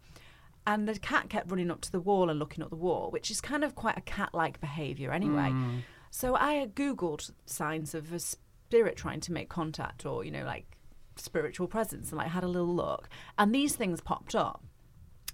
and 0.66 0.88
the 0.88 0.98
cat 0.98 1.28
kept 1.28 1.50
running 1.50 1.70
up 1.70 1.80
to 1.80 1.92
the 1.92 2.00
wall 2.00 2.28
and 2.28 2.38
looking 2.38 2.62
at 2.62 2.70
the 2.70 2.76
wall, 2.76 3.10
which 3.10 3.30
is 3.30 3.40
kind 3.40 3.62
of 3.62 3.74
quite 3.74 3.96
a 3.96 4.00
cat-like 4.00 4.60
behaviour 4.60 5.12
anyway. 5.12 5.50
Hmm. 5.50 5.78
So 6.10 6.34
I 6.34 6.54
had 6.54 6.74
googled 6.74 7.30
signs 7.44 7.94
of 7.94 8.12
a 8.12 8.18
spirit 8.18 8.96
trying 8.96 9.20
to 9.20 9.32
make 9.32 9.48
contact, 9.48 10.04
or 10.04 10.24
you 10.24 10.30
know, 10.32 10.44
like 10.44 10.76
spiritual 11.14 11.68
presence, 11.68 12.10
and 12.10 12.18
like 12.18 12.28
had 12.28 12.42
a 12.42 12.48
little 12.48 12.74
look, 12.74 13.08
and 13.38 13.54
these 13.54 13.76
things 13.76 14.00
popped 14.00 14.34
up. 14.34 14.64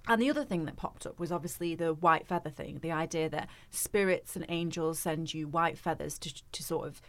And 0.09 0.21
the 0.21 0.31
other 0.31 0.45
thing 0.45 0.65
that 0.65 0.77
popped 0.77 1.07
up 1.07 1.21
was 1.21 1.31
obviously 1.31 1.75
the 1.75 1.95
white 1.95 2.27
feather 2.27 2.51
thing, 2.51 2.81
the 2.83 2.91
idea 2.91 3.29
that 3.29 3.49
spirits 3.71 4.35
and 4.35 4.45
angels 4.49 4.99
send 4.99 5.33
you 5.33 5.47
white 5.47 5.79
feathers 5.79 6.19
to, 6.19 6.51
to 6.53 6.63
sort 6.63 6.89
of, 6.89 7.01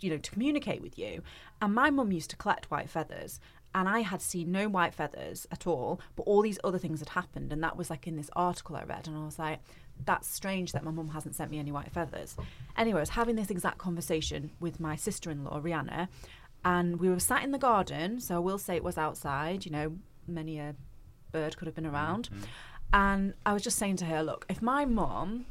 you 0.00 0.10
know, 0.10 0.18
to 0.18 0.30
communicate 0.30 0.82
with 0.82 0.98
you. 0.98 1.22
And 1.62 1.74
my 1.74 1.90
mum 1.90 2.10
used 2.10 2.30
to 2.30 2.36
collect 2.36 2.70
white 2.70 2.90
feathers, 2.90 3.38
and 3.74 3.88
I 3.88 4.00
had 4.00 4.22
seen 4.22 4.50
no 4.50 4.68
white 4.68 4.94
feathers 4.94 5.46
at 5.52 5.66
all, 5.66 6.00
but 6.16 6.24
all 6.24 6.42
these 6.42 6.58
other 6.64 6.78
things 6.78 6.98
had 6.98 7.10
happened. 7.10 7.52
And 7.52 7.62
that 7.62 7.76
was 7.76 7.90
like 7.90 8.06
in 8.06 8.16
this 8.16 8.30
article 8.34 8.74
I 8.76 8.82
read, 8.82 9.06
and 9.06 9.16
I 9.16 9.24
was 9.24 9.38
like, 9.38 9.60
that's 10.04 10.28
strange 10.28 10.72
that 10.72 10.84
my 10.84 10.90
mum 10.90 11.08
hasn't 11.08 11.36
sent 11.36 11.50
me 11.50 11.58
any 11.58 11.72
white 11.72 11.92
feathers. 11.92 12.36
Anyway, 12.76 12.98
I 12.98 13.00
was 13.00 13.10
having 13.10 13.36
this 13.36 13.50
exact 13.50 13.78
conversation 13.78 14.50
with 14.60 14.80
my 14.80 14.96
sister 14.96 15.30
in 15.30 15.44
law, 15.44 15.60
Rihanna, 15.60 16.08
and 16.64 16.98
we 16.98 17.08
were 17.08 17.20
sat 17.20 17.44
in 17.44 17.52
the 17.52 17.58
garden. 17.58 18.20
So 18.20 18.36
I 18.36 18.40
will 18.40 18.58
say 18.58 18.76
it 18.76 18.84
was 18.84 18.98
outside, 18.98 19.64
you 19.64 19.70
know, 19.70 19.96
many 20.26 20.58
a 20.58 20.74
bird 21.36 21.56
could 21.56 21.66
have 21.68 21.74
been 21.74 21.84
mm-hmm. 21.84 21.94
around. 21.94 22.28
And 22.92 23.34
I 23.44 23.52
was 23.52 23.62
just 23.62 23.78
saying 23.78 23.96
to 23.96 24.06
her, 24.12 24.22
look, 24.22 24.46
if 24.48 24.60
my 24.62 24.84
mom 24.84 25.46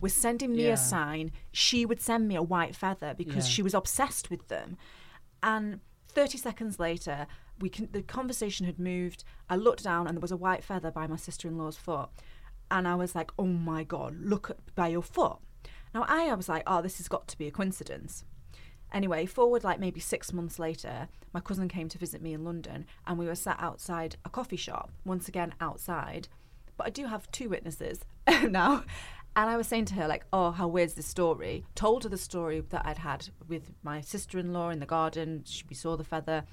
was 0.00 0.12
sending 0.12 0.52
me 0.52 0.66
Yeah. 0.66 0.74
a 0.74 0.76
sign, 0.76 1.32
she 1.52 1.86
would 1.88 2.00
send 2.00 2.28
me 2.28 2.36
a 2.36 2.42
white 2.42 2.74
feather 2.76 3.14
because 3.14 3.44
Yeah. 3.46 3.54
she 3.54 3.62
was 3.62 3.74
obsessed 3.74 4.30
with 4.30 4.48
them. 4.48 4.76
And 5.42 5.80
30 6.08 6.38
seconds 6.38 6.78
later, 6.78 7.26
we 7.58 7.68
can, 7.70 7.88
the 7.92 8.02
conversation 8.02 8.66
had 8.66 8.78
moved. 8.78 9.24
I 9.48 9.56
looked 9.56 9.84
down 9.84 10.06
and 10.06 10.16
there 10.16 10.20
was 10.28 10.32
a 10.32 10.36
white 10.46 10.64
feather 10.64 10.90
by 10.90 11.06
my 11.06 11.16
sister 11.16 11.48
in 11.48 11.56
law's 11.56 11.76
foot. 11.76 12.08
And 12.70 12.86
I 12.86 12.94
was 12.94 13.14
like, 13.14 13.30
oh 13.38 13.46
my 13.46 13.84
God, 13.84 14.16
look 14.20 14.50
at, 14.50 14.58
by 14.74 14.88
your 14.88 15.02
foot. 15.02 15.38
Now, 15.94 16.04
I, 16.08 16.28
I 16.28 16.34
was 16.34 16.48
like, 16.48 16.64
oh, 16.66 16.82
this 16.82 16.98
has 16.98 17.08
got 17.08 17.26
to 17.28 17.38
be 17.38 17.46
a 17.46 17.50
coincidence. 17.50 18.24
Anyway, 18.96 19.26
forward 19.26 19.62
like 19.62 19.78
maybe 19.78 20.00
six 20.00 20.32
months 20.32 20.58
later, 20.58 21.06
my 21.34 21.40
cousin 21.40 21.68
came 21.68 21.86
to 21.86 21.98
visit 21.98 22.22
me 22.22 22.32
in 22.32 22.44
London 22.44 22.86
and 23.06 23.18
we 23.18 23.26
were 23.26 23.34
sat 23.34 23.58
outside 23.60 24.16
a 24.24 24.30
coffee 24.30 24.56
shop, 24.56 24.90
once 25.04 25.28
again 25.28 25.52
outside. 25.60 26.28
But 26.78 26.86
I 26.86 26.90
do 26.90 27.04
have 27.04 27.30
two 27.30 27.50
witnesses 27.50 28.06
now. 28.48 28.84
And 29.36 29.50
I 29.50 29.58
was 29.58 29.66
saying 29.66 29.84
to 29.86 29.94
her, 29.96 30.08
like, 30.08 30.24
oh, 30.32 30.50
how 30.50 30.66
weird's 30.66 30.94
this 30.94 31.06
story? 31.06 31.66
Told 31.74 32.04
her 32.04 32.08
the 32.08 32.16
story 32.16 32.60
that 32.70 32.86
I'd 32.86 32.96
had 32.96 33.28
with 33.46 33.70
my 33.82 34.00
sister 34.00 34.38
in 34.38 34.54
law 34.54 34.70
in 34.70 34.80
the 34.80 34.86
garden. 34.86 35.42
She, 35.44 35.62
we 35.68 35.74
saw 35.76 35.98
the 35.98 36.02
feather. 36.02 36.44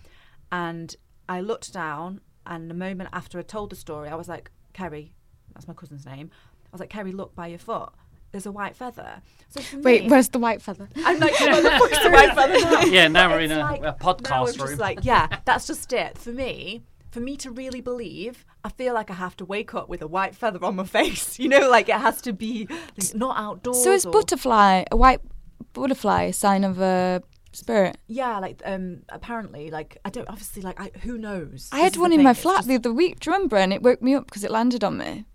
And 0.51 0.93
I 1.29 1.39
looked 1.39 1.71
down, 1.71 2.19
and 2.45 2.69
the 2.69 2.75
moment 2.75 3.09
after 3.13 3.39
I 3.39 3.43
told 3.43 3.69
the 3.69 3.77
story, 3.77 4.09
I 4.09 4.15
was 4.15 4.27
like, 4.27 4.51
Kerry, 4.73 5.13
that's 5.53 5.69
my 5.69 5.73
cousin's 5.73 6.05
name. 6.05 6.29
I 6.33 6.69
was 6.73 6.81
like, 6.81 6.89
Kerry, 6.89 7.13
look 7.13 7.33
by 7.35 7.47
your 7.47 7.59
foot. 7.59 7.93
There's 8.33 8.45
a 8.47 8.51
white 8.51 8.75
feather. 8.75 9.21
So 9.49 9.61
for 9.61 9.77
Wait, 9.79 10.03
me, 10.03 10.09
where's 10.09 10.27
the 10.29 10.39
white 10.39 10.61
feather? 10.61 10.89
I'm 11.05 11.19
like, 11.19 11.39
where 11.39 11.61
the 11.61 11.69
fuck's 11.79 12.03
the 12.03 12.09
white 12.09 12.33
feather 12.35 12.59
now? 12.59 12.81
Yeah, 12.81 13.07
now 13.07 13.29
we're 13.29 13.39
in 13.41 13.51
a, 13.51 13.59
like- 13.59 13.79
a 13.81 13.83
now 13.83 13.95
podcast 14.01 14.47
it's 14.49 14.57
just 14.57 14.69
room. 14.71 14.79
like, 14.79 14.99
yeah, 15.05 15.27
that's 15.45 15.67
just 15.67 15.93
it. 15.93 16.17
For 16.17 16.31
me, 16.31 16.83
for 17.11 17.19
me 17.21 17.37
to 17.37 17.51
really 17.51 17.79
believe, 17.79 18.43
I 18.63 18.69
feel 18.69 18.95
like 18.95 19.11
I 19.11 19.13
have 19.13 19.37
to 19.37 19.45
wake 19.45 19.75
up 19.75 19.87
with 19.87 20.01
a 20.01 20.07
white 20.07 20.33
feather 20.35 20.65
on 20.65 20.75
my 20.75 20.83
face. 20.83 21.37
You 21.39 21.47
know, 21.47 21.69
like 21.69 21.87
it 21.89 21.95
has 21.95 22.21
to 22.23 22.33
be 22.33 22.67
like, 22.69 23.13
not 23.15 23.37
outdoors. 23.37 23.83
So 23.83 23.91
is 23.93 24.05
or- 24.05 24.11
butterfly 24.11 24.85
a 24.91 24.97
white 24.97 25.21
butterfly 25.73 26.23
a 26.23 26.33
sign 26.33 26.63
of 26.63 26.79
a 26.81 27.21
spirit? 27.51 27.97
Yeah, 28.07 28.39
like 28.39 28.63
um, 28.65 29.03
apparently, 29.09 29.69
like 29.69 29.99
I 30.03 30.09
don't 30.09 30.27
obviously 30.27 30.63
like 30.63 30.79
I, 30.81 30.89
who 31.03 31.19
knows. 31.19 31.69
I 31.71 31.81
had 31.81 31.97
one 31.97 32.11
in 32.11 32.23
my 32.23 32.33
flat 32.33 32.57
just- 32.57 32.67
the 32.67 32.75
other 32.77 32.91
week. 32.91 33.19
Do 33.19 33.29
you 33.29 33.35
remember? 33.35 33.57
And 33.57 33.71
it 33.71 33.83
woke 33.83 34.01
me 34.01 34.15
up 34.15 34.25
because 34.25 34.43
it 34.43 34.49
landed 34.49 34.83
on 34.83 34.97
me. 34.97 35.25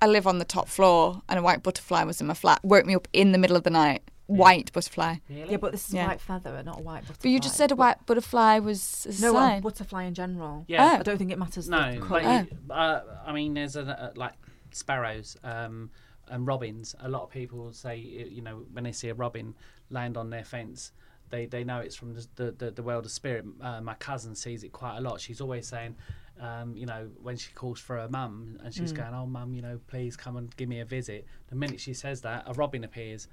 I 0.00 0.06
live 0.06 0.26
on 0.26 0.38
the 0.38 0.44
top 0.44 0.68
floor, 0.68 1.22
and 1.28 1.38
a 1.38 1.42
white 1.42 1.62
butterfly 1.62 2.04
was 2.04 2.20
in 2.20 2.26
my 2.26 2.34
flat. 2.34 2.60
Woke 2.62 2.84
me 2.86 2.94
up 2.94 3.08
in 3.12 3.32
the 3.32 3.38
middle 3.38 3.56
of 3.56 3.62
the 3.62 3.70
night. 3.70 4.02
White 4.26 4.72
butterfly. 4.72 5.16
Really? 5.28 5.50
Yeah, 5.52 5.56
but 5.58 5.72
this 5.72 5.88
is 5.88 5.94
Yeah. 5.94 6.04
a 6.04 6.08
white 6.08 6.20
feather, 6.20 6.62
not 6.64 6.78
a 6.80 6.82
white 6.82 7.02
butterfly. 7.02 7.16
But 7.22 7.30
you 7.30 7.40
just 7.40 7.56
said 7.56 7.70
a 7.72 7.76
white 7.76 8.04
butterfly 8.06 8.58
was 8.58 9.06
a 9.18 9.22
No, 9.22 9.30
a 9.36 9.40
sign. 9.40 9.62
butterfly 9.62 10.04
in 10.04 10.14
general. 10.14 10.64
Yeah. 10.66 10.92
Oh. 10.94 11.00
I 11.00 11.02
don't 11.02 11.18
think 11.18 11.30
it 11.30 11.38
matters. 11.38 11.68
No, 11.68 11.92
the 11.92 11.98
but 12.00 12.06
colour. 12.08 12.46
you- 12.50 12.72
uh, 12.72 13.00
I 13.26 13.32
mean, 13.32 13.52
there's 13.54 13.76
a, 13.76 13.82
uh 13.82 14.12
like 14.16 14.32
sparrows 14.72 15.36
um, 15.44 15.90
and 16.28 16.46
robins. 16.46 16.94
A 17.00 17.08
lot 17.08 17.22
of 17.22 17.30
people 17.30 17.72
say, 17.72 17.92
uh, 17.94 18.26
you 18.28 18.40
know, 18.42 18.64
when 18.72 18.84
they 18.84 18.92
see 18.92 19.08
a 19.10 19.14
robin 19.14 19.54
land 19.90 20.16
on 20.16 20.30
their 20.30 20.44
fence, 20.44 20.92
they, 21.30 21.44
they 21.46 21.62
know 21.64 21.78
it's 21.80 21.94
from 21.96 22.14
the, 22.14 22.26
the, 22.36 22.50
the, 22.52 22.70
the 22.70 22.82
world 22.82 23.04
of 23.04 23.10
spirit. 23.10 23.44
Uh, 23.60 23.80
my 23.82 23.94
cousin 23.94 24.34
sees 24.34 24.64
it 24.64 24.72
quite 24.72 24.96
a 24.96 25.00
lot. 25.00 25.20
She's 25.20 25.40
always 25.40 25.66
saying, 25.68 25.96
um, 26.40 26.76
you 26.76 26.86
know, 26.86 27.08
when 27.22 27.36
she 27.36 27.52
calls 27.52 27.78
for 27.80 27.96
her 27.96 28.08
mum 28.08 28.58
and 28.64 28.74
she's 28.74 28.92
going, 28.92 29.14
oh, 29.14 29.26
mum, 29.26 29.54
you 29.54 29.62
know, 29.62 29.78
please 29.86 30.16
come 30.16 30.36
and 30.36 30.54
give 30.56 30.68
me 30.68 30.80
a 30.80 30.84
visit. 30.84 31.26
The 31.48 31.56
minute 31.56 31.80
she 31.80 31.94
says 31.94 32.20
that, 32.22 32.44
a 32.46 32.52
robin 32.54 32.84
appears 32.84 33.28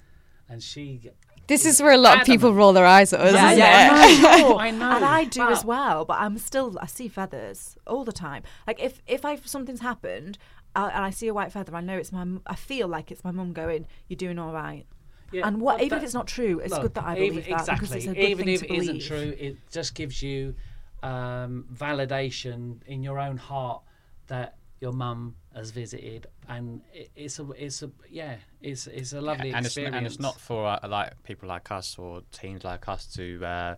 and 0.49 0.61
she. 0.61 1.01
This 1.47 1.65
is 1.65 1.81
where 1.81 1.91
a 1.93 1.97
lot 1.97 2.19
of 2.21 2.25
people 2.25 2.53
roll 2.53 2.71
their 2.73 2.85
eyes 2.85 3.11
at 3.13 3.19
us, 3.21 3.33
Yeah, 3.33 3.47
isn't 3.47 3.59
yeah, 3.59 3.87
it? 3.87 3.91
I 3.91 4.21
know. 4.41 4.57
I 4.59 4.71
know, 4.71 4.95
and 4.95 5.05
I 5.05 5.23
do 5.25 5.41
as 5.49 5.65
well. 5.65 6.05
But 6.05 6.19
I'm 6.19 6.37
still 6.37 6.77
I 6.79 6.85
see 6.85 7.07
feathers 7.07 7.75
all 7.87 8.03
the 8.05 8.11
time. 8.13 8.43
Like 8.67 8.79
if 8.81 9.01
if 9.07 9.25
I 9.25 9.35
something's 9.37 9.81
happened 9.81 10.37
uh, 10.75 10.89
and 10.93 11.03
I 11.03 11.09
see 11.09 11.27
a 11.27 11.33
white 11.33 11.51
feather, 11.51 11.75
I 11.75 11.81
know 11.81 11.97
it's 11.97 12.11
my. 12.11 12.25
I 12.45 12.55
feel 12.55 12.87
like 12.87 13.11
it's 13.11 13.23
my 13.23 13.31
mum 13.31 13.51
going, 13.53 13.87
"You're 14.07 14.17
doing 14.17 14.37
all 14.39 14.53
right." 14.53 14.85
Yeah, 15.33 15.47
and 15.47 15.59
what 15.61 15.77
but 15.79 15.85
even 15.85 15.97
if 15.97 16.03
it's 16.03 16.13
not 16.13 16.27
true, 16.27 16.59
it's 16.59 16.71
Look, 16.71 16.81
good 16.83 16.93
that 16.95 17.05
I 17.05 17.15
even- 17.17 17.29
believe 17.29 17.45
that 17.49 17.59
exactly. 17.61 17.87
because 17.87 17.95
it's 17.95 18.05
a 18.05 18.15
good 18.15 18.29
even 18.29 18.45
thing 18.45 18.53
if 18.53 18.59
to 18.59 18.65
it 18.65 18.69
believe. 18.69 18.81
isn't 18.83 19.01
true, 19.01 19.35
it 19.39 19.57
just 19.71 19.95
gives 19.95 20.21
you 20.21 20.53
um, 21.03 21.65
validation 21.73 22.83
in 22.85 23.03
your 23.03 23.19
own 23.19 23.37
heart 23.37 23.81
that 24.27 24.55
your 24.79 24.91
mum 24.91 25.35
has 25.53 25.71
visited, 25.71 26.27
and 26.47 26.81
it, 26.93 27.11
it's 27.15 27.39
a, 27.39 27.49
it's 27.51 27.83
a, 27.83 27.91
yeah, 28.09 28.35
it's 28.61 28.87
it's 28.87 29.13
a 29.13 29.21
lovely 29.21 29.51
and 29.51 29.65
it's, 29.65 29.75
experience. 29.75 29.95
and 29.95 30.05
it's 30.07 30.19
not 30.19 30.39
for 30.39 30.67
uh, 30.67 30.79
like 30.87 31.21
people 31.23 31.47
like 31.47 31.69
us 31.71 31.97
or 31.99 32.21
teams 32.31 32.63
like 32.63 32.87
us 32.87 33.05
to 33.13 33.43
uh, 33.45 33.75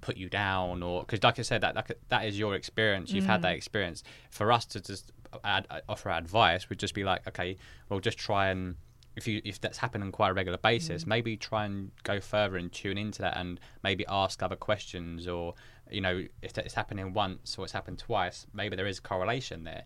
put 0.00 0.16
you 0.16 0.28
down 0.28 0.82
or 0.82 1.02
because 1.02 1.22
like 1.22 1.38
I 1.38 1.42
said 1.42 1.60
that 1.62 1.74
that, 1.74 1.98
that 2.08 2.24
is 2.26 2.38
your 2.38 2.54
experience. 2.54 3.10
You've 3.12 3.26
had 3.26 3.42
that 3.42 3.54
experience. 3.54 4.02
For 4.30 4.52
us 4.52 4.64
to 4.66 4.80
just 4.80 5.12
add, 5.44 5.66
uh, 5.70 5.80
offer 5.88 6.10
advice 6.10 6.68
would 6.68 6.78
just 6.78 6.94
be 6.94 7.04
like 7.04 7.26
okay 7.28 7.56
well 7.88 8.00
just 8.00 8.18
try 8.18 8.48
and 8.48 8.76
if 9.16 9.26
you 9.26 9.40
if 9.44 9.60
that's 9.60 9.78
happening 9.78 10.06
on 10.06 10.12
quite 10.12 10.30
a 10.30 10.34
regular 10.34 10.58
basis 10.58 11.06
maybe 11.06 11.36
try 11.36 11.64
and 11.64 11.90
go 12.04 12.20
further 12.20 12.56
and 12.56 12.72
tune 12.72 12.96
into 12.96 13.20
that 13.20 13.36
and 13.36 13.58
maybe 13.82 14.04
ask 14.08 14.42
other 14.42 14.56
questions 14.56 15.26
or 15.26 15.54
you 15.90 16.00
know 16.00 16.24
if 16.42 16.56
it's 16.58 16.74
happening 16.74 17.12
once 17.14 17.56
or 17.58 17.64
it's 17.64 17.72
happened 17.72 17.98
twice 17.98 18.46
maybe 18.52 18.76
there 18.76 18.86
is 18.86 18.98
a 18.98 19.02
correlation 19.02 19.64
there 19.64 19.84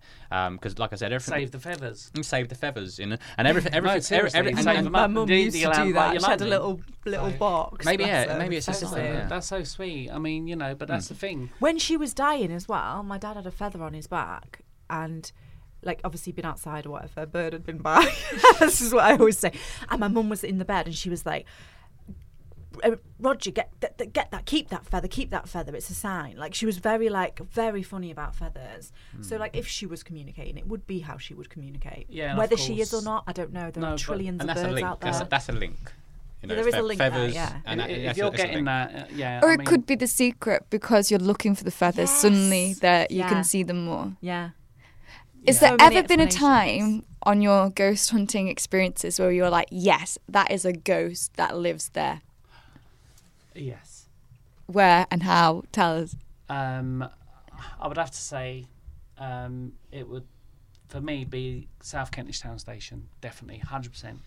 because 0.51 0.79
like 0.79 0.93
I 0.93 0.97
said 0.97 1.13
everything 1.13 1.41
Save 1.41 1.51
the 1.53 1.59
feathers. 1.59 2.11
and 2.15 2.25
save 2.27 2.49
the 2.49 2.55
feathers 2.55 2.99
in 2.99 3.19
and 3.39 3.49
everything 3.49 3.73
everything 3.79 4.01
seriously, 4.01 4.39
every, 4.39 4.53
every, 4.53 4.63
save 4.65 4.77
and- 4.77 4.87
them 4.87 4.93
my 4.93 5.07
mum 5.07 5.29
used 5.29 5.57
to 5.57 5.63
do 5.63 5.93
that. 5.93 6.13
your 6.13 6.21
She 6.21 6.27
had 6.27 6.41
a 6.41 6.47
little 6.47 6.81
little 7.05 7.31
So- 7.31 7.37
box. 7.39 7.85
Maybe, 7.85 8.05
yeah, 8.05 8.33
her, 8.33 8.39
maybe 8.39 8.57
it's 8.57 8.67
just 8.67 8.83
feathers 8.83 8.99
yeah. 8.99 9.27
That's 9.27 9.47
so 9.47 9.65
sweet. 9.65 10.11
I 10.11 10.19
mean, 10.19 10.47
you 10.47 10.57
know, 10.57 10.75
but 10.75 10.89
that's 10.89 11.09
the 11.09 11.15
thing. 11.15 11.51
When 11.59 11.79
she 11.79 11.97
was 11.97 12.15
dying 12.15 12.53
as 12.53 12.69
well, 12.69 13.03
my 13.03 13.19
dad 13.19 13.37
had 13.37 13.47
a 13.47 13.51
feather 13.51 13.83
on 13.83 13.93
his 13.95 14.07
back 14.07 14.61
and 14.91 15.31
like 15.85 16.01
obviously 16.05 16.33
been 16.33 16.45
outside 16.45 16.87
or 16.87 16.91
whatever, 16.91 17.23
a 17.23 17.27
bird 17.27 17.53
had 17.53 17.65
been 17.65 17.79
by. 17.79 18.05
this 18.61 18.81
is 18.81 18.93
what 18.95 19.05
I 19.05 19.13
always 19.17 19.39
say. 19.39 19.53
And 19.91 19.99
my 20.01 20.09
mum 20.09 20.29
was 20.29 20.45
in 20.45 20.59
the 20.59 20.65
bed 20.65 20.87
and 20.87 20.95
she 20.95 21.11
was 21.11 21.27
like, 21.27 21.45
"Uh, 21.45 21.82
Roger, 23.19 23.51
get 23.51 23.71
th- 23.81 23.93
th- 23.99 24.13
get 24.13 24.31
that, 24.31 24.47
keep 24.47 24.69
that 24.71 24.85
feather, 24.87 25.09
keep 25.09 25.31
that 25.31 25.49
feather. 25.49 25.75
It's 25.77 25.91
a 25.91 25.95
sign. 25.95 26.37
Like 26.37 26.55
she 26.55 26.67
was 26.67 26.79
very 26.79 27.09
like 27.09 27.39
very 27.41 27.83
funny 27.83 28.11
about 28.11 28.35
feathers. 28.35 28.93
So 29.21 29.37
like 29.37 29.57
if 29.57 29.67
she 29.69 29.87
was 29.87 30.03
communicating, 30.03 30.57
it 30.59 30.67
would 30.67 30.87
be 30.87 31.01
how 31.01 31.19
she 31.19 31.35
would 31.35 31.51
communicate. 31.51 32.07
Yeah, 32.09 32.37
whether 32.37 32.57
she 32.57 32.81
is 32.81 32.93
or 32.95 33.03
not, 33.03 33.25
I 33.27 33.33
don't 33.33 33.53
know. 33.53 33.71
There 33.71 33.81
No, 33.83 33.93
are 33.95 33.99
trillions 33.99 34.41
and 34.41 34.51
of 34.51 34.57
birds 34.57 34.83
out 34.83 35.01
there. 35.01 35.13
That's 35.13 35.23
a, 35.25 35.29
that's 35.29 35.49
a 35.49 35.53
link. 35.53 35.79
You 36.43 36.49
know, 36.49 36.55
Yeah, 36.55 36.61
there 36.61 36.69
is 36.69 36.75
a 36.75 36.77
fe- 36.79 36.83
link 36.83 36.99
there, 36.99 37.29
yeah. 37.29 37.61
and 37.67 37.81
if 37.81 37.87
that- 37.87 37.91
if 38.11 38.17
you're 38.17 38.31
getting 38.33 38.65
that, 38.65 38.95
uh, 38.95 39.05
yeah. 39.15 39.41
Or 39.45 39.51
I 39.51 39.55
it 39.55 39.59
mean, 39.59 39.67
could 39.67 39.87
be 39.87 39.95
the 39.95 40.09
secret 40.09 40.67
because 40.71 41.09
you're 41.11 41.21
looking 41.21 41.55
for 41.55 41.63
the 41.63 41.71
feathers. 41.71 42.11
Suddenly, 42.11 42.75
that 42.81 43.13
you 43.13 43.19
Yeah. 43.21 43.29
can 43.29 43.45
see 43.45 43.63
them 43.63 43.85
more. 43.85 44.13
yeah. 44.21 44.51
Is 45.45 45.61
Yeah. 45.61 45.77
there 45.77 45.79
So 45.91 45.97
ever 45.99 46.07
been 46.09 46.21
a 46.21 46.29
time 46.29 47.05
on 47.25 47.43
your 47.43 47.69
ghost 47.71 48.11
hunting 48.11 48.47
experiences 48.49 49.19
where 49.19 49.31
you're 49.33 49.51
like, 49.51 49.69
yes, 49.71 50.17
that 50.29 50.51
is 50.53 50.65
a 50.65 50.73
ghost 50.73 51.35
that 51.35 51.57
lives 51.57 51.89
there? 51.95 52.21
Yes. 53.55 54.09
Where 54.67 55.07
and 55.11 55.23
how? 55.23 55.65
Tell 55.73 55.99
us. 56.03 56.17
Um, 56.49 57.09
I 57.81 57.89
would 57.89 57.97
have 57.99 58.11
to 58.11 58.17
say, 58.17 58.67
um, 59.19 59.73
it 59.91 60.09
would, 60.09 60.25
for 60.89 61.01
me, 61.01 61.25
be 61.25 61.69
South 61.81 62.11
Kentish 62.11 62.41
Town 62.41 62.59
Station. 62.59 63.09
Definitely, 63.21 63.59
hundred 63.59 63.93
percent. 63.93 64.19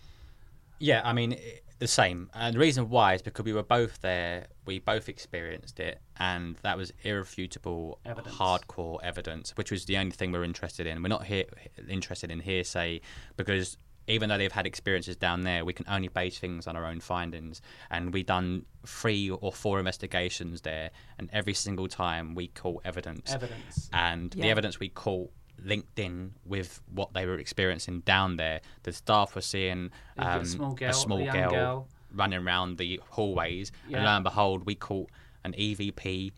Yeah, 0.78 1.00
I 1.04 1.12
mean 1.12 1.32
i- 1.34 1.60
the 1.78 1.86
same. 1.86 2.30
And 2.34 2.54
the 2.54 2.58
reason 2.58 2.88
why 2.88 3.14
is 3.14 3.22
because 3.22 3.44
we 3.44 3.52
were 3.52 3.62
both 3.62 4.00
there. 4.00 4.46
We 4.64 4.78
both 4.78 5.08
experienced 5.08 5.78
it, 5.80 6.00
and 6.18 6.56
that 6.62 6.76
was 6.78 6.92
irrefutable, 7.02 7.98
Evidence. 8.04 8.34
hardcore 8.36 8.98
evidence, 9.02 9.52
which 9.56 9.70
was 9.70 9.84
the 9.84 9.96
only 9.98 10.12
thing 10.12 10.32
we're 10.32 10.44
interested 10.44 10.86
in. 10.86 11.02
We're 11.02 11.08
not 11.08 11.24
here 11.26 11.44
interested 11.88 12.30
in 12.30 12.40
hearsay 12.40 13.00
because 13.36 13.76
even 14.08 14.28
though 14.28 14.38
they've 14.38 14.52
had 14.52 14.66
experiences 14.66 15.16
down 15.16 15.42
there, 15.42 15.64
we 15.64 15.72
can 15.72 15.86
only 15.88 16.08
base 16.08 16.38
things 16.38 16.66
on 16.66 16.76
our 16.76 16.86
own 16.86 17.00
findings. 17.00 17.60
And 17.90 18.12
we've 18.12 18.26
done 18.26 18.64
three 18.86 19.30
or 19.30 19.52
four 19.52 19.78
investigations 19.78 20.60
there, 20.60 20.90
and 21.18 21.28
every 21.32 21.54
single 21.54 21.88
time 21.88 22.34
we 22.34 22.48
caught 22.48 22.82
evidence 22.84 23.32
Evidence. 23.34 23.90
and 23.92 24.30
the 24.32 24.48
evidence 24.50 24.78
we 24.78 24.88
caught 24.88 25.30
linked 25.64 25.98
in 25.98 26.34
with 26.44 26.80
what 26.92 27.14
they 27.14 27.26
were 27.26 27.38
experiencing 27.38 28.00
down 28.00 28.36
there. 28.36 28.60
The 28.84 28.92
staff 28.92 29.34
were 29.34 29.40
seeing 29.40 29.84
You 30.16 30.22
get 30.22 30.26
a 30.26 30.38
um, 30.38 30.44
small 30.44 30.72
girl, 30.74 30.90
a 30.90 30.92
small 30.92 31.28
a 31.28 31.32
girl, 31.32 31.50
girl. 31.50 31.88
running 32.14 32.38
around 32.46 32.78
the 32.78 33.00
hallways, 33.10 33.72
Yeah. 33.88 33.96
and 33.98 34.06
lo 34.06 34.12
and 34.12 34.22
behold, 34.24 34.66
we 34.66 34.74
caught 34.74 35.08
an 35.44 35.54
EVP. 35.54 36.32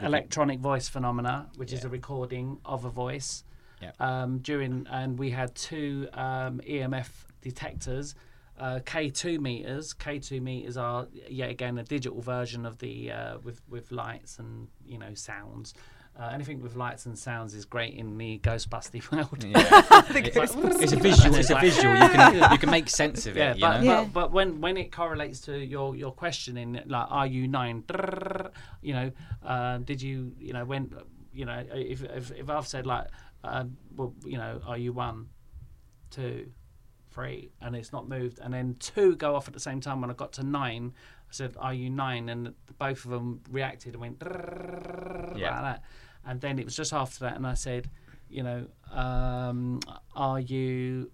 electronic 0.00 0.60
voice 0.60 0.88
phenomena, 0.88 1.48
which 1.56 1.72
is 1.72 1.84
a 1.84 1.88
recording 1.88 2.58
of 2.64 2.84
a 2.84 2.90
voice. 2.90 3.42
Yeah. 3.80 3.92
Um, 4.00 4.38
during 4.38 4.86
and 4.90 5.18
we 5.18 5.30
had 5.30 5.54
two 5.54 6.08
um, 6.12 6.60
EMF 6.66 7.08
detectors, 7.40 8.14
uh, 8.58 8.80
K2 8.84 9.40
meters. 9.40 9.94
K2 9.94 10.40
meters 10.42 10.76
are 10.76 11.06
yet 11.28 11.50
again 11.50 11.78
a 11.78 11.84
digital 11.84 12.20
version 12.20 12.66
of 12.66 12.78
the 12.78 13.12
uh, 13.12 13.38
with 13.38 13.60
with 13.68 13.92
lights 13.92 14.38
and 14.38 14.68
you 14.84 14.98
know 14.98 15.14
sounds. 15.14 15.74
Uh, 16.18 16.30
anything 16.32 16.60
with 16.60 16.74
lights 16.74 17.06
and 17.06 17.16
sounds 17.16 17.54
is 17.54 17.64
great 17.64 17.94
in 17.94 18.18
the 18.18 18.40
Ghostbusty 18.40 19.08
world. 19.12 19.44
It's, 20.10 20.54
it's 20.82 20.92
a 20.92 20.96
visual. 21.10 21.34
It's 21.36 21.50
a 21.50 21.58
visual. 21.60 21.94
You 21.94 22.08
can 22.08 22.52
you 22.52 22.58
can 22.58 22.70
make 22.70 22.88
sense 22.88 23.26
of 23.26 23.36
it. 23.36 23.40
Yeah, 23.40 23.54
you 23.54 23.60
but, 23.60 23.78
know? 23.78 23.84
Yeah. 23.84 24.00
but 24.02 24.12
but 24.12 24.32
when 24.32 24.60
when 24.60 24.76
it 24.76 24.90
correlates 24.90 25.40
to 25.42 25.56
your 25.56 25.94
your 25.94 26.10
questioning, 26.10 26.80
like 26.86 27.06
are 27.08 27.26
you 27.26 27.46
nine? 27.46 27.84
You 28.82 28.94
know, 28.94 29.12
uh, 29.46 29.78
did 29.78 30.02
you 30.02 30.32
you 30.40 30.52
know 30.52 30.64
when 30.64 30.92
you 31.32 31.44
know 31.44 31.64
if 31.72 32.02
if, 32.02 32.32
if 32.32 32.50
I've 32.50 32.66
said 32.66 32.84
like, 32.84 33.06
uh, 33.44 33.64
well, 33.96 34.14
you 34.24 34.36
know, 34.38 34.60
are 34.66 34.78
you 34.78 34.92
one, 34.92 35.28
two, 36.10 36.50
three, 37.10 37.50
and 37.60 37.74
it's 37.76 37.92
not 37.92 38.08
moved, 38.08 38.38
and 38.40 38.52
then 38.52 38.76
two 38.78 39.16
go 39.16 39.34
off 39.36 39.48
at 39.48 39.54
the 39.54 39.60
same 39.60 39.80
time. 39.80 40.00
When 40.00 40.10
I 40.10 40.14
got 40.14 40.32
to 40.34 40.42
nine, 40.42 40.92
I 41.28 41.32
said, 41.32 41.56
"Are 41.58 41.74
you 41.74 41.90
nine? 41.90 42.28
And 42.28 42.54
both 42.78 43.04
of 43.04 43.10
them 43.10 43.40
reacted 43.50 43.94
and 43.94 44.00
went 44.00 44.22
Yeah. 45.36 45.50
like 45.50 45.62
that. 45.62 45.82
And 46.24 46.40
then 46.40 46.58
it 46.58 46.64
was 46.64 46.76
just 46.76 46.92
after 46.92 47.20
that, 47.20 47.36
and 47.36 47.46
I 47.46 47.54
said, 47.54 47.88
you 48.28 48.42
know, 48.42 48.66
um, 48.92 49.80
are 50.14 50.40
you? 50.40 51.10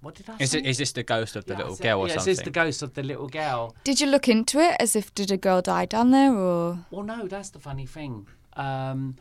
What 0.00 0.14
did 0.14 0.28
I 0.28 0.36
Is 0.38 0.54
it 0.54 0.66
is 0.66 0.78
this 0.78 0.92
the 0.92 1.02
ghost 1.02 1.34
of 1.36 1.44
the 1.46 1.52
Yeah, 1.54 1.58
little 1.58 1.76
girl 1.76 2.00
or 2.00 2.08
yeah, 2.08 2.14
something? 2.14 2.30
Is 2.32 2.38
this 2.38 2.44
the 2.44 2.50
ghost 2.50 2.82
of 2.82 2.92
the 2.94 3.02
little 3.02 3.28
girl? 3.28 3.74
Did 3.84 4.00
you 4.00 4.06
look 4.06 4.28
into 4.28 4.58
it 4.60 4.76
as 4.78 4.94
if 4.96 5.14
did 5.14 5.30
a 5.30 5.36
girl 5.36 5.62
die 5.62 5.86
down 5.86 6.10
there 6.10 6.32
or? 6.34 6.86
Well, 6.90 7.02
no, 7.02 7.26
that's 7.26 7.50
the 7.50 7.58
funny 7.58 7.86
thing. 7.86 8.26
Um, 8.54 9.16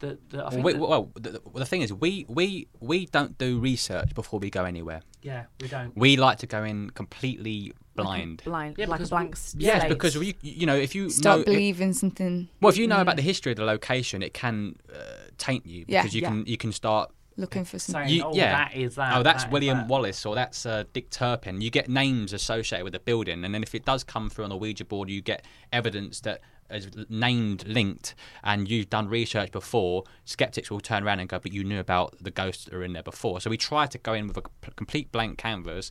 the, 0.00 0.18
the, 0.30 0.44
I 0.44 0.48
Well, 0.54 0.62
we, 0.62 0.72
that- 0.72 0.78
well, 0.80 1.10
the, 1.14 1.30
the- 1.30 1.42
the 1.54 1.64
thing 1.66 1.82
is, 1.82 1.92
we, 1.92 2.26
we 2.28 2.66
we 2.80 3.06
don't 3.06 3.38
do 3.38 3.58
research 3.58 4.14
before 4.14 4.40
we 4.40 4.50
go 4.50 4.64
anywhere. 4.64 5.00
yeah, 5.22 5.44
we 5.60 5.68
don't. 5.68 5.96
We 5.96 6.16
like 6.16 6.38
to 6.38 6.46
go 6.46 6.64
in 6.64 6.90
completely 6.90 7.72
blind. 7.94 8.42
blind, 8.44 8.76
Yeah, 8.78 8.86
like 8.86 8.98
a 9.00 9.02
because 9.02 9.10
blank 9.10 9.28
we- 9.30 9.32
s- 9.32 9.54
Yes, 9.58 9.80
slate. 9.82 9.88
because 9.90 10.14
you 10.16 10.34
you 10.42 10.66
know 10.66 10.76
if 10.76 10.94
you 10.94 11.10
Start 11.10 11.38
know, 11.40 11.44
believing 11.44 11.92
something, 11.92 12.48
well 12.60 12.70
if 12.70 12.76
you 12.78 12.86
know 12.88 13.00
about 13.00 13.16
the 13.16 13.22
history 13.22 13.52
of 13.52 13.58
the 13.58 13.64
location, 13.64 14.22
it 14.22 14.32
can 14.34 14.76
uh, 14.92 14.98
taint 15.38 15.64
you 15.66 15.84
Yeah. 15.86 16.02
because 16.02 16.14
you 16.14 16.22
Yeah. 16.22 16.28
can 16.30 16.46
you 16.46 16.56
can 16.56 16.72
start 16.72 17.10
looking 17.36 17.64
for 17.64 17.78
something. 17.78 18.08
Saying, 18.08 18.16
You- 18.18 18.24
oh, 18.26 18.34
yeah. 18.34 18.52
that 18.64 18.74
is 18.76 18.94
that. 18.96 19.16
oh, 19.16 19.22
that's 19.22 19.44
that 19.44 19.48
is 19.48 19.52
William 19.52 19.78
that." 19.78 19.88
Wallace 19.88 20.24
or 20.26 20.34
that's 20.34 20.64
uh, 20.66 20.84
Dick 20.92 21.10
Turpin. 21.10 21.60
You 21.60 21.70
get 21.70 21.88
names 21.88 22.32
associated 22.32 22.84
with 22.84 22.92
the 22.94 23.00
building, 23.00 23.44
and 23.44 23.54
then 23.54 23.62
if 23.62 23.74
it 23.74 23.84
does 23.84 24.02
come 24.04 24.28
through 24.30 24.44
on 24.44 24.50
the 24.50 24.56
Ouija 24.56 24.84
board, 24.84 25.08
you 25.10 25.20
get 25.20 25.44
evidence 25.72 26.20
that 26.20 26.40
is 26.72 26.88
named, 27.08 27.66
linked, 27.66 28.14
and 28.42 28.68
you've 28.70 28.90
done 28.90 29.08
research 29.08 29.50
before. 29.52 30.04
Skeptics 30.24 30.70
will 30.70 30.80
turn 30.80 31.04
around 31.04 31.20
and 31.20 31.28
go, 31.28 31.38
"But 31.38 31.52
you 31.52 31.64
knew 31.64 31.80
about 31.80 32.16
the 32.20 32.30
ghosts 32.30 32.64
that 32.64 32.74
are 32.74 32.82
in 32.82 32.92
there 32.92 33.02
before." 33.02 33.40
So 33.40 33.50
we 33.50 33.56
try 33.56 33.86
to 33.86 33.98
go 33.98 34.12
in 34.12 34.26
with 34.26 34.36
a 34.36 34.42
complete 34.76 35.12
blank 35.12 35.38
canvas, 35.38 35.90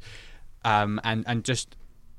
um, 0.63 0.99
and 1.03 1.23
and 1.27 1.43
just 1.43 1.75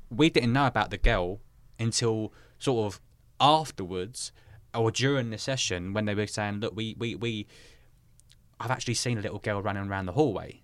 we 0.09 0.29
didn't 0.29 0.53
know 0.53 0.67
about 0.67 0.91
the 0.91 0.97
girl 0.97 1.39
until 1.79 2.33
sort 2.59 2.85
of 2.85 3.01
afterwards 3.39 4.31
or 4.73 4.91
during 4.91 5.29
the 5.31 5.37
session 5.37 5.93
when 5.93 6.05
they 6.05 6.15
were 6.15 6.27
saying, 6.27 6.59
"Look, 6.59 6.75
we 6.75 6.95
we 6.97 7.15
we." 7.15 7.47
I've 8.59 8.71
actually 8.71 8.93
seen 8.93 9.17
a 9.17 9.21
little 9.21 9.39
girl 9.39 9.59
running 9.61 9.89
around 9.89 10.05
the 10.05 10.11
hallway. 10.11 10.61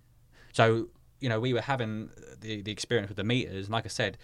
So, 0.53 0.89
you 1.19 1.29
know, 1.29 1.39
we 1.39 1.51
were 1.51 1.61
having 1.61 2.11
the, 2.39 2.61
the 2.61 2.71
experience 2.71 3.09
with 3.09 3.17
the 3.17 3.23
meters, 3.23 3.65
and 3.65 3.73
like 3.73 3.85
I 3.85 3.89
said, 3.89 4.19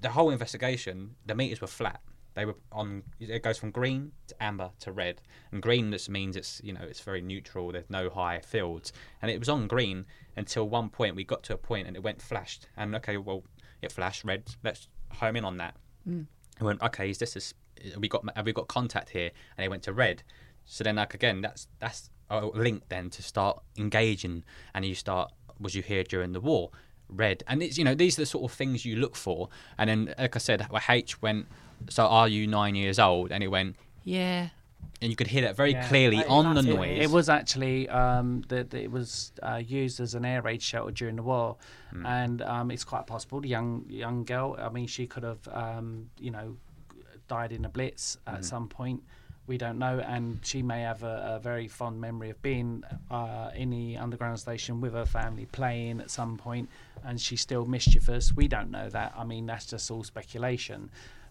the 0.00 0.10
whole 0.10 0.30
investigation, 0.30 1.16
the 1.26 1.34
meters 1.34 1.60
were 1.60 1.66
flat. 1.66 2.00
They 2.34 2.44
were 2.44 2.56
on. 2.72 3.02
It 3.18 3.42
goes 3.42 3.58
from 3.58 3.70
green 3.70 4.12
to 4.28 4.42
amber 4.42 4.70
to 4.80 4.92
red, 4.92 5.20
and 5.50 5.60
green 5.60 5.90
just 5.90 6.08
means 6.08 6.36
it's 6.36 6.60
you 6.62 6.72
know 6.72 6.82
it's 6.82 7.00
very 7.00 7.20
neutral. 7.20 7.72
There's 7.72 7.90
no 7.90 8.08
high 8.08 8.40
fields, 8.40 8.92
and 9.20 9.30
it 9.30 9.38
was 9.38 9.48
on 9.48 9.66
green 9.66 10.06
until 10.36 10.68
one 10.68 10.88
point 10.88 11.16
we 11.16 11.24
got 11.24 11.42
to 11.44 11.54
a 11.54 11.58
point 11.58 11.86
and 11.86 11.96
it 11.96 12.02
went 12.02 12.22
flashed. 12.22 12.68
And 12.76 12.94
okay, 12.96 13.16
well, 13.16 13.42
it 13.82 13.92
flashed 13.92 14.24
red. 14.24 14.44
Let's 14.62 14.88
home 15.12 15.36
in 15.36 15.44
on 15.44 15.56
that. 15.58 15.74
Mm. 16.08 16.26
I 16.60 16.64
went, 16.64 16.82
okay, 16.82 17.10
is 17.10 17.18
this 17.18 17.36
a, 17.36 17.98
we 17.98 18.08
got 18.08 18.24
have 18.36 18.46
we 18.46 18.52
got 18.52 18.68
contact 18.68 19.10
here? 19.10 19.30
And 19.56 19.64
it 19.64 19.68
went 19.68 19.82
to 19.84 19.92
red. 19.92 20.22
So 20.64 20.84
then, 20.84 20.96
like 20.96 21.14
again, 21.14 21.40
that's 21.40 21.66
that's 21.78 22.10
a 22.28 22.46
link 22.46 22.84
then 22.88 23.10
to 23.10 23.22
start 23.22 23.60
engaging, 23.78 24.44
and 24.74 24.84
you 24.84 24.94
start. 24.94 25.32
Was 25.58 25.74
you 25.74 25.82
here 25.82 26.04
during 26.04 26.32
the 26.32 26.40
war? 26.40 26.70
Red, 27.08 27.42
and 27.48 27.62
it's 27.62 27.76
you 27.76 27.84
know 27.84 27.94
these 27.94 28.18
are 28.18 28.22
the 28.22 28.26
sort 28.26 28.50
of 28.50 28.56
things 28.56 28.84
you 28.84 28.96
look 28.96 29.16
for. 29.16 29.48
And 29.78 29.90
then, 29.90 30.14
like 30.18 30.36
I 30.36 30.38
said, 30.38 30.66
H 30.88 31.20
went. 31.20 31.46
So 31.88 32.06
are 32.06 32.28
you 32.28 32.46
nine 32.46 32.74
years 32.74 32.98
old? 32.98 33.32
And 33.32 33.42
it 33.42 33.48
went, 33.48 33.76
yeah. 34.04 34.48
And 35.02 35.10
you 35.10 35.16
could 35.16 35.28
hear 35.28 35.42
that 35.42 35.56
very 35.56 35.72
Yeah. 35.72 35.88
clearly 35.88 36.18
Uh, 36.24 36.32
on 36.34 36.54
the 36.54 36.62
noise. 36.62 36.98
It, 37.00 37.10
was 37.10 37.28
actually 37.30 37.88
um, 37.88 38.42
that 38.48 38.70
that 38.70 38.82
it 38.82 38.90
was 38.90 39.32
uh, 39.42 39.60
used 39.66 39.98
as 40.00 40.14
an 40.14 40.24
air 40.26 40.42
raid 40.42 40.60
shelter 40.62 40.92
during 40.92 41.16
the 41.16 41.22
war, 41.22 41.56
Hmm. 41.90 42.06
and 42.06 42.42
um, 42.42 42.70
it's 42.70 42.84
quite 42.84 43.06
possible 43.06 43.40
the 43.40 43.48
young 43.48 43.86
young 43.88 44.24
girl. 44.24 44.56
I 44.58 44.68
mean, 44.68 44.86
she 44.86 45.06
could 45.06 45.22
have 45.22 45.48
um, 45.48 46.10
you 46.18 46.30
know 46.30 46.56
died 47.28 47.52
in 47.52 47.64
a 47.64 47.68
blitz 47.68 48.18
at 48.26 48.36
Hmm. 48.36 48.42
some 48.42 48.68
point. 48.68 49.02
We 49.46 49.56
don't 49.58 49.78
know, 49.78 49.98
and 50.00 50.38
she 50.44 50.62
may 50.62 50.82
have 50.82 51.02
a, 51.02 51.36
a 51.36 51.40
very 51.40 51.66
fond 51.66 52.00
memory 52.00 52.30
of 52.30 52.40
being 52.42 52.84
uh, 53.10 53.50
in 53.54 53.70
the 53.70 53.96
underground 53.96 54.38
station 54.38 54.80
with 54.80 54.92
her 54.92 55.06
family 55.06 55.46
playing 55.46 56.00
at 56.00 56.10
some 56.10 56.36
point, 56.36 56.68
and 57.04 57.18
she's 57.20 57.40
still 57.40 57.64
mischievous. 57.64 58.32
We 58.36 58.46
don't 58.48 58.70
know 58.70 58.88
that. 58.90 59.12
I 59.16 59.24
mean, 59.24 59.46
that's 59.46 59.66
just 59.66 59.90
all 59.90 60.04
speculation 60.04 60.90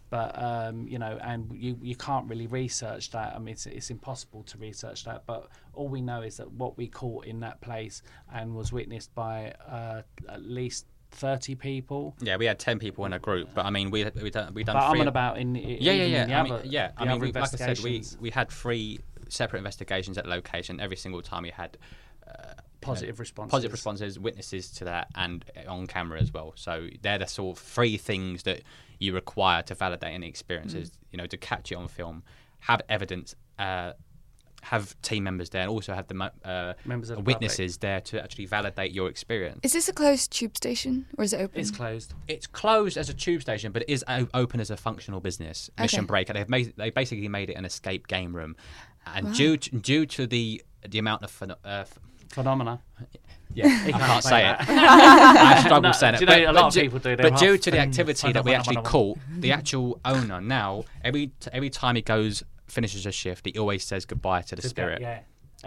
but 0.09 0.41
um, 0.41 0.87
you 0.87 0.99
know, 0.99 1.19
and 1.21 1.51
you 1.53 1.77
you 1.81 1.95
can't 1.95 2.27
really 2.27 2.47
research 2.47 3.11
that. 3.11 3.35
I 3.35 3.39
mean, 3.39 3.53
it's, 3.53 3.65
it's 3.65 3.89
impossible 3.89 4.43
to 4.43 4.57
research 4.57 5.05
that. 5.05 5.23
But 5.25 5.49
all 5.73 5.87
we 5.87 6.01
know 6.01 6.21
is 6.21 6.37
that 6.37 6.51
what 6.51 6.77
we 6.77 6.87
caught 6.87 7.25
in 7.25 7.39
that 7.41 7.61
place 7.61 8.01
and 8.33 8.55
was 8.55 8.71
witnessed 8.71 9.13
by 9.13 9.53
uh, 9.67 10.01
at 10.27 10.41
least 10.43 10.85
thirty 11.11 11.55
people. 11.55 12.15
yeah, 12.21 12.37
we 12.37 12.45
had 12.45 12.59
ten 12.59 12.79
people 12.79 13.05
in 13.05 13.13
a 13.13 13.19
group, 13.19 13.49
but 13.53 13.65
I 13.65 13.69
mean, 13.69 13.91
we 13.91 14.05
we 14.21 14.29
done 14.29 14.53
we 14.53 14.63
done 14.63 14.75
But 14.75 14.83
I'm 14.83 14.91
three. 14.91 15.01
on 15.01 15.07
about 15.07 15.37
in 15.37 15.55
yeah, 15.55 15.61
yeah, 15.79 15.91
yeah. 15.93 16.21
in 16.23 16.29
the 16.29 16.33
I 16.35 16.39
other, 16.39 16.63
mean, 16.63 16.71
yeah. 16.71 16.91
I 16.97 17.05
mean, 17.05 17.19
we, 17.19 17.31
like 17.31 17.43
I 17.53 17.57
said, 17.73 17.79
we 17.79 18.03
we 18.19 18.29
had 18.29 18.49
three 18.49 18.99
separate 19.27 19.59
investigations 19.59 20.17
at 20.17 20.25
location. 20.27 20.79
Every 20.79 20.97
single 20.97 21.21
time 21.21 21.43
we 21.43 21.51
had 21.51 21.77
uh, 22.27 22.53
positive 22.81 23.19
responses. 23.19 23.51
positive 23.51 23.71
responses, 23.71 24.19
witnesses 24.19 24.71
to 24.71 24.85
that, 24.85 25.07
and 25.15 25.45
on 25.67 25.87
camera 25.87 26.19
as 26.19 26.33
well. 26.33 26.53
So 26.55 26.87
they're 27.01 27.17
the 27.19 27.27
sort 27.27 27.57
of 27.57 27.63
three 27.63 27.97
things 27.97 28.43
that 28.43 28.61
you 28.99 29.13
require 29.13 29.61
to 29.63 29.75
validate 29.75 30.13
any 30.13 30.27
experiences. 30.27 30.91
You 31.11 31.17
know, 31.17 31.25
to 31.27 31.37
catch 31.37 31.71
it 31.71 31.75
on 31.75 31.87
film, 31.87 32.23
have 32.59 32.81
evidence, 32.89 33.35
uh, 33.57 33.93
have 34.61 35.01
team 35.01 35.23
members 35.23 35.49
there, 35.51 35.61
and 35.61 35.69
also 35.71 35.93
have 35.93 36.07
the 36.07 36.31
uh, 36.43 36.73
Members 36.85 37.09
of 37.09 37.17
the 37.17 37.23
witnesses 37.23 37.77
there 37.77 38.01
to 38.01 38.21
actually 38.21 38.45
validate 38.45 38.91
your 38.91 39.09
experience. 39.09 39.59
Is 39.63 39.73
this 39.73 39.87
a 39.87 39.93
closed 39.93 40.31
tube 40.31 40.57
station 40.57 41.05
or 41.17 41.23
is 41.23 41.31
it 41.33 41.39
open? 41.41 41.59
It's 41.61 41.71
closed. 41.71 42.13
It's 42.27 42.45
closed 42.47 42.97
as 42.97 43.09
a 43.09 43.13
tube 43.13 43.41
station, 43.41 43.71
but 43.71 43.83
it 43.83 43.89
is 43.89 44.03
open 44.33 44.59
as 44.59 44.69
a 44.69 44.77
functional 44.77 45.21
business. 45.21 45.69
Mission 45.79 45.99
Okay. 46.01 46.07
Breaker. 46.07 46.33
They've 46.33 46.49
made 46.49 46.73
they 46.75 46.89
basically 46.89 47.29
made 47.29 47.49
it 47.49 47.53
an 47.53 47.63
escape 47.65 48.07
game 48.07 48.35
room, 48.35 48.55
and 49.05 49.33
due 49.33 49.57
to, 49.57 49.69
due 49.77 50.05
to 50.07 50.27
the 50.27 50.61
the 50.87 50.99
amount 50.99 51.23
of 51.23 51.31
phen- 51.31 51.51
uh, 51.51 51.55
f- 51.65 51.99
Phenomena. 52.31 52.81
yeah, 53.53 53.65
I 53.65 53.91
can't 53.91 53.95
can't 54.03 54.23
say 54.23 54.29
say 54.29 54.49
it. 54.49 54.57
that. 54.67 55.57
I 55.57 55.59
struggle 55.61 55.81
No, 55.81 55.91
saying 55.91 56.13
it. 56.15 56.17
do 56.19 56.25
you 56.25 56.27
know, 56.27 56.33
but, 56.33 56.41
a 56.49 56.53
lot 56.53 56.61
but 56.61 56.67
of 56.67 56.73
due- 56.73 56.81
people 56.81 56.99
do, 56.99 57.17
But 57.17 57.37
due 57.37 57.57
to 57.57 57.71
the 57.71 57.79
activity 57.79 58.31
that 58.31 58.45
we 58.45 58.53
actually 58.53 58.81
caught, 58.83 59.17
the 59.37 59.51
actual 59.51 59.99
owner 60.05 60.39
now 60.41 60.83
every 61.03 61.27
t- 61.39 61.49
every 61.53 61.69
time 61.69 61.95
he 61.95 62.01
goes 62.01 62.43
finishes 62.67 63.05
a 63.05 63.11
shift, 63.11 63.45
he 63.47 63.57
always 63.57 63.83
says 63.83 64.05
goodbye 64.05 64.41
to 64.43 64.55
the 64.55 64.61
spirit. 64.61 65.01
Yeah. 65.01 65.21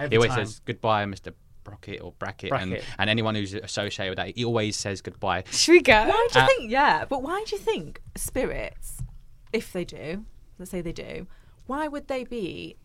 he 0.08 0.16
always 0.16 0.30
time. 0.30 0.46
says 0.46 0.60
goodbye, 0.64 1.04
Mister 1.06 1.32
Brockett 1.64 2.00
or 2.02 2.12
Brackett, 2.18 2.52
and 2.52 2.80
and 2.98 3.10
anyone 3.10 3.34
who's 3.34 3.54
associated 3.54 4.10
with 4.12 4.16
that, 4.18 4.36
he 4.36 4.44
always 4.44 4.76
says 4.76 5.00
goodbye. 5.00 5.44
Should 5.50 5.72
we 5.72 5.80
go? 5.80 5.92
Why 6.06 6.28
do 6.32 6.38
you 6.38 6.44
Uh, 6.44 6.46
think? 6.46 6.70
Yeah, 6.70 7.04
but 7.08 7.22
why 7.22 7.42
do 7.46 7.56
you 7.56 7.60
think 7.62 8.00
spirits, 8.16 8.98
if 9.52 9.72
they 9.72 9.84
do, 9.84 10.24
let's 10.58 10.70
say 10.70 10.80
they 10.80 10.92
do, 10.92 11.26
why 11.66 11.88
would 11.88 12.06
they 12.08 12.24
be 12.24 12.76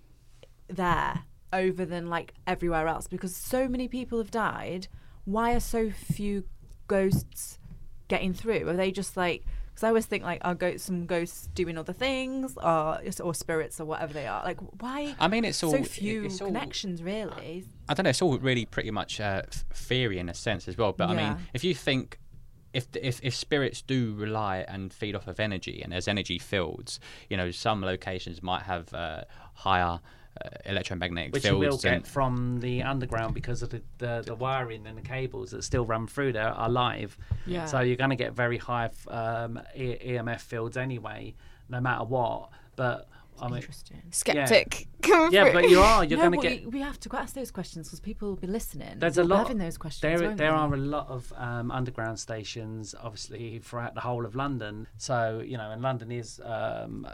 there 0.68 1.24
over 1.54 1.86
than 1.86 2.08
like 2.10 2.34
everywhere 2.45 2.88
else? 2.88 3.08
Because 3.08 3.36
so 3.36 3.68
many 3.68 3.88
people 3.88 4.18
have 4.18 4.32
died. 4.32 4.88
Why 5.26 5.54
are 5.54 5.60
so 5.60 5.89
few 5.91 6.43
ghosts 6.88 7.60
getting 8.08 8.34
through? 8.34 8.68
Are 8.68 8.76
they 8.76 8.91
just 8.91 9.18
like? 9.18 9.45
Because 9.68 9.84
I 9.84 9.88
always 9.89 10.08
think 10.08 10.24
like, 10.24 10.41
are 10.43 10.56
go- 10.56 10.78
some 10.78 11.06
ghosts 11.06 11.48
doing 11.54 11.78
other 11.78 11.93
things, 11.93 12.58
or 12.58 13.00
or 13.22 13.34
spirits, 13.36 13.80
or 13.80 13.86
whatever 13.86 14.14
they 14.14 14.26
are? 14.26 14.43
Like, 14.43 14.58
why? 14.82 15.16
I 15.20 15.28
mean, 15.28 15.45
it's 15.45 15.62
all 15.64 15.72
so 15.72 15.84
few 15.84 16.26
it's 16.26 16.41
all- 16.41 16.48
connections, 16.48 17.04
really. 17.04 17.66
I 17.88 17.93
don't 17.93 18.06
know. 18.06 18.10
It's 18.10 18.22
all 18.22 18.38
really 18.39 18.66
pretty 18.66 18.91
much 18.91 19.20
uh, 19.20 19.43
theory 19.74 20.18
in 20.18 20.30
a 20.30 20.34
sense 20.34 20.68
as 20.68 20.78
well. 20.78 20.93
But 20.93 21.10
I 21.10 21.14
mean, 21.16 21.38
if 21.54 21.64
you 21.64 21.76
think 21.76 22.18
if, 22.74 22.88
if 22.95 23.20
if 23.22 23.36
spirits 23.36 23.82
do 23.82 24.14
rely 24.16 24.66
and 24.68 24.91
feed 24.91 25.16
off 25.16 25.28
of 25.28 25.39
energy, 25.39 25.82
and 25.84 25.91
there's 25.91 26.08
energy 26.08 26.39
fields, 26.39 27.00
you 27.30 27.38
know, 27.38 27.52
some 27.52 27.82
locations 27.84 28.41
might 28.41 28.64
have 28.64 28.93
uh, 28.93 29.22
higher 29.54 30.00
uh, 30.44 30.50
electromagnetic 30.66 31.34
which 31.34 31.46
you 31.46 31.60
fields. 31.60 31.84
will 31.84 31.92
get 31.92 32.08
from 32.08 32.60
the 32.60 32.84
underground 32.84 33.34
because 33.34 33.62
of 33.62 33.70
the, 33.70 33.82
the, 33.98 34.24
the 34.26 34.36
wiring 34.36 34.86
and 34.88 34.98
the 34.98 35.02
cables 35.02 35.52
that 35.52 35.64
still 35.64 35.86
run 35.86 36.08
through 36.08 36.34
there 36.34 36.50
are 36.50 36.70
live. 36.70 37.18
Yeah. 37.46 37.66
So 37.66 37.80
you're 37.82 37.96
going 37.98 38.10
to 38.12 38.16
get 38.16 38.34
very 38.34 38.58
high 38.58 38.90
um, 39.08 39.60
e- 39.76 39.98
EMF 40.02 40.42
fields 40.42 40.78
anyway, 40.78 41.36
no 41.70 41.80
matter 41.80 42.04
what. 42.04 42.50
But 42.76 43.08
I 43.40 43.48
mean, 43.48 43.58
Interesting. 43.58 44.02
Skeptic. 44.12 44.88
coming 45.02 45.32
yeah, 45.32 45.54
but 45.54 45.70
you 45.70 45.80
are. 45.80 46.04
You're 46.04 46.18
no, 46.24 46.30
going 46.30 46.42
to 46.42 46.50
get. 46.50 46.62
we, 46.66 46.68
we 46.68 46.80
have 46.80 47.00
to 47.02 47.16
ask 47.16 47.36
those 47.36 47.52
questions 47.52 47.88
because 47.88 48.00
people 48.00 48.30
will 48.30 48.36
be 48.36 48.48
listening. 48.48 48.98
There's 48.98 49.18
a 49.18 49.24
lot. 49.24 49.40
having 49.40 49.60
those 49.60 49.78
questions. 49.78 50.02
There, 50.02 50.28
won't 50.28 50.38
there 50.38 50.54
are 50.54 50.74
a 50.74 50.78
lot 50.78 51.08
of 51.08 51.32
um, 51.38 51.72
underground 51.72 52.20
stations, 52.20 52.96
obviously, 53.00 53.60
throughout 53.60 53.94
the 53.94 54.02
whole 54.02 54.26
of 54.26 54.36
London. 54.36 54.88
So 54.98 55.44
you 55.46 55.58
know, 55.58 55.72
and 55.72 55.82
London 55.82 56.12
is 56.12 56.42
um, 56.44 57.08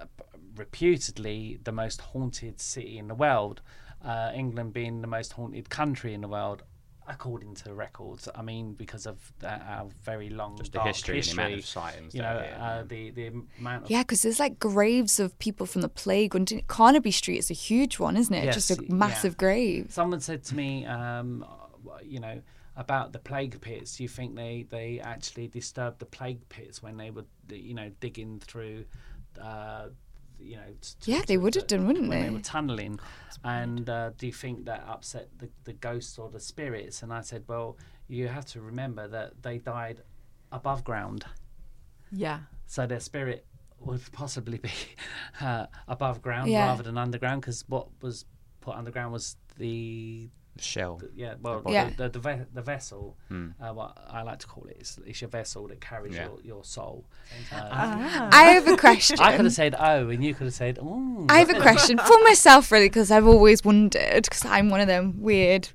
reputedly 0.56 1.60
the 1.64 1.72
most 1.72 2.02
haunted 2.02 2.60
city 2.60 2.98
in 2.98 3.08
the 3.08 3.16
world. 3.16 3.62
Uh, 4.04 4.32
England 4.36 4.74
being 4.74 5.02
the 5.02 5.08
most 5.08 5.34
haunted 5.34 5.70
country 5.70 6.14
in 6.14 6.20
the 6.22 6.28
world, 6.28 6.64
according 7.08 7.56
to 7.56 7.74
records. 7.74 8.28
I 8.36 8.42
mean, 8.42 8.74
because 8.74 9.06
of 9.06 9.32
the, 9.40 9.50
our 9.50 9.88
very 10.04 10.30
long 10.30 10.58
Just 10.58 10.74
the 10.74 10.80
dark 10.80 10.88
history 10.88 11.20
and 11.20 11.26
the 11.26 11.32
amount 11.32 11.54
of 11.54 11.66
sightings 11.66 12.14
You 12.14 12.22
know, 12.22 12.40
here, 12.40 12.58
uh, 12.60 12.76
yeah. 12.78 12.84
the 12.86 13.10
the 13.12 13.28
amount 13.60 13.86
of 13.86 13.90
Yeah, 13.92 14.04
because 14.04 14.22
there's 14.22 14.40
like 14.40 14.60
graves 14.60 15.20
of 15.20 15.38
people 15.40 15.66
from 15.66 15.82
the 15.82 15.90
plague. 15.90 16.36
And 16.36 16.62
Carnaby 16.68 17.12
Street 17.12 17.38
is 17.38 17.50
a 17.50 17.54
huge 17.54 17.98
one, 17.98 18.18
isn't 18.18 18.34
it? 18.34 18.52
Just 18.54 18.70
Yes, 18.70 18.80
a 18.80 18.84
yeah. 18.84 18.94
massive 18.94 19.38
grave. 19.38 19.88
Someone 19.90 20.20
said 20.20 20.44
to 20.46 20.56
me, 20.56 20.86
um, 20.86 21.46
you 22.04 22.20
know, 22.20 22.42
about 22.76 23.14
the 23.14 23.20
plague 23.20 23.62
pits. 23.62 23.98
Do 23.98 24.04
you 24.04 24.10
think 24.10 24.36
they, 24.36 24.66
they 24.70 25.00
actually 25.00 25.48
disturbed 25.48 26.00
the 26.00 26.06
plague 26.06 26.48
pits 26.50 26.82
when 26.82 26.98
they 26.98 27.12
were, 27.12 27.26
you 27.50 27.74
know, 27.74 27.92
digging 28.00 28.40
through, 28.40 28.86
uh, 29.42 29.88
you 30.44 30.56
know? 30.58 30.64
t- 30.82 30.96
t- 31.02 31.12
Yeah, 31.12 31.22
they 31.26 31.38
would 31.38 31.56
have 31.56 31.68
done, 31.68 31.88
wouldn't 31.88 32.10
when 32.10 32.20
they? 32.22 32.28
they 32.28 32.34
were 32.34 32.40
tunneling. 32.42 33.00
And 33.44 33.90
uh, 33.90 34.12
do 34.18 34.28
you 34.28 34.34
think 34.34 34.66
that 34.66 34.86
upset 34.88 35.30
the, 35.38 35.50
the 35.64 35.74
ghosts 35.74 36.18
or 36.18 36.30
the 36.30 36.40
spirits? 36.40 37.04
And 37.04 37.12
I 37.14 37.22
said, 37.22 37.44
well, 37.48 37.78
you 38.08 38.28
have 38.28 38.46
to 38.48 38.62
remember 38.62 39.08
that 39.08 39.42
they 39.42 39.58
died 39.58 40.02
above 40.52 40.84
ground. 40.84 41.26
Yeah. 42.12 42.40
So 42.68 42.86
their 42.88 43.00
spirit 43.00 43.46
would 43.80 44.02
possibly 44.12 44.60
be 44.60 44.72
uh, 45.42 45.66
above 45.88 46.22
ground 46.22 46.50
Yeah. 46.50 46.68
rather 46.68 46.84
than 46.84 46.98
underground 46.98 47.42
because 47.42 47.64
what 47.68 47.88
was 48.02 48.26
put 48.62 48.76
underground 48.76 49.12
was 49.12 49.36
the 49.58 50.30
shell. 50.60 50.98
the- 50.98 51.10
yeah, 51.16 51.34
well, 51.42 51.60
body. 51.62 51.74
Yeah. 51.74 51.90
the 51.98 52.04
the, 52.04 52.10
the, 52.10 52.20
ve- 52.20 52.46
the 52.54 52.62
vessel, 52.62 53.16
Hmm. 53.30 53.50
uh, 53.62 53.74
what 53.74 53.98
I 54.10 54.22
like 54.22 54.40
to 54.40 54.48
call 54.48 54.66
it, 54.66 54.78
is 54.82 55.00
it's 55.06 55.22
your 55.22 55.30
vessel 55.30 55.68
that 55.70 55.82
carries 55.82 56.14
Yeah. 56.16 56.26
your, 56.26 56.40
your 56.44 56.64
soul. 56.64 57.06
Uh, 57.52 57.70
Ah. 57.72 58.30
I 58.32 58.44
have 58.54 58.68
a 58.68 58.78
question. 58.88 59.18
I 59.20 59.36
could 59.36 59.46
have 59.46 59.54
said 59.54 59.76
oh, 59.80 60.10
and 60.10 60.24
you 60.24 60.34
could 60.36 60.46
have 60.46 60.54
said 60.54 60.80
oh. 60.82 61.26
I 61.30 61.40
have 61.40 61.50
a 61.50 61.60
question 61.60 61.98
for 61.98 62.18
myself, 62.24 62.72
really, 62.72 62.88
because 62.90 63.10
I've 63.12 63.28
always 63.28 63.64
wondered, 63.64 64.24
because 64.24 64.46
I'm 64.46 64.70
one 64.70 64.82
of 64.82 64.88
them 64.88 65.16
weird 65.22 65.70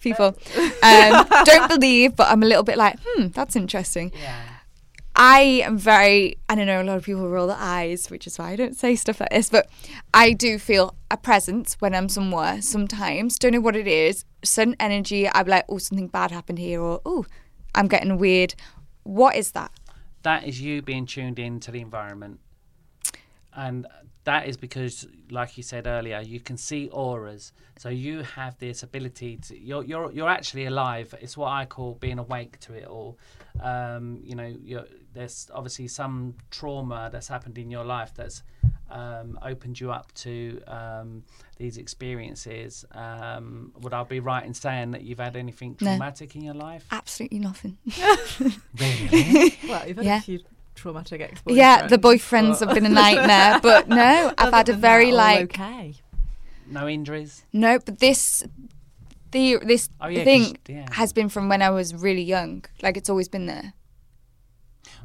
people. 0.00 0.36
Um, 0.84 1.26
don't 1.44 1.68
believe, 1.68 2.14
but 2.14 2.28
I'm 2.30 2.42
a 2.42 2.46
little 2.46 2.62
bit 2.62 2.76
like, 2.76 2.96
hmm, 3.04 3.28
that's 3.28 3.56
interesting. 3.56 4.12
Yeah. 4.20 4.36
I 5.16 5.62
am 5.64 5.78
very, 5.78 6.38
I 6.48 6.56
don't 6.56 6.66
know, 6.66 6.82
a 6.82 6.84
lot 6.84 6.96
of 6.96 7.04
people 7.04 7.28
roll 7.28 7.46
their 7.46 7.56
eyes, 7.58 8.10
which 8.10 8.26
is 8.26 8.38
why 8.38 8.50
I 8.50 8.56
don't 8.56 8.76
say 8.76 8.96
stuff 8.96 9.20
like 9.20 9.30
this, 9.30 9.48
but 9.48 9.68
I 10.12 10.32
do 10.32 10.58
feel 10.58 10.96
a 11.10 11.16
presence 11.16 11.76
when 11.78 11.94
I'm 11.94 12.08
somewhere 12.08 12.60
sometimes. 12.60 13.38
Don't 13.38 13.52
know 13.52 13.60
what 13.60 13.76
it 13.76 13.86
is. 13.86 14.24
Sudden 14.42 14.74
energy, 14.80 15.28
be 15.32 15.50
like, 15.50 15.64
oh, 15.68 15.78
something 15.78 16.08
bad 16.08 16.32
happened 16.32 16.58
here, 16.58 16.80
or 16.80 17.00
oh, 17.06 17.26
I'm 17.74 17.86
getting 17.86 18.18
weird. 18.18 18.54
What 19.04 19.36
is 19.36 19.52
that? 19.52 19.70
That 20.22 20.44
is 20.44 20.60
you 20.60 20.82
being 20.82 21.06
tuned 21.06 21.38
in 21.38 21.60
to 21.60 21.70
the 21.70 21.80
environment. 21.80 22.40
And 23.54 23.86
that 24.24 24.48
is 24.48 24.56
because, 24.56 25.06
like 25.30 25.56
you 25.56 25.62
said 25.62 25.86
earlier, 25.86 26.20
you 26.20 26.40
can 26.40 26.56
see 26.56 26.88
auras. 26.88 27.52
So 27.78 27.88
you 27.88 28.22
have 28.22 28.58
this 28.58 28.82
ability 28.82 29.36
to 29.48 29.58
you're 29.58 29.84
you're 29.84 30.10
you're 30.10 30.28
actually 30.28 30.64
alive. 30.64 31.14
It's 31.20 31.36
what 31.36 31.50
I 31.50 31.66
call 31.66 31.94
being 31.94 32.18
awake 32.18 32.58
to 32.60 32.72
it 32.72 32.86
all. 32.86 33.18
Um, 33.60 34.20
you 34.24 34.34
know, 34.34 34.52
you're, 34.62 34.86
there's 35.14 35.48
obviously 35.54 35.88
some 35.88 36.34
trauma 36.50 37.08
that's 37.12 37.28
happened 37.28 37.56
in 37.58 37.70
your 37.70 37.84
life 37.84 38.12
that's 38.14 38.42
um, 38.90 39.38
opened 39.42 39.80
you 39.80 39.90
up 39.92 40.12
to 40.14 40.60
um, 40.66 41.22
these 41.56 41.78
experiences. 41.78 42.84
Um, 42.92 43.72
would 43.80 43.94
I 43.94 44.02
be 44.04 44.20
right 44.20 44.44
in 44.44 44.54
saying 44.54 44.90
that 44.92 45.02
you've 45.02 45.18
had 45.20 45.36
anything 45.36 45.76
No. 45.80 45.90
traumatic 45.92 46.36
in 46.36 46.42
your 46.42 46.54
life? 46.54 46.84
Absolutely 46.90 47.38
nothing. 47.38 47.78
Really? 48.78 49.56
Well, 49.68 49.86
you've 49.88 49.96
had 49.96 50.06
Yeah. 50.06 50.18
a 50.18 50.22
few 50.22 50.40
traumatic 50.74 51.20
ex-boyfriends. 51.20 51.56
yeah, 51.56 51.86
the 51.86 51.98
boyfriends 51.98 52.58
but- 52.60 52.68
have 52.68 52.74
been 52.74 52.86
a 52.86 52.88
nightmare, 52.88 53.60
but 53.62 53.88
no, 53.88 54.32
I've 54.36 54.48
Other 54.48 54.56
had 54.56 54.68
a 54.68 54.72
very 54.74 55.10
that, 55.10 55.16
like 55.16 55.42
okay. 55.60 55.94
no 56.66 56.88
injuries? 56.88 57.44
no, 57.52 57.78
but 57.78 58.00
this 58.00 58.42
the 59.30 59.58
this 59.64 59.88
Oh, 60.00 60.08
yeah, 60.08 60.18
'cause- 60.18 60.24
thing 60.24 60.58
yeah. 60.68 60.86
has 60.92 61.12
been 61.12 61.28
from 61.28 61.48
when 61.48 61.62
I 61.62 61.70
was 61.70 61.94
really 61.94 62.22
young. 62.22 62.64
Like 62.82 62.96
it's 62.96 63.08
always 63.08 63.28
been 63.28 63.46
there. 63.46 63.72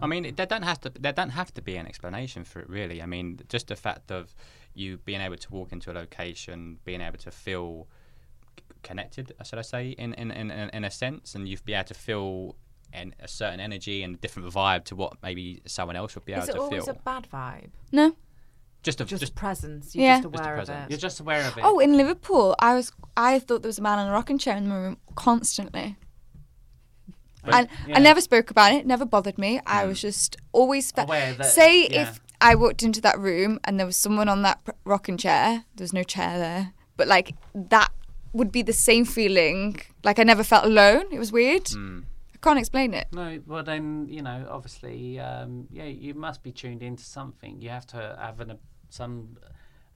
I 0.02 0.08
mean, 0.08 0.34
there 0.36 0.46
don't 0.46 0.64
have 0.64 0.80
to 0.82 0.90
there 1.00 1.14
don't 1.14 1.30
have 1.32 1.54
to 1.56 1.62
be 1.62 1.76
an 1.78 1.86
explanation 1.88 2.44
for 2.44 2.60
it, 2.62 2.70
really. 2.70 3.02
I 3.02 3.06
mean, 3.06 3.40
just 3.50 3.68
the 3.68 3.76
fact 3.76 4.12
of 4.12 4.34
you 4.74 4.98
being 4.98 5.22
able 5.22 5.38
to 5.38 5.52
walk 5.52 5.72
into 5.72 5.92
a 5.92 5.94
location, 5.94 6.80
being 6.86 7.02
able 7.02 7.18
to 7.20 7.32
feel 7.32 7.88
connected, 8.84 9.34
uh, 9.40 9.44
should 9.44 9.60
I 9.60 9.64
say, 9.64 9.90
in 9.90 10.14
in, 10.14 10.32
in, 10.32 10.52
in 10.52 10.70
in 10.70 10.84
a 10.84 10.92
sense, 10.92 11.36
and 11.36 11.48
you've 11.48 11.66
be 11.66 11.74
able 11.74 11.86
to 11.86 11.94
feel 11.94 12.56
an, 12.94 13.14
a 13.20 13.28
certain 13.28 13.60
energy 13.60 14.04
and 14.04 14.16
a 14.16 14.18
different 14.18 14.52
vibe 14.54 14.84
to 14.86 14.96
what 14.96 15.14
maybe 15.22 15.62
someone 15.66 15.96
else 15.96 16.16
would 16.16 16.26
be 16.26 16.34
able 16.34 16.44
Is 16.44 16.50
it 16.50 16.54
to 16.54 16.60
always 16.62 16.86
feel. 16.86 16.96
a 16.96 17.00
bad 17.00 17.28
vibe? 17.32 17.70
No. 17.92 18.16
just 18.82 19.02
a 19.02 19.06
Just, 19.06 19.20
just 19.20 19.36
presence. 19.36 19.94
You're 19.96 20.06
Yeah. 20.06 20.22
just 20.22 20.32
Just 20.32 20.40
aware 20.46 20.58
of 20.58 20.70
it. 20.70 20.90
You're 20.90 20.98
just 20.98 21.20
aware 21.20 21.46
of 21.48 21.58
it. 21.58 21.64
Oh, 21.66 21.80
in 21.80 21.98
Liverpool, 21.98 22.56
I 22.60 22.74
was 22.76 22.92
I 23.18 23.40
thought 23.40 23.62
there 23.62 23.70
was 23.70 23.80
a 23.80 23.82
man 23.82 24.00
in 24.00 24.08
a 24.08 24.12
rocking 24.12 24.38
chair 24.38 24.56
in 24.58 24.70
the 24.70 24.76
room 24.76 24.98
constantly. 25.16 25.98
But, 27.44 27.54
and 27.54 27.68
yeah. 27.88 27.98
I 27.98 28.00
never 28.00 28.22
spoke 28.22 28.52
about 28.52 28.74
it. 28.74 28.86
Never 28.86 29.06
bothered 29.06 29.38
me. 29.38 29.62
I 29.66 29.86
was 29.86 30.02
just 30.02 30.38
always 30.52 30.92
that- 30.94 31.46
say 31.46 31.88
yeah. 31.88 32.04
if 32.04 32.20
I 32.42 32.56
walked 32.56 32.84
into 32.84 33.02
that 33.02 33.20
room 33.20 33.60
and 33.64 33.80
there 33.80 33.86
was 33.86 33.98
someone 33.98 34.30
on 34.30 34.42
that 34.44 34.60
rocking 34.86 35.18
chair. 35.18 35.66
There 35.76 35.84
was 35.84 35.94
no 35.94 36.04
chair 36.04 36.38
there, 36.38 36.74
but 36.98 37.08
like 37.08 37.36
that 37.54 37.92
would 38.34 38.52
be 38.52 38.62
the 38.62 38.74
same 38.74 39.06
feeling. 39.06 39.80
Like 40.04 40.20
I 40.20 40.24
never 40.24 40.44
felt 40.44 40.66
alone. 40.66 41.06
It 41.12 41.20
was 41.20 41.32
weird. 41.32 41.66
Mm. 41.66 42.04
I 42.34 42.38
can't 42.42 42.60
explain 42.60 42.94
it. 42.94 43.08
No, 43.12 43.40
well 43.46 43.64
then 43.64 44.08
you 44.10 44.22
know, 44.22 44.48
obviously, 44.50 45.20
um, 45.20 45.68
yeah, 45.72 45.86
you 45.86 46.14
must 46.14 46.44
be 46.44 46.52
tuned 46.52 46.82
into 46.82 47.04
something. 47.04 47.62
You 47.62 47.70
have 47.70 47.88
to 47.88 48.18
have 48.20 48.40
an, 48.40 48.58
some 48.90 49.38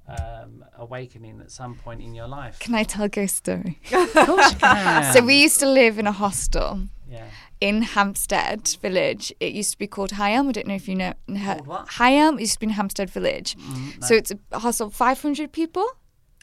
um, 0.08 0.66
awakening 0.78 1.40
at 1.40 1.52
some 1.52 1.76
point 1.76 2.02
in 2.02 2.14
your 2.14 2.28
life. 2.28 2.60
Can 2.60 2.76
I 2.76 2.84
tell 2.84 3.06
a 3.06 3.10
ghost 3.10 3.38
story? 3.38 3.80
of 3.94 4.14
course 4.14 4.54
you 4.54 4.60
can. 4.60 5.14
So 5.14 5.24
we 5.24 5.42
used 5.42 5.60
to 5.60 5.68
live 5.68 5.98
in 5.98 6.08
a 6.08 6.12
hostel 6.12 6.82
yeah. 7.10 7.28
in 7.62 7.84
Hampstead 7.84 8.68
Village. 8.82 9.34
It 9.40 9.54
used 9.54 9.72
to 9.72 9.78
be 9.78 9.88
called 9.88 10.12
High 10.14 10.34
Elm. 10.34 10.50
I 10.50 10.52
don't 10.52 10.68
know 10.68 10.76
if 10.76 10.88
you 10.88 10.96
know. 10.96 11.14
Called 11.28 11.68
what? 11.68 11.88
High 11.88 12.18
Elm 12.18 12.40
used 12.40 12.54
to 12.54 12.60
be 12.60 12.66
in 12.66 12.72
Hampstead 12.72 13.10
Village. 13.10 13.56
Mm, 13.58 14.02
no. 14.02 14.08
So 14.08 14.16
it's 14.16 14.32
a 14.52 14.60
hostel, 14.60 14.90
500 14.90 15.52
people. 15.52 15.88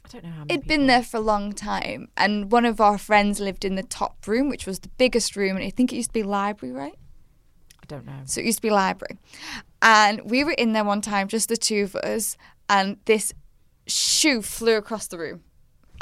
I 0.04 0.08
don't 0.08 0.24
know 0.24 0.30
how 0.30 0.38
many 0.44 0.54
It'd 0.54 0.66
been 0.66 0.86
there 0.86 1.02
for 1.02 1.18
a 1.18 1.20
long 1.20 1.52
time. 1.52 2.08
And 2.16 2.50
one 2.50 2.64
of 2.64 2.80
our 2.80 2.96
friends 2.96 3.40
lived 3.40 3.64
in 3.64 3.74
the 3.74 3.82
top 3.82 4.26
room, 4.26 4.48
which 4.48 4.66
was 4.66 4.80
the 4.80 4.88
biggest 4.96 5.36
room. 5.36 5.56
And 5.56 5.64
I 5.64 5.70
think 5.70 5.92
it 5.92 5.96
used 5.96 6.10
to 6.10 6.14
be 6.14 6.22
library, 6.22 6.74
right? 6.74 6.96
I 7.82 7.86
don't 7.86 8.06
know. 8.06 8.20
So 8.24 8.40
it 8.40 8.46
used 8.46 8.58
to 8.58 8.62
be 8.62 8.70
library. 8.70 9.18
And 9.82 10.30
we 10.30 10.44
were 10.44 10.52
in 10.52 10.72
there 10.72 10.84
one 10.84 11.02
time, 11.02 11.28
just 11.28 11.48
the 11.48 11.56
two 11.56 11.82
of 11.82 11.96
us, 11.96 12.36
and 12.68 12.96
this 13.04 13.32
shoe 13.90 14.42
flew 14.42 14.76
across 14.76 15.06
the 15.06 15.18
room. 15.18 15.42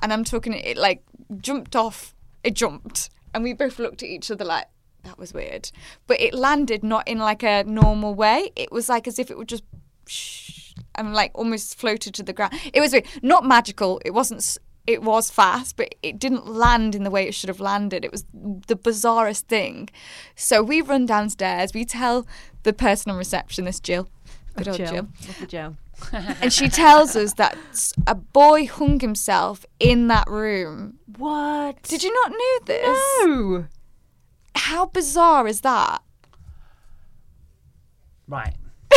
And 0.03 0.13
I'm 0.13 0.25
talking, 0.25 0.53
it 0.53 0.77
like 0.77 1.03
jumped 1.41 1.75
off, 1.75 2.15
it 2.45 2.55
jumped. 2.55 3.11
And 3.35 3.43
we 3.43 3.53
both 3.53 3.79
looked 3.79 4.03
at 4.03 4.09
each 4.09 4.31
other 4.31 4.45
like, 4.45 4.67
that 5.05 5.19
was 5.19 5.33
weird. 5.33 5.71
But 6.07 6.21
it 6.21 6.35
landed 6.35 6.83
not 6.83 7.07
in 7.09 7.19
like 7.19 7.43
a 7.43 7.65
normal 7.65 8.15
way. 8.15 8.51
It 8.57 8.71
was 8.71 8.89
like 8.89 9.07
as 9.07 9.19
if 9.19 9.31
it 9.31 9.39
would 9.39 9.49
just 9.49 9.65
shh, 10.07 10.75
and 10.95 11.15
like 11.15 11.31
almost 11.35 11.79
floated 11.79 12.15
to 12.15 12.23
the 12.23 12.33
ground. 12.33 12.55
It 12.73 12.81
was 12.81 12.93
weird. 12.93 13.07
Not 13.23 13.45
magical. 13.45 14.01
It 14.05 14.13
wasn't. 14.13 14.59
It 14.87 15.03
was 15.03 15.31
fast, 15.31 15.77
but 15.77 15.95
it 16.03 16.19
didn't 16.19 16.47
land 16.47 16.95
in 16.95 17.05
the 17.05 17.11
way 17.11 17.29
it 17.29 17.35
should 17.35 17.49
have 17.49 17.61
landed. 17.61 18.05
It 18.05 18.11
was 18.11 18.25
the 18.33 18.77
bizarrest 18.77 19.43
thing. 19.43 19.91
So 20.35 20.63
we 20.63 20.81
run 20.81 21.05
downstairs. 21.05 21.75
We 21.75 21.85
tell 21.85 22.27
the 22.63 22.73
person 22.73 23.13
on 23.13 23.19
reception, 23.19 23.67
this 23.67 23.81
Jill, 23.81 24.09
good 24.59 24.69
old 24.69 24.77
Jill. 24.77 24.87
Jill, 24.89 25.09
Lovely 25.27 25.47
Jill. 25.49 25.77
and 26.43 26.53
she 26.53 26.69
tells 26.69 27.17
us 27.17 27.35
that 27.35 27.57
s- 27.71 27.93
a 28.07 28.15
boy 28.15 28.67
hung 28.67 29.01
himself 29.01 29.65
in 29.81 30.09
that 30.09 30.29
room. 30.29 30.99
What? 31.17 31.83
Did 31.83 32.03
you 32.03 32.13
not 32.23 32.31
know 32.31 32.59
this? 32.67 32.99
No. 33.27 33.67
How 34.55 34.87
bizarre 34.87 35.47
is 35.49 35.61
that? 35.63 36.03
Right. 38.27 38.55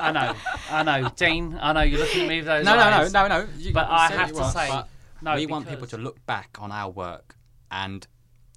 I 0.00 0.12
know, 0.12 0.34
I 0.70 0.82
know, 0.84 1.10
Dean. 1.16 1.58
I 1.60 1.72
know 1.72 1.80
you're 1.82 1.98
looking 2.00 2.22
at 2.22 2.28
me 2.28 2.36
with 2.38 2.46
those 2.46 2.64
No, 2.64 2.76
no, 2.76 2.90
no, 2.90 2.96
eyes. 2.98 3.12
no, 3.12 3.26
no. 3.26 3.46
You, 3.58 3.72
But 3.72 3.88
I 3.90 4.08
say 4.08 4.16
have 4.16 4.28
you 4.28 4.34
to 4.34 4.40
want, 4.40 4.52
say, 4.54 4.68
but 4.70 4.88
no, 5.22 5.34
we 5.34 5.46
want 5.46 5.64
people 5.66 5.80
because- 5.86 5.90
to 5.90 5.98
look 5.98 6.24
back 6.26 6.56
on 6.60 6.70
our 6.72 6.90
work, 6.90 7.36
and 7.70 8.06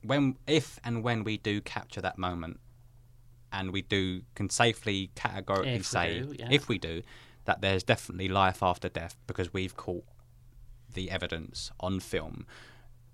when, 0.03 0.37
if 0.47 0.79
and 0.83 1.03
when 1.03 1.23
we 1.23 1.37
do 1.37 1.59
capture 1.61 2.01
that 2.01 2.17
moment, 2.17 2.59
and 3.51 3.71
we 3.71 3.81
do 3.81 4.21
can 4.35 4.49
safely 4.49 5.11
categorically 5.15 5.75
If 5.75 5.85
say, 5.85 6.21
do, 6.21 6.35
yeah. 6.37 6.47
if 6.51 6.67
we 6.67 6.77
do, 6.77 7.01
that 7.45 7.61
there's 7.61 7.83
definitely 7.83 8.27
life 8.27 8.61
after 8.61 8.89
death 8.89 9.15
because 9.27 9.53
we've 9.53 9.75
caught 9.75 10.05
the 10.93 11.09
evidence 11.09 11.71
on 11.79 11.99
film. 11.99 12.45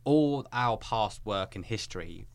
All 0.03 0.45
our 0.53 0.77
past 0.77 1.21
work 1.25 1.55
in 1.55 1.63
history, 1.63 2.25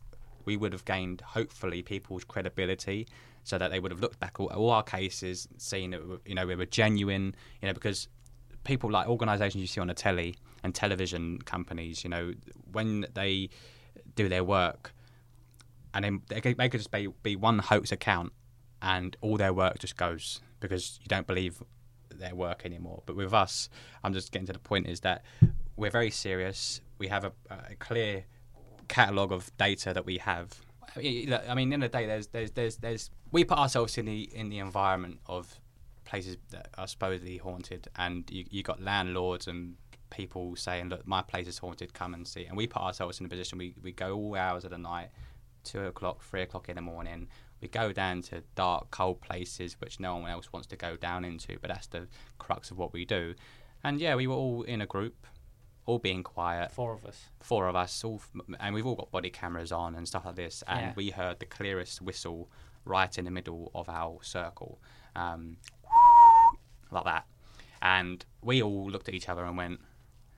we 0.45 0.57
would 0.57 0.73
have 0.73 0.85
gained 0.85 1.21
hopefully 1.21 1.81
people's 1.81 2.23
credibility, 2.23 3.07
so 3.43 3.57
that 3.57 3.71
they 3.71 3.79
would 3.79 3.91
have 3.91 3.99
looked 3.99 4.19
back 4.19 4.37
at 4.39 4.43
all 4.43 4.69
our 4.69 4.83
cases, 4.83 5.47
seen 5.57 5.91
that 5.91 6.01
you 6.25 6.35
know 6.35 6.45
we 6.45 6.55
were 6.55 6.65
genuine, 6.65 7.35
you 7.61 7.67
know 7.67 7.73
because 7.73 8.07
people 8.63 8.89
like 8.89 9.07
organisations 9.07 9.61
you 9.61 9.67
see 9.67 9.81
on 9.81 9.87
the 9.87 9.93
telly 9.93 10.35
and 10.63 10.73
television 10.73 11.39
companies, 11.41 12.03
you 12.03 12.09
know, 12.09 12.33
when 12.71 13.05
they 13.13 13.49
do 14.15 14.29
their 14.29 14.43
work, 14.43 14.92
and 15.93 16.05
then 16.05 16.21
they 16.27 16.41
could, 16.41 16.57
they 16.57 16.69
could 16.69 16.79
just 16.79 16.91
be, 16.91 17.07
be 17.23 17.35
one 17.35 17.59
hoax 17.59 17.91
account, 17.91 18.33
and 18.81 19.15
all 19.21 19.37
their 19.37 19.53
work 19.53 19.79
just 19.79 19.97
goes 19.97 20.41
because 20.59 20.99
you 21.01 21.07
don't 21.07 21.27
believe 21.27 21.61
their 22.09 22.35
work 22.35 22.65
anymore. 22.65 23.03
But 23.05 23.15
with 23.15 23.33
us, 23.33 23.69
I'm 24.03 24.13
just 24.13 24.31
getting 24.31 24.47
to 24.47 24.53
the 24.53 24.59
point 24.59 24.87
is 24.87 25.01
that 25.01 25.23
we're 25.75 25.91
very 25.91 26.11
serious. 26.11 26.81
We 26.97 27.07
have 27.07 27.25
a, 27.25 27.31
a 27.49 27.75
clear 27.79 28.25
catalogue 28.87 29.31
of 29.31 29.55
data 29.57 29.93
that 29.93 30.05
we 30.05 30.17
have. 30.19 30.59
I 30.95 31.55
mean, 31.55 31.73
in 31.73 31.79
the, 31.79 31.87
the 31.87 31.97
day, 31.97 32.05
there's, 32.05 32.27
there's, 32.27 32.51
there's, 32.51 32.77
there's, 32.77 33.09
we 33.31 33.43
put 33.43 33.57
ourselves 33.57 33.97
in 33.97 34.05
the 34.05 34.29
in 34.35 34.49
the 34.49 34.59
environment 34.59 35.19
of 35.25 35.59
places 36.05 36.37
that 36.51 36.69
are 36.77 36.87
supposedly 36.87 37.37
haunted, 37.37 37.87
and 37.95 38.29
you 38.29 38.45
you 38.49 38.61
got 38.61 38.81
landlords 38.81 39.47
and 39.47 39.75
people 40.11 40.55
saying, 40.55 40.89
"Look, 40.89 41.07
my 41.07 41.23
place 41.23 41.47
is 41.47 41.57
haunted. 41.57 41.93
Come 41.93 42.13
and 42.13 42.27
see." 42.27 42.45
And 42.45 42.55
we 42.55 42.67
put 42.67 42.83
ourselves 42.83 43.19
in 43.19 43.25
a 43.25 43.29
position. 43.29 43.57
We 43.57 43.73
we 43.81 43.91
go 43.91 44.13
all 44.13 44.35
hours 44.35 44.65
of 44.65 44.69
the 44.69 44.77
night, 44.77 45.09
two 45.63 45.81
o'clock, 45.85 46.21
three 46.23 46.41
o'clock 46.41 46.69
in 46.69 46.75
the 46.75 46.81
morning. 46.81 47.27
We 47.61 47.67
go 47.69 47.91
down 47.93 48.21
to 48.23 48.43
dark, 48.55 48.91
cold 48.91 49.21
places 49.21 49.77
which 49.79 49.99
no 49.99 50.17
one 50.17 50.29
else 50.29 50.51
wants 50.51 50.67
to 50.67 50.75
go 50.75 50.97
down 50.97 51.23
into. 51.23 51.57
But 51.61 51.69
that's 51.69 51.87
the 51.87 52.07
crux 52.37 52.71
of 52.71 52.77
what 52.77 52.91
we 52.93 53.05
do. 53.05 53.35
And 53.83 53.99
yeah, 53.99 54.15
we 54.15 54.27
were 54.27 54.35
all 54.35 54.63
in 54.63 54.81
a 54.81 54.85
group, 54.85 55.25
all 55.85 55.99
being 55.99 56.23
quiet. 56.23 56.71
Four 56.71 56.93
of 56.93 57.05
us. 57.05 57.25
Four 57.41 57.67
of 57.67 57.75
us, 57.75 58.03
all, 58.03 58.21
and 58.59 58.75
we've 58.75 58.85
all 58.85 58.95
got 58.95 59.11
body 59.11 59.29
cameras 59.29 59.71
on 59.71 59.95
and 59.95 60.07
stuff 60.07 60.25
like 60.25 60.35
this. 60.35 60.63
And 60.67 60.81
Yeah. 60.87 60.93
we 60.95 61.09
heard 61.11 61.39
the 61.39 61.45
clearest 61.45 62.01
whistle 62.01 62.49
right 62.85 63.17
in 63.17 63.23
the 63.25 63.31
middle 63.31 63.71
of 63.73 63.87
our 63.87 64.19
circle, 64.23 64.79
um, 65.15 65.55
like 66.91 67.05
that. 67.05 67.25
And 67.81 68.23
we 68.41 68.61
all 68.61 68.89
looked 68.89 69.07
at 69.07 69.13
each 69.13 69.29
other 69.29 69.45
and 69.45 69.55
went, 69.57 69.79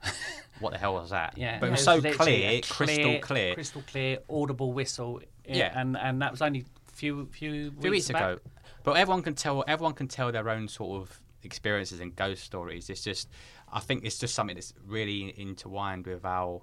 "What 0.60 0.72
the 0.72 0.78
hell 0.78 0.94
was 0.94 1.10
that?" 1.10 1.34
Yeah, 1.36 1.58
but 1.58 1.66
it 1.66 1.70
was 1.72 1.80
it 1.80 1.84
so 1.84 1.96
literally 1.96 2.14
clear, 2.14 2.60
crystal 2.62 3.18
clear. 3.20 3.54
crystal 3.54 3.82
clear, 3.86 4.18
audible 4.28 4.72
whistle. 4.72 5.20
Yeah. 5.48 5.72
and 5.78 5.96
and 5.96 6.20
that 6.22 6.30
was 6.32 6.42
only 6.42 6.60
a 6.60 6.92
few 6.92 7.26
few 7.26 7.72
a 7.78 7.80
few 7.80 7.90
weeks 7.90 8.08
back. 8.10 8.22
ago. 8.22 8.40
But 8.84 8.96
everyone 8.96 9.22
can 9.22 9.34
tell 9.34 9.64
everyone 9.66 9.94
can 9.94 10.08
tell 10.08 10.30
their 10.32 10.48
own 10.48 10.68
sort 10.68 11.02
of 11.02 11.20
experiences 11.42 12.00
and 12.00 12.14
ghost 12.16 12.42
stories. 12.44 12.90
It's 12.90 13.02
just 13.02 13.28
I 13.72 13.80
think 13.80 14.04
it's 14.04 14.18
just 14.18 14.34
something 14.34 14.56
that's 14.56 14.74
really 14.86 15.34
intertwined 15.38 16.06
with 16.06 16.24
our 16.24 16.60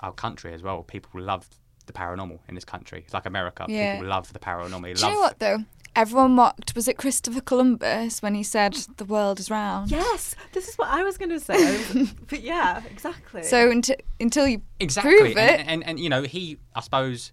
our 0.00 0.12
country 0.12 0.52
as 0.52 0.62
well. 0.62 0.82
People 0.82 1.20
love 1.20 1.46
the 1.86 1.92
paranormal 1.92 2.38
in 2.48 2.54
this 2.54 2.64
country. 2.64 3.02
It's 3.04 3.14
like 3.14 3.26
America. 3.26 3.64
Yeah. 3.68 3.94
People 3.94 4.08
love 4.08 4.32
the 4.32 4.38
paranormal. 4.38 4.82
They 4.82 4.92
Do 4.92 5.02
love 5.02 5.10
you 5.10 5.16
know 5.16 5.20
what 5.20 5.38
though? 5.38 5.58
Everyone 5.98 6.36
mocked. 6.36 6.76
Was 6.76 6.86
it 6.86 6.96
Christopher 6.96 7.40
Columbus 7.40 8.22
when 8.22 8.36
he 8.36 8.44
said 8.44 8.74
the 8.98 9.04
world 9.04 9.40
is 9.40 9.50
round? 9.50 9.90
Yes, 9.90 10.36
this 10.52 10.68
is 10.68 10.76
what 10.76 10.86
I 10.90 11.02
was 11.02 11.18
going 11.18 11.30
to 11.30 11.40
say. 11.40 11.56
Was- 11.92 12.12
but 12.30 12.40
yeah, 12.40 12.82
exactly. 12.88 13.42
So 13.42 13.68
until 13.68 13.96
until 14.20 14.46
you 14.46 14.62
exactly. 14.78 15.18
prove 15.18 15.36
and, 15.36 15.60
it, 15.60 15.66
and, 15.66 15.84
and 15.84 15.98
you 15.98 16.08
know 16.08 16.22
he 16.22 16.56
I 16.72 16.82
suppose 16.82 17.32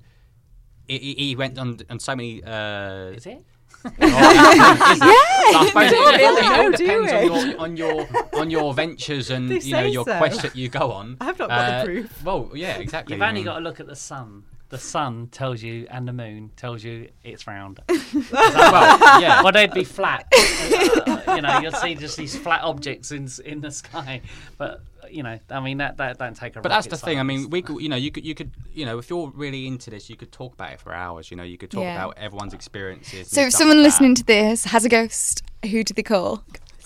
he, 0.88 0.98
he- 0.98 1.14
he 1.14 1.36
went 1.36 1.60
on 1.60 1.78
on 1.92 2.00
so 2.00 2.16
many. 2.16 2.44
Uh, 2.44 3.12
Is 3.14 3.28
it? 3.28 3.46
yes. 4.00 4.02
I 4.02 5.66
suppose 5.68 5.92
it, 5.92 5.96
don't 5.96 6.38
it 6.40 6.60
all 6.60 6.72
depends 6.72 7.12
on 7.14 7.46
your 7.48 7.60
on 7.60 7.78
your 7.78 8.08
on 8.42 8.50
your 8.50 8.74
ventures 8.74 9.30
and 9.30 9.48
They 9.48 9.60
you 9.60 9.74
know 9.74 9.84
your 9.86 10.06
so. 10.06 10.18
quest 10.18 10.42
that 10.42 10.56
you 10.56 10.70
go 10.70 10.92
on. 10.92 11.18
I've 11.22 11.38
not 11.38 11.50
got 11.50 11.68
the 11.68 11.74
Uh, 11.76 11.86
proof. 11.86 12.24
Well, 12.24 12.50
yeah, 12.56 12.78
exactly. 12.78 13.14
You've 13.16 13.22
only 13.22 13.44
got 13.44 13.60
to 13.60 13.64
look 13.64 13.80
at 13.80 13.86
the 13.86 13.96
sun. 13.96 14.46
The 14.76 14.82
sun 14.82 15.28
tells 15.28 15.64
you, 15.64 15.88
and 15.90 16.06
the 16.06 16.12
moon 16.12 16.52
tells 16.58 16.84
you 16.84 17.08
it's 17.24 17.48
round. 17.48 17.80
well, 17.90 19.22
yeah. 19.22 19.42
well, 19.42 19.54
they'd 19.54 19.72
be 19.74 19.84
flat. 19.98 20.28
Uh, 20.34 21.34
you 21.34 21.42
know, 21.42 21.60
you'll 21.60 21.72
see 21.72 21.96
just 21.96 22.18
these 22.18 22.38
flat 22.38 22.62
objects 22.62 23.14
in 23.14 23.30
in 23.46 23.62
the 23.62 23.72
sky. 23.72 24.20
But 24.58 24.82
you 25.10 25.24
know, 25.24 25.40
I 25.50 25.62
mean, 25.62 25.78
that 25.78 25.96
that 25.96 26.18
don't 26.18 26.36
take 26.36 26.58
a. 26.58 26.62
But 26.62 26.68
that's 26.68 26.88
rocket 26.88 27.00
the 27.00 27.06
thing. 27.06 27.20
I 27.22 27.24
mean, 27.24 27.50
we 27.50 27.62
could, 27.62 27.82
you 27.82 27.88
know, 27.88 27.96
you 27.96 28.12
could, 28.12 28.26
you 28.26 28.36
could, 28.36 28.52
you 28.74 28.86
know, 28.86 28.98
if 28.98 29.10
you're 29.10 29.32
really 29.34 29.66
into 29.66 29.90
this, 29.90 30.10
you 30.10 30.18
could 30.18 30.34
talk 30.34 30.52
about 30.56 30.74
it 30.74 30.82
for 30.82 30.94
hours. 30.94 31.32
You 31.32 31.38
know, 31.38 31.44
you 31.44 31.58
could 31.58 31.72
talk 31.72 31.84
Yeah. 31.84 31.96
about 31.96 32.18
everyone's 32.18 32.54
experiences. 32.54 33.30
so 33.30 33.44
if 33.44 33.54
someone 33.54 33.78
like 33.78 33.86
listening 33.86 34.16
to 34.16 34.26
this 34.26 34.66
has 34.66 34.84
a 34.84 34.90
ghost, 34.90 35.42
who 35.72 35.86
do 35.86 35.94
they 35.94 36.04
call? 36.04 36.44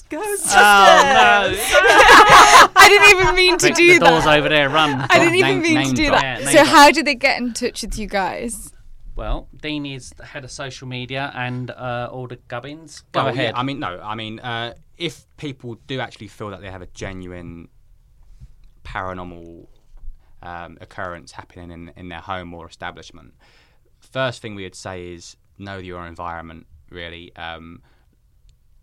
Ghostbusters. 0.10 0.56
Oh 0.56 1.54
I 2.76 2.88
didn't 2.90 3.20
even 3.20 3.36
mean 3.36 3.58
to 3.60 3.70
no! 3.70 3.76
do 3.76 4.00
the 4.00 4.06
doors 4.06 4.24
that. 4.24 4.40
over 4.40 4.50
there. 4.50 4.70
Run. 4.70 5.06
I 5.10 5.20
didn't 5.20 5.36
even 5.36 5.62
Name- 5.62 5.76
mean 5.76 5.90
to 5.90 5.94
do 5.96 6.08
drop. 6.08 6.22
that. 6.22 6.42
Yeah, 6.42 6.46
so 6.48 6.52
drop. 6.64 6.68
how 6.68 6.92
do 6.92 7.04
they 7.04 7.16
get 7.16 7.40
in 7.40 7.54
touch 7.54 7.82
with 7.84 7.98
you 7.98 8.08
guys? 8.08 8.72
Well, 9.16 9.50
Dean 9.62 9.86
is 9.86 10.12
the 10.12 10.26
head 10.26 10.44
of 10.46 10.52
social 10.52 10.88
media 10.88 11.32
and 11.36 11.72
uh, 11.72 12.10
all 12.12 12.26
the 12.28 12.38
gubbins. 12.48 13.02
Go 13.12 13.26
Well, 13.26 13.36
yeah, 13.36 13.42
ahead. 13.42 13.56
I 13.56 13.64
mean, 13.64 13.80
no. 13.80 14.00
I 14.02 14.16
mean, 14.16 14.40
uh, 14.40 14.74
if 14.98 15.26
people 15.38 15.76
do 15.88 16.00
actually 16.00 16.28
feel 16.30 16.50
that 16.52 16.62
they 16.62 16.72
have 16.72 16.82
a 16.82 16.88
genuine 16.88 17.68
paranormal 18.84 19.68
um, 20.42 20.78
occurrence 20.82 21.34
happening 21.34 21.72
in, 21.72 21.92
in 21.96 22.10
their 22.10 22.22
home 22.22 22.54
or 22.54 22.68
establishment, 22.68 23.34
first 24.00 24.42
thing 24.42 24.56
we 24.56 24.64
would 24.64 24.76
say 24.76 25.12
is 25.14 25.36
know 25.58 25.78
your 25.78 26.06
environment. 26.06 26.66
Really, 26.90 27.36
um, 27.36 27.82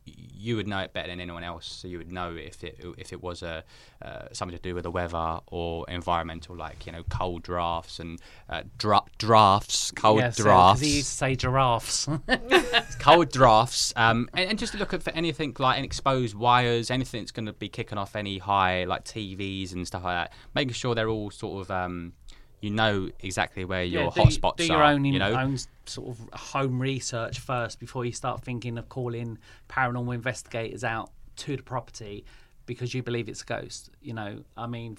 you 0.07 0.57
would 0.57 0.69
know 0.69 0.79
it 0.79 0.93
better 0.93 1.09
than 1.09 1.21
anyone 1.21 1.43
else. 1.43 1.67
So 1.67 1.89
you 1.89 1.99
would 1.99 2.13
know 2.13 2.35
if 2.35 2.63
it 2.63 2.83
if 2.97 3.13
it 3.13 3.23
was 3.23 3.43
a 3.43 3.65
uh, 4.03 4.27
something 4.33 4.57
to 4.57 4.63
do 4.63 4.75
with 4.75 4.85
the 4.85 4.91
weather 4.91 5.41
or 5.47 5.85
environmental, 5.89 6.57
like 6.57 6.87
you 6.87 6.93
know 6.93 7.03
cold 7.05 7.43
drafts 7.43 7.99
and 7.99 8.21
uh, 8.49 8.63
dra- 8.79 9.05
drafts, 9.19 9.91
cold 9.91 10.21
yes, 10.21 10.37
drafts 10.37 10.81
Because 10.81 10.91
he 10.93 10.97
used 10.99 11.11
to 11.11 11.17
say 11.17 11.35
giraffes. 11.35 12.09
cold 12.99 13.33
drafts, 13.33 13.93
um, 13.97 14.29
and, 14.35 14.51
and 14.51 14.59
just 14.59 14.75
look 14.75 14.95
at 14.95 15.03
for 15.03 15.11
anything 15.11 15.55
like 15.59 15.79
any 15.79 15.87
exposed 15.87 16.35
wires, 16.35 16.91
anything 16.91 17.23
that's 17.23 17.33
going 17.33 17.47
to 17.47 17.53
be 17.53 17.69
kicking 17.69 17.99
off 17.99 18.15
any 18.17 18.39
high 18.39 18.85
like 18.85 19.05
TVs 19.05 19.73
and 19.73 19.87
stuff 19.87 20.05
like 20.05 20.31
that. 20.31 20.33
Making 20.55 20.75
sure 20.75 20.95
they're 20.95 21.09
all 21.09 21.31
sort 21.31 21.63
of, 21.63 21.71
um, 21.71 22.13
you 22.67 22.73
know, 22.73 23.09
exactly 23.21 23.65
where 23.65 23.85
your 23.85 24.05
Yeah, 24.05 24.11
do, 24.11 24.21
hotspots 24.23 24.57
do 24.57 24.65
are. 24.65 24.67
your 24.67 24.83
own, 24.83 25.05
you 25.05 25.21
know, 25.21 25.33
own 25.33 25.57
sort 25.87 26.09
of 26.09 26.29
home 26.33 26.81
research 26.81 27.39
first 27.39 27.79
before 27.79 28.05
you 28.05 28.11
start 28.11 28.43
thinking 28.43 28.77
of 28.77 28.89
calling 28.89 29.39
paranormal 29.69 30.13
investigators 30.13 30.83
out 30.83 31.11
to 31.37 31.57
the 31.57 31.63
property 31.63 32.25
because 32.67 32.93
you 32.93 33.05
believe 33.05 33.29
it's 33.29 33.43
a 33.43 33.45
ghost. 33.45 33.91
You 34.03 34.15
know, 34.15 34.43
I 34.57 34.67
mean, 34.67 34.99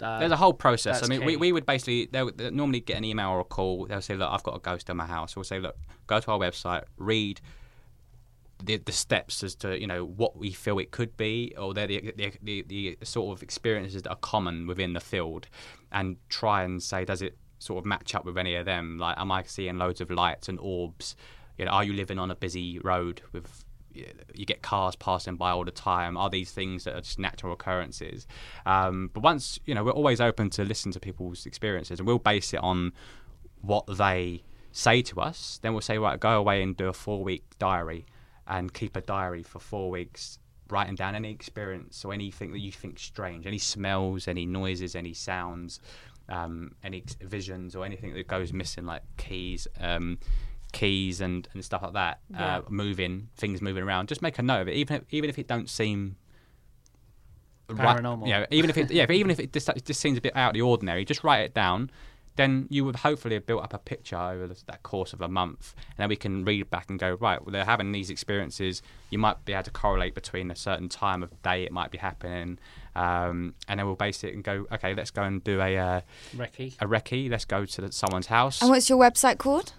uh, 0.00 0.20
There's 0.20 0.30
a 0.30 0.36
whole 0.36 0.52
process. 0.52 1.02
I 1.02 1.08
mean, 1.08 1.24
we, 1.24 1.32
key. 1.32 1.36
we 1.38 1.50
would 1.50 1.66
basically 1.66 2.06
they'll, 2.12 2.30
they'll 2.30 2.52
normally 2.52 2.78
get 2.80 2.96
an 2.98 3.04
email 3.04 3.30
or 3.30 3.40
a 3.40 3.44
call. 3.44 3.86
They'll 3.86 4.00
say, 4.00 4.14
"Look, 4.14 4.30
I've 4.30 4.44
got 4.44 4.54
a 4.54 4.60
ghost 4.60 4.88
in 4.88 4.96
my 4.96 5.06
house." 5.06 5.34
We'll 5.34 5.42
say, 5.42 5.58
"Look, 5.58 5.76
go 6.06 6.20
to 6.20 6.30
our 6.30 6.38
website, 6.38 6.84
read 6.98 7.40
the 8.62 8.76
the 8.76 8.92
steps 8.92 9.42
as 9.42 9.54
to 9.56 9.80
you 9.80 9.86
know 9.86 10.04
what 10.04 10.36
we 10.36 10.52
feel 10.52 10.78
it 10.78 10.92
could 10.92 11.16
be, 11.16 11.52
or 11.58 11.74
they're 11.74 11.88
the 11.88 12.12
the, 12.16 12.62
the, 12.68 12.96
the 13.00 13.06
sort 13.06 13.36
of 13.36 13.42
experiences 13.42 14.02
that 14.02 14.10
are 14.10 14.16
common 14.16 14.68
within 14.68 14.92
the 14.92 15.00
field, 15.00 15.48
and 15.92 16.16
try 16.28 16.62
and 16.62 16.82
say, 16.82 17.04
does 17.04 17.22
it 17.22 17.36
sort 17.58 17.78
of 17.78 17.86
match 17.86 18.14
up 18.14 18.24
with 18.24 18.38
any 18.38 18.54
of 18.54 18.64
them? 18.64 18.98
Like, 18.98 19.18
am 19.18 19.32
I 19.32 19.42
seeing 19.44 19.78
loads 19.78 20.00
of 20.00 20.10
lights 20.10 20.48
and 20.48 20.58
orbs? 20.60 21.16
You 21.56 21.64
know, 21.64 21.72
are 21.72 21.84
you 21.84 21.92
living 21.92 22.18
on 22.18 22.30
a 22.30 22.36
busy 22.36 22.78
road 22.78 23.22
with 23.32 23.64
you 24.34 24.44
get 24.44 24.62
cars 24.62 24.96
passing 24.96 25.36
by 25.36 25.50
all 25.50 25.64
the 25.64 25.70
time. 25.70 26.16
Are 26.16 26.30
these 26.30 26.52
things 26.52 26.84
that 26.84 26.94
are 26.94 27.00
just 27.00 27.18
natural 27.18 27.52
occurrences? 27.52 28.26
Um, 28.66 29.10
but 29.12 29.22
once 29.22 29.58
you 29.64 29.74
know, 29.74 29.84
we're 29.84 29.92
always 29.92 30.20
open 30.20 30.50
to 30.50 30.64
listen 30.64 30.92
to 30.92 31.00
people's 31.00 31.46
experiences, 31.46 31.98
and 31.98 32.06
we'll 32.06 32.18
base 32.18 32.52
it 32.54 32.60
on 32.60 32.92
what 33.60 33.86
they 33.86 34.44
say 34.72 35.02
to 35.02 35.20
us. 35.20 35.58
Then 35.62 35.72
we'll 35.72 35.80
say, 35.80 35.98
right, 35.98 36.18
go 36.18 36.38
away 36.38 36.62
and 36.62 36.76
do 36.76 36.88
a 36.88 36.92
four-week 36.92 37.44
diary, 37.58 38.06
and 38.46 38.72
keep 38.72 38.96
a 38.96 39.00
diary 39.00 39.42
for 39.42 39.58
four 39.58 39.90
weeks, 39.90 40.38
writing 40.70 40.94
down 40.94 41.14
any 41.14 41.30
experience 41.30 42.04
or 42.04 42.12
anything 42.12 42.52
that 42.52 42.58
you 42.60 42.72
think 42.72 42.98
strange, 42.98 43.46
any 43.46 43.58
smells, 43.58 44.28
any 44.28 44.46
noises, 44.46 44.94
any 44.94 45.14
sounds, 45.14 45.80
um, 46.28 46.74
any 46.84 47.02
visions, 47.20 47.74
or 47.74 47.84
anything 47.84 48.12
that 48.14 48.26
goes 48.26 48.52
missing, 48.52 48.84
like 48.86 49.02
keys. 49.16 49.66
Um, 49.80 50.18
keys 50.72 51.22
and, 51.22 51.48
and 51.54 51.64
stuff 51.64 51.80
like 51.82 51.94
that 51.94 52.20
uh, 52.36 52.60
moving 52.68 53.30
things 53.38 53.62
moving 53.62 53.82
around 53.82 54.06
just 54.06 54.20
make 54.20 54.38
a 54.38 54.42
note 54.42 54.60
of 54.60 54.68
it 54.68 54.74
even 54.74 54.96
if, 54.98 55.02
even 55.08 55.30
if 55.30 55.38
it 55.38 55.48
don't 55.48 55.66
seem 55.66 56.14
right- 57.70 57.96
Paranormal. 57.96 58.26
you 58.26 58.32
know, 58.32 58.46
even 58.50 58.70
if 58.70 58.76
it 58.76 58.90
yeah, 58.90 59.10
even 59.10 59.30
if 59.30 59.40
it 59.40 59.52
just, 59.52 59.68
it 59.70 59.84
just 59.84 60.00
seems 60.00 60.18
a 60.18 60.20
bit 60.20 60.36
out 60.36 60.48
of 60.48 60.54
the 60.54 60.62
ordinary, 60.62 61.04
just 61.04 61.24
write 61.24 61.40
it 61.40 61.54
down. 61.54 61.90
Then 62.38 62.66
you 62.70 62.84
would 62.84 62.96
hopefully 62.96 63.34
have 63.34 63.46
built 63.46 63.64
up 63.64 63.74
a 63.74 63.78
picture 63.78 64.16
over 64.16 64.46
the, 64.46 64.56
that 64.68 64.82
course 64.84 65.12
of 65.12 65.20
a 65.20 65.28
month, 65.28 65.74
and 65.76 65.96
then 65.98 66.08
we 66.08 66.16
can 66.16 66.44
read 66.44 66.70
back 66.70 66.88
and 66.88 66.98
go 66.98 67.16
right. 67.20 67.44
Well, 67.44 67.52
they're 67.52 67.64
having 67.64 67.90
these 67.92 68.10
experiences. 68.10 68.80
You 69.10 69.18
might 69.18 69.44
be 69.44 69.52
able 69.54 69.64
to 69.64 69.70
correlate 69.72 70.14
between 70.14 70.50
a 70.50 70.56
certain 70.56 70.88
time 70.88 71.22
of 71.24 71.42
day 71.42 71.64
it 71.64 71.72
might 71.72 71.90
be 71.90 71.98
happening, 71.98 72.58
um, 72.94 73.54
and 73.66 73.80
then 73.80 73.86
we'll 73.86 73.96
base 73.96 74.22
it 74.22 74.34
and 74.34 74.44
go. 74.44 74.66
Okay, 74.72 74.94
let's 74.94 75.10
go 75.10 75.24
and 75.24 75.42
do 75.42 75.60
a 75.60 75.76
uh, 75.76 76.00
Recce. 76.36 76.76
a 76.80 76.86
recce. 76.86 77.28
Let's 77.28 77.44
go 77.44 77.64
to 77.64 77.80
the, 77.80 77.90
someone's 77.92 78.28
house. 78.28 78.62
And 78.62 78.70
what's 78.70 78.88
your 78.88 78.98
website 78.98 79.38
called? 79.38 79.72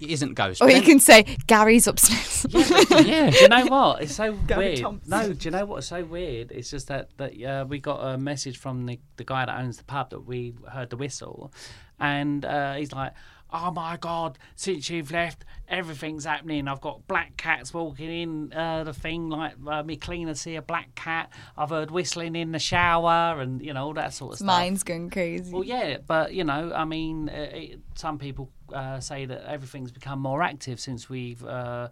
It 0.00 0.10
isn't 0.10 0.34
ghost. 0.34 0.62
or 0.62 0.70
you 0.70 0.82
can 0.82 1.00
say 1.00 1.24
Gary's 1.46 1.86
upstairs. 1.86 2.46
yeah. 2.50 3.00
yeah. 3.00 3.30
do 3.30 3.36
you 3.40 3.48
know 3.48 3.66
what? 3.68 4.02
It's 4.02 4.14
so 4.14 4.32
Gary 4.32 4.66
weird. 4.66 4.78
Thompson. 4.80 5.10
No, 5.10 5.32
do 5.32 5.44
you 5.44 5.50
know 5.50 5.64
what's 5.64 5.88
so 5.88 6.04
weird? 6.04 6.52
It's 6.52 6.70
just 6.70 6.88
that 6.88 7.10
that 7.16 7.42
uh, 7.42 7.64
we 7.66 7.78
got 7.80 7.96
a 7.96 8.16
message 8.16 8.58
from 8.58 8.86
the 8.86 9.00
the 9.16 9.24
guy 9.24 9.44
that 9.44 9.58
owns 9.58 9.78
the 9.78 9.84
pub 9.84 10.10
that 10.10 10.20
we 10.20 10.54
heard 10.70 10.90
the 10.90 10.96
whistle, 10.96 11.52
and 11.98 12.44
uh, 12.44 12.74
he's 12.74 12.92
like. 12.92 13.12
Oh 13.50 13.70
my 13.70 13.96
God! 13.96 14.38
Since 14.56 14.90
you've 14.90 15.10
left, 15.10 15.46
everything's 15.68 16.26
happening. 16.26 16.68
I've 16.68 16.82
got 16.82 17.08
black 17.08 17.38
cats 17.38 17.72
walking 17.72 18.10
in 18.10 18.52
uh, 18.52 18.84
the 18.84 18.92
thing, 18.92 19.30
like 19.30 19.54
uh, 19.66 19.82
me 19.82 19.96
cleaner 19.96 20.34
see 20.34 20.56
a 20.56 20.60
black 20.60 20.94
cat. 20.94 21.32
I've 21.56 21.70
heard 21.70 21.90
whistling 21.90 22.36
in 22.36 22.52
the 22.52 22.58
shower, 22.58 23.40
and 23.40 23.64
you 23.64 23.72
know 23.72 23.86
all 23.86 23.94
that 23.94 24.12
sort 24.12 24.32
of 24.32 24.38
stuff. 24.40 24.46
Mine's 24.46 24.82
going 24.82 25.08
crazy. 25.08 25.50
Well, 25.50 25.64
yeah, 25.64 25.96
but 26.06 26.34
you 26.34 26.44
know, 26.44 26.74
I 26.74 26.84
mean, 26.84 27.30
uh, 27.30 27.48
it, 27.54 27.80
some 27.94 28.18
people 28.18 28.50
uh, 28.72 29.00
say 29.00 29.26
that 29.26 29.44
everything's 29.46 29.92
become 29.92 30.20
more 30.20 30.42
active 30.42 30.78
since 30.80 31.08
we've, 31.08 31.44
uh, 31.44 31.88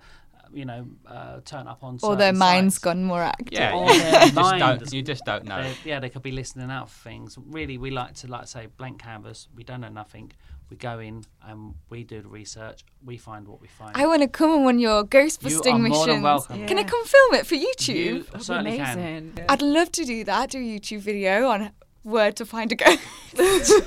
you 0.52 0.64
know, 0.64 0.86
uh, 1.06 1.40
turned 1.44 1.68
up 1.68 1.82
on. 1.82 1.98
or 2.02 2.14
their 2.16 2.32
mind's 2.32 2.74
sites. 2.74 2.84
gone 2.84 3.02
more 3.04 3.22
active. 3.22 3.48
Yeah, 3.52 3.74
Or 3.74 3.90
you, 3.92 4.00
their 4.00 4.20
just 4.20 4.34
mind 4.34 4.60
don't, 4.60 4.92
you 4.92 5.02
just 5.02 5.24
don't 5.24 5.44
know. 5.44 5.62
They, 5.62 5.74
yeah, 5.84 6.00
they 6.00 6.08
could 6.08 6.22
be 6.22 6.32
listening 6.32 6.70
out 6.70 6.88
for 6.88 7.02
things. 7.08 7.36
Really, 7.48 7.78
we 7.78 7.90
like 7.90 8.14
to 8.16 8.28
like 8.28 8.46
say 8.46 8.66
blank 8.76 9.00
canvas. 9.02 9.48
We 9.56 9.64
don't 9.64 9.80
know 9.80 9.88
nothing. 9.88 10.32
We 10.70 10.76
go 10.76 10.98
in 10.98 11.24
and 11.46 11.74
we 11.90 12.02
do 12.02 12.22
the 12.22 12.28
research. 12.28 12.84
We 13.04 13.16
find 13.18 13.46
what 13.46 13.60
we 13.60 13.68
find. 13.68 13.96
I 13.96 14.04
want 14.06 14.22
to 14.22 14.28
come 14.28 14.50
on 14.50 14.64
one 14.64 14.74
of 14.76 14.80
your 14.80 15.04
ghost 15.04 15.42
You 15.44 15.50
busting 15.50 15.76
are 15.76 15.78
missions. 15.78 15.96
more 15.96 16.06
than 16.08 16.22
welcome. 16.22 16.66
Can 16.66 16.78
I 16.78 16.82
come 16.82 17.04
film 17.04 17.34
it 17.34 17.46
for 17.46 17.54
YouTube? 17.54 17.94
You 17.94 18.22
That'd 18.24 18.32
be 18.38 18.44
certainly 18.44 18.76
can. 18.78 18.98
amazing. 18.98 19.44
I'd 19.48 19.62
love 19.62 19.92
to 19.92 20.04
do 20.04 20.24
that. 20.24 20.50
Do 20.50 20.58
a 20.58 20.62
YouTube 20.62 21.00
video 21.00 21.46
on 21.48 21.70
where 22.02 22.32
to 22.32 22.44
find 22.44 22.72
a 22.72 22.74
ghost. 22.76 23.00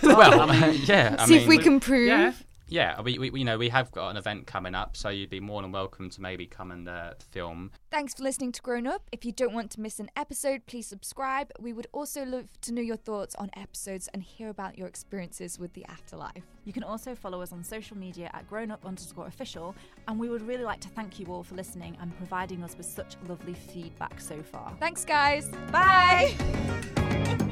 well, 0.04 0.42
I 0.42 0.60
mean, 0.72 0.82
yeah. 0.86 1.16
I 1.20 1.26
See 1.26 1.34
mean, 1.34 1.42
if 1.42 1.48
we 1.50 1.58
can 1.58 1.80
prove. 1.82 2.08
Yeah, 2.08 2.34
Yeah, 2.70 3.02
we, 3.02 3.18
we, 3.18 3.32
you 3.40 3.46
know, 3.46 3.58
we 3.58 3.70
have 3.70 3.92
got 3.92 4.10
an 4.10 4.18
event 4.18 4.46
coming 4.46 4.76
up, 4.76 4.96
so 4.96 5.10
you'd 5.10 5.32
be 5.32 5.40
more 5.40 5.62
than 5.62 5.72
welcome 5.72 6.10
to 6.12 6.22
maybe 6.22 6.46
come 6.46 6.72
and 6.72 6.88
uh, 6.88 7.14
film. 7.32 7.72
Thanks 7.90 8.14
for 8.14 8.24
listening 8.24 8.52
to 8.54 8.62
Grown 8.62 8.86
Up. 8.86 9.02
If 9.12 9.26
you 9.26 9.32
don't 9.32 9.54
want 9.54 9.72
to 9.72 9.82
miss 9.82 10.00
an 10.00 10.12
episode, 10.16 10.68
please 10.68 10.86
subscribe. 10.86 11.52
We 11.60 11.74
would 11.74 11.88
also 11.92 12.24
love 12.24 12.50
to 12.62 12.72
know 12.72 12.82
your 12.82 12.96
thoughts 12.96 13.34
on 13.36 13.50
episodes 13.56 14.08
and 14.14 14.22
hear 14.22 14.50
about 14.50 14.78
your 14.78 14.88
experiences 14.88 15.58
with 15.58 15.74
the 15.74 15.84
afterlife. 15.86 16.44
You 16.64 16.74
can 16.74 16.84
also 16.84 17.16
follow 17.16 17.42
us 17.42 17.52
on 17.52 17.64
social 17.64 17.98
media 17.98 18.30
at 18.34 18.48
Grown 18.48 18.70
Up 18.70 18.86
underscore 18.86 19.26
official, 19.26 19.76
and 20.08 20.20
we 20.20 20.30
would 20.30 20.48
really 20.48 20.64
like 20.64 20.80
to 20.82 20.90
thank 20.90 21.20
you 21.20 21.26
all 21.28 21.44
for 21.44 21.56
listening 21.56 21.98
and 22.00 22.16
providing 22.18 22.64
us 22.64 22.78
with 22.78 22.86
such 22.86 23.16
lovely 23.28 23.56
feedback 23.56 24.22
so 24.22 24.44
far. 24.44 24.76
Thanks, 24.80 25.04
guys. 25.04 25.50
Bye. 25.72 26.36